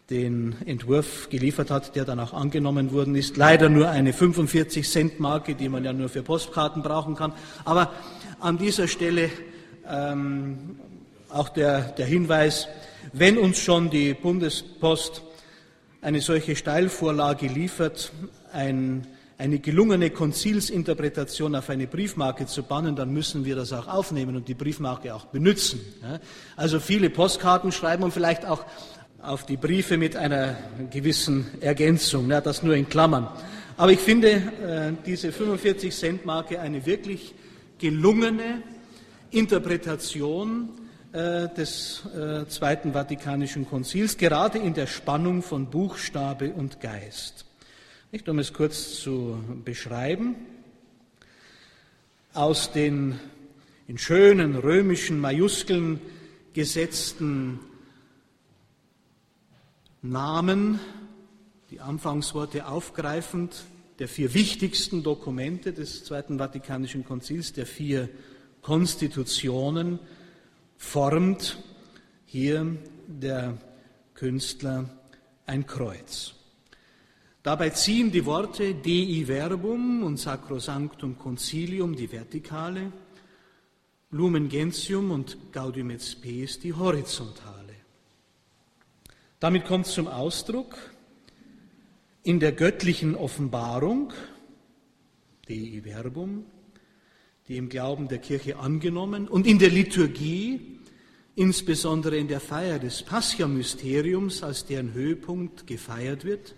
den 0.08 0.56
Entwurf 0.64 1.28
geliefert 1.28 1.70
hat, 1.70 1.94
der 1.94 2.06
dann 2.06 2.18
auch 2.18 2.32
angenommen 2.32 2.92
worden 2.92 3.16
ist. 3.16 3.36
Leider 3.36 3.68
nur 3.68 3.90
eine 3.90 4.14
45 4.14 4.88
Cent 4.88 5.20
Marke, 5.20 5.54
die 5.54 5.68
man 5.68 5.84
ja 5.84 5.92
nur 5.92 6.08
für 6.08 6.22
Postkarten 6.22 6.82
brauchen 6.82 7.14
kann. 7.14 7.34
Aber 7.66 7.92
an 8.40 8.56
dieser 8.56 8.88
Stelle 8.88 9.28
ähm, 9.86 10.76
auch 11.28 11.50
der, 11.50 11.82
der 11.92 12.06
Hinweis, 12.06 12.66
wenn 13.12 13.38
uns 13.38 13.58
schon 13.58 13.90
die 13.90 14.14
Bundespost 14.14 15.22
eine 16.02 16.20
solche 16.20 16.56
Steilvorlage 16.56 17.46
liefert, 17.46 18.12
ein, 18.52 19.06
eine 19.38 19.58
gelungene 19.58 20.10
Konzilsinterpretation 20.10 21.54
auf 21.54 21.70
eine 21.70 21.86
Briefmarke 21.86 22.46
zu 22.46 22.62
bannen, 22.62 22.96
dann 22.96 23.12
müssen 23.12 23.44
wir 23.44 23.56
das 23.56 23.72
auch 23.72 23.88
aufnehmen 23.88 24.36
und 24.36 24.48
die 24.48 24.54
Briefmarke 24.54 25.14
auch 25.14 25.26
benutzen. 25.26 25.80
Also 26.56 26.80
viele 26.80 27.10
Postkarten 27.10 27.72
schreiben 27.72 28.02
und 28.02 28.12
vielleicht 28.12 28.44
auch 28.46 28.64
auf 29.22 29.44
die 29.44 29.56
Briefe 29.56 29.98
mit 29.98 30.16
einer 30.16 30.56
gewissen 30.90 31.46
Ergänzung, 31.60 32.28
das 32.28 32.62
nur 32.62 32.74
in 32.74 32.88
Klammern. 32.88 33.28
Aber 33.76 33.92
ich 33.92 34.00
finde 34.00 34.30
äh, 34.30 34.92
diese 35.06 35.32
45 35.32 35.94
Cent 35.94 36.26
Marke 36.26 36.60
eine 36.60 36.84
wirklich 36.84 37.34
gelungene 37.78 38.62
Interpretation 39.30 40.68
des 41.12 42.02
äh, 42.14 42.46
Zweiten 42.46 42.92
Vatikanischen 42.92 43.68
Konzils, 43.68 44.16
gerade 44.16 44.58
in 44.58 44.74
der 44.74 44.86
Spannung 44.86 45.42
von 45.42 45.70
Buchstabe 45.70 46.52
und 46.52 46.80
Geist. 46.80 47.46
Nicht, 48.12 48.28
um 48.28 48.38
es 48.38 48.52
kurz 48.52 49.00
zu 49.00 49.42
beschreiben, 49.64 50.36
aus 52.32 52.70
den 52.72 53.18
in 53.88 53.98
schönen 53.98 54.54
römischen 54.56 55.18
Majuskeln 55.18 56.00
gesetzten 56.54 57.58
Namen, 60.02 60.78
die 61.70 61.80
Anfangsworte 61.80 62.68
aufgreifend, 62.68 63.64
der 63.98 64.06
vier 64.06 64.32
wichtigsten 64.32 65.02
Dokumente 65.02 65.72
des 65.72 66.04
Zweiten 66.04 66.38
Vatikanischen 66.38 67.04
Konzils, 67.04 67.52
der 67.52 67.66
vier 67.66 68.08
Konstitutionen, 68.62 69.98
formt 70.80 71.58
hier 72.24 72.76
der 73.06 73.58
Künstler 74.14 74.88
ein 75.46 75.66
Kreuz. 75.66 76.34
Dabei 77.42 77.70
ziehen 77.70 78.10
die 78.10 78.24
Worte 78.24 78.74
Dei 78.74 79.24
Verbum 79.26 80.02
und 80.02 80.16
Sacrosanctum 80.16 81.16
Concilium 81.16 81.94
die 81.94 82.10
Vertikale, 82.10 82.92
Lumen 84.10 84.48
Gentium 84.48 85.10
und 85.10 85.52
Gaudium 85.52 85.90
et 85.90 86.02
Spes 86.02 86.58
die 86.58 86.72
Horizontale. 86.72 87.76
Damit 89.38 89.66
kommt 89.66 89.86
zum 89.86 90.08
Ausdruck 90.08 90.76
in 92.22 92.40
der 92.40 92.52
göttlichen 92.52 93.14
Offenbarung, 93.14 94.12
Dei 95.46 95.82
Verbum, 95.84 96.46
die 97.50 97.56
im 97.56 97.68
Glauben 97.68 98.06
der 98.06 98.18
Kirche 98.18 98.60
angenommen 98.60 99.26
und 99.26 99.44
in 99.44 99.58
der 99.58 99.70
Liturgie, 99.70 100.78
insbesondere 101.34 102.16
in 102.16 102.28
der 102.28 102.38
Feier 102.38 102.78
des 102.78 103.02
Pascha-Mysteriums, 103.02 104.44
als 104.44 104.66
deren 104.66 104.94
Höhepunkt 104.94 105.66
gefeiert 105.66 106.24
wird, 106.24 106.54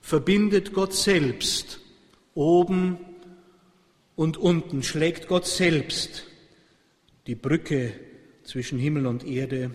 verbindet 0.00 0.72
Gott 0.72 0.94
selbst 0.94 1.80
oben 2.32 2.96
und 4.16 4.38
unten, 4.38 4.82
schlägt 4.82 5.28
Gott 5.28 5.46
selbst 5.46 6.24
die 7.26 7.34
Brücke 7.34 7.92
zwischen 8.42 8.78
Himmel 8.78 9.06
und 9.06 9.26
Erde 9.26 9.72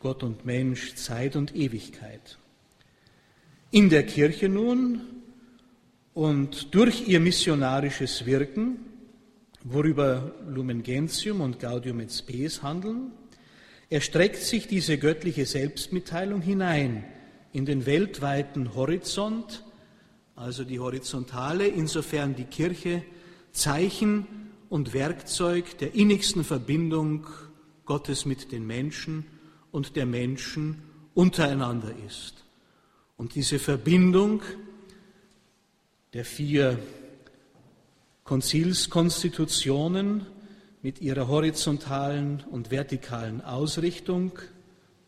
Gott 0.00 0.24
und 0.24 0.44
Mensch, 0.44 0.96
Zeit 0.96 1.36
und 1.36 1.54
Ewigkeit. 1.54 2.36
In 3.70 3.90
der 3.90 4.04
Kirche 4.04 4.48
nun 4.48 5.02
und 6.14 6.74
durch 6.74 7.06
ihr 7.06 7.20
missionarisches 7.20 8.26
Wirken, 8.26 8.93
worüber 9.64 10.32
Lumen 10.46 10.82
Gentium 10.82 11.40
und 11.40 11.58
Gaudium 11.58 12.00
et 12.00 12.12
Spes 12.12 12.62
handeln, 12.62 13.12
erstreckt 13.88 14.42
sich 14.42 14.68
diese 14.68 14.98
göttliche 14.98 15.46
Selbstmitteilung 15.46 16.42
hinein 16.42 17.04
in 17.52 17.64
den 17.64 17.86
weltweiten 17.86 18.74
Horizont, 18.74 19.64
also 20.36 20.64
die 20.64 20.80
Horizontale, 20.80 21.66
insofern 21.66 22.34
die 22.34 22.44
Kirche 22.44 23.02
Zeichen 23.52 24.26
und 24.68 24.92
Werkzeug 24.92 25.78
der 25.78 25.94
innigsten 25.94 26.44
Verbindung 26.44 27.26
Gottes 27.86 28.26
mit 28.26 28.52
den 28.52 28.66
Menschen 28.66 29.24
und 29.70 29.96
der 29.96 30.06
Menschen 30.06 30.82
untereinander 31.14 31.94
ist. 32.06 32.44
Und 33.16 33.34
diese 33.34 33.58
Verbindung 33.58 34.42
der 36.12 36.24
vier 36.24 36.78
Konzilskonstitutionen 38.24 40.26
mit 40.82 41.00
ihrer 41.00 41.28
horizontalen 41.28 42.42
und 42.50 42.70
vertikalen 42.70 43.42
Ausrichtung 43.42 44.38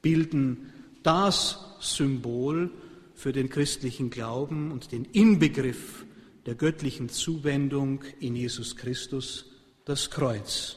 bilden 0.02 0.72
das 1.02 1.58
Symbol 1.80 2.70
für 3.14 3.32
den 3.32 3.48
christlichen 3.48 4.10
Glauben 4.10 4.70
und 4.70 4.92
den 4.92 5.06
Inbegriff 5.06 6.04
der 6.44 6.54
göttlichen 6.54 7.08
Zuwendung 7.08 8.04
in 8.20 8.36
Jesus 8.36 8.76
Christus, 8.76 9.46
das 9.84 10.10
Kreuz. 10.10 10.76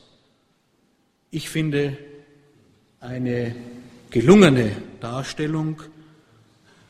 Ich 1.31 1.49
finde, 1.49 1.97
eine 2.99 3.55
gelungene 4.09 4.71
Darstellung. 4.99 5.81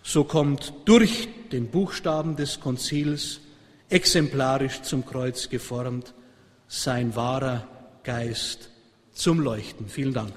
So 0.04 0.24
kommt 0.24 0.74
durch 0.86 1.28
den 1.52 1.68
Buchstaben 1.68 2.36
des 2.36 2.60
Konzils 2.60 3.42
exemplarisch 3.90 4.82
zum 4.82 5.06
Kreuz 5.06 5.50
geformt 5.50 6.14
sein 6.68 7.16
wahrer 7.16 7.68
Geist 8.04 8.70
zum 9.12 9.40
Leuchten. 9.40 9.88
Vielen 9.88 10.14
Dank. 10.14 10.34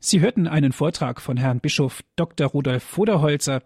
Sie 0.00 0.20
hörten 0.20 0.46
einen 0.46 0.72
Vortrag 0.72 1.20
von 1.20 1.38
Herrn 1.38 1.60
Bischof 1.60 2.02
Dr. 2.16 2.48
Rudolf 2.48 2.82
Voderholzer 2.82 3.62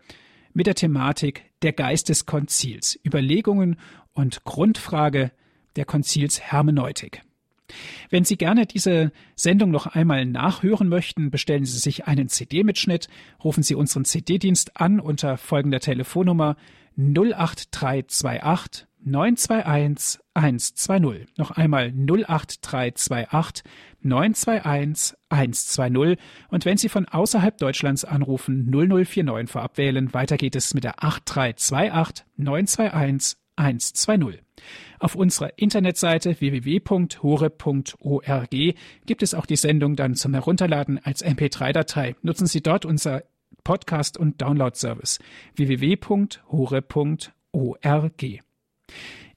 mit 0.52 0.66
der 0.68 0.76
Thematik 0.76 1.44
der 1.62 1.72
Geist 1.72 2.08
des 2.08 2.26
Konzils, 2.26 2.98
Überlegungen 3.04 3.76
und 4.12 4.44
Grundfrage 4.44 5.32
der 5.76 5.84
Konzilshermeneutik. 5.84 7.22
Wenn 8.10 8.24
Sie 8.24 8.36
gerne 8.36 8.66
diese 8.66 9.12
Sendung 9.34 9.70
noch 9.70 9.86
einmal 9.86 10.26
nachhören 10.26 10.88
möchten, 10.88 11.30
bestellen 11.30 11.64
Sie 11.64 11.78
sich 11.78 12.06
einen 12.06 12.28
CD-Mitschnitt, 12.28 13.08
rufen 13.42 13.62
Sie 13.62 13.74
unseren 13.74 14.04
CD-Dienst 14.04 14.80
an 14.80 15.00
unter 15.00 15.36
folgender 15.36 15.80
Telefonnummer 15.80 16.56
08328 16.96 18.88
921 19.04 20.20
120. 20.34 21.28
Noch 21.36 21.50
einmal 21.52 21.92
08328 21.94 23.64
921 24.02 25.16
120. 25.28 26.18
Und 26.48 26.64
wenn 26.64 26.76
Sie 26.76 26.88
von 26.88 27.06
außerhalb 27.06 27.56
Deutschlands 27.58 28.04
anrufen, 28.04 28.70
0049 28.70 29.50
vorab 29.50 29.78
wählen. 29.78 30.12
Weiter 30.14 30.36
geht 30.36 30.56
es 30.56 30.74
mit 30.74 30.84
der 30.84 31.02
8328 31.02 32.24
921 32.36 33.38
120. 33.56 34.47
Auf 34.98 35.14
unserer 35.14 35.58
Internetseite 35.58 36.40
www.hore.org 36.40 37.14
gibt 39.06 39.22
es 39.22 39.34
auch 39.34 39.46
die 39.46 39.56
Sendung 39.56 39.96
dann 39.96 40.14
zum 40.14 40.34
Herunterladen 40.34 40.98
als 41.02 41.24
MP3-Datei. 41.24 42.16
Nutzen 42.22 42.46
Sie 42.46 42.62
dort 42.62 42.84
unser 42.84 43.22
Podcast- 43.64 44.18
und 44.18 44.40
Download-Service 44.40 45.18
www.hore.org. 45.56 46.38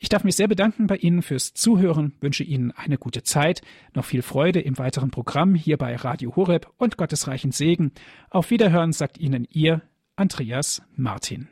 Ich 0.04 0.10
darf 0.10 0.24
mich 0.24 0.36
sehr 0.36 0.48
bedanken 0.48 0.88
bei 0.88 0.96
Ihnen 0.96 1.22
fürs 1.22 1.54
Zuhören, 1.54 2.14
wünsche 2.22 2.44
Ihnen 2.44 2.72
eine 2.72 2.98
gute 2.98 3.22
Zeit, 3.22 3.62
noch 3.94 4.06
viel 4.06 4.24
Freude 4.24 4.60
im 4.60 4.80
weiteren 4.80 5.12
Programm 5.12 5.54
hier 5.54 5.78
bei 5.78 5.96
Radio 5.96 6.36
Horeb 6.36 6.72
und 6.78 6.98
Gottesreichen 6.98 7.52
Segen. 7.52 7.92
Auf 8.32 8.50
Wiederhören 8.50 8.94
sagt 8.94 9.20
Ihnen 9.20 9.48
Ihr 9.52 9.84
Andreas 10.16 10.82
Martin. 10.96 11.50